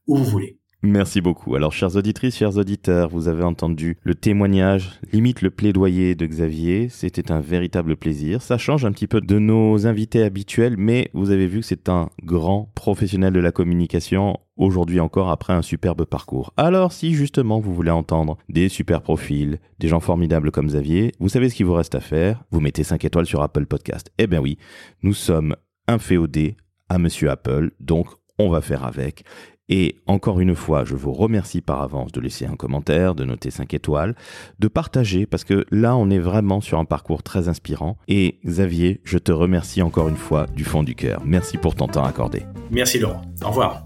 où 0.07 0.17
vous 0.17 0.25
voulez. 0.25 0.61
Merci 0.83 1.21
beaucoup. 1.21 1.57
Alors, 1.57 1.73
chers 1.73 1.97
auditrices, 1.97 2.37
chers 2.37 2.59
auditeurs, 2.59 3.09
vous 3.09 3.27
avez 3.27 3.43
entendu 3.43 3.97
le 4.05 4.15
témoignage, 4.15 4.93
limite 5.13 5.43
le 5.43 5.51
plaidoyer 5.51 6.15
de 6.15 6.27
Xavier. 6.27 6.89
C'était 6.89 7.33
un 7.33 7.41
véritable 7.41 7.97
plaisir. 7.97 8.41
Ça 8.41 8.57
change 8.57 8.85
un 8.85 8.93
petit 8.93 9.09
peu 9.09 9.21
de 9.21 9.41
nos 9.41 9.89
invités 9.89 10.23
habituels, 10.23 10.77
mais 10.79 11.11
vous 11.13 11.33
avez 11.33 11.49
vu 11.49 11.59
que 11.59 11.67
c'est 11.67 11.89
un 11.89 12.09
grand 12.23 12.71
professionnel 12.77 13.33
de 13.33 13.41
la 13.41 13.51
communication 13.51 14.39
aujourd'hui 14.57 15.01
encore 15.01 15.31
après 15.31 15.53
un 15.53 15.63
superbe 15.63 16.05
parcours. 16.05 16.53
Alors 16.57 16.93
si 16.93 17.15
justement 17.15 17.61
vous 17.61 17.75
voulez 17.75 17.91
entendre 17.91 18.37
des 18.49 18.69
super 18.69 19.03
profils, 19.03 19.59
des 19.79 19.89
gens 19.89 20.01
formidables 20.01 20.51
comme 20.51 20.67
Xavier, 20.67 21.13
vous 21.21 21.29
savez 21.29 21.49
ce 21.49 21.55
qu'il 21.55 21.67
vous 21.67 21.75
reste 21.75 21.95
à 21.95 22.01
faire, 22.01 22.45
vous 22.51 22.61
mettez 22.61 22.85
5 22.85 23.05
étoiles 23.05 23.27
sur 23.27 23.43
Apple 23.43 23.67
Podcast. 23.67 24.11
Eh 24.19 24.27
bien 24.27 24.41
oui, 24.41 24.59
nous 25.03 25.15
sommes 25.15 25.57
inféodés 25.89 26.57
à 26.89 26.99
monsieur 26.99 27.31
Apple, 27.31 27.71
donc 27.81 28.09
on 28.39 28.49
va 28.49 28.61
faire 28.61 28.85
avec. 28.85 29.25
Et 29.69 29.97
encore 30.07 30.39
une 30.41 30.55
fois, 30.55 30.85
je 30.85 30.95
vous 30.95 31.13
remercie 31.13 31.61
par 31.61 31.83
avance 31.83 32.13
de 32.13 32.21
laisser 32.21 32.47
un 32.47 32.55
commentaire, 32.55 33.15
de 33.15 33.25
noter 33.25 33.51
5 33.51 33.75
étoiles, 33.75 34.15
de 34.61 34.69
partager, 34.69 35.27
parce 35.27 35.43
que 35.45 35.67
là, 35.71 35.97
on 35.97 36.09
est 36.09 36.21
vraiment 36.21 36.61
sur 36.61 36.79
un 36.79 36.85
parcours 36.85 37.23
très 37.23 37.49
inspirant. 37.49 37.97
Et 38.07 38.39
Xavier, 38.45 39.01
je 39.03 39.19
te 39.19 39.33
remercie 39.33 39.83
encore 39.83 40.09
une 40.09 40.17
fois 40.17 40.47
du 40.55 40.65
fond 40.65 40.85
du 40.85 40.95
cœur. 40.95 41.23
Merci 41.25 41.59
pour 41.59 41.75
ton 41.75 41.89
temps 41.89 42.05
accordé. 42.05 42.45
Merci 42.71 43.01
Laurent. 43.01 43.23
Au 43.45 43.49
revoir. 43.49 43.86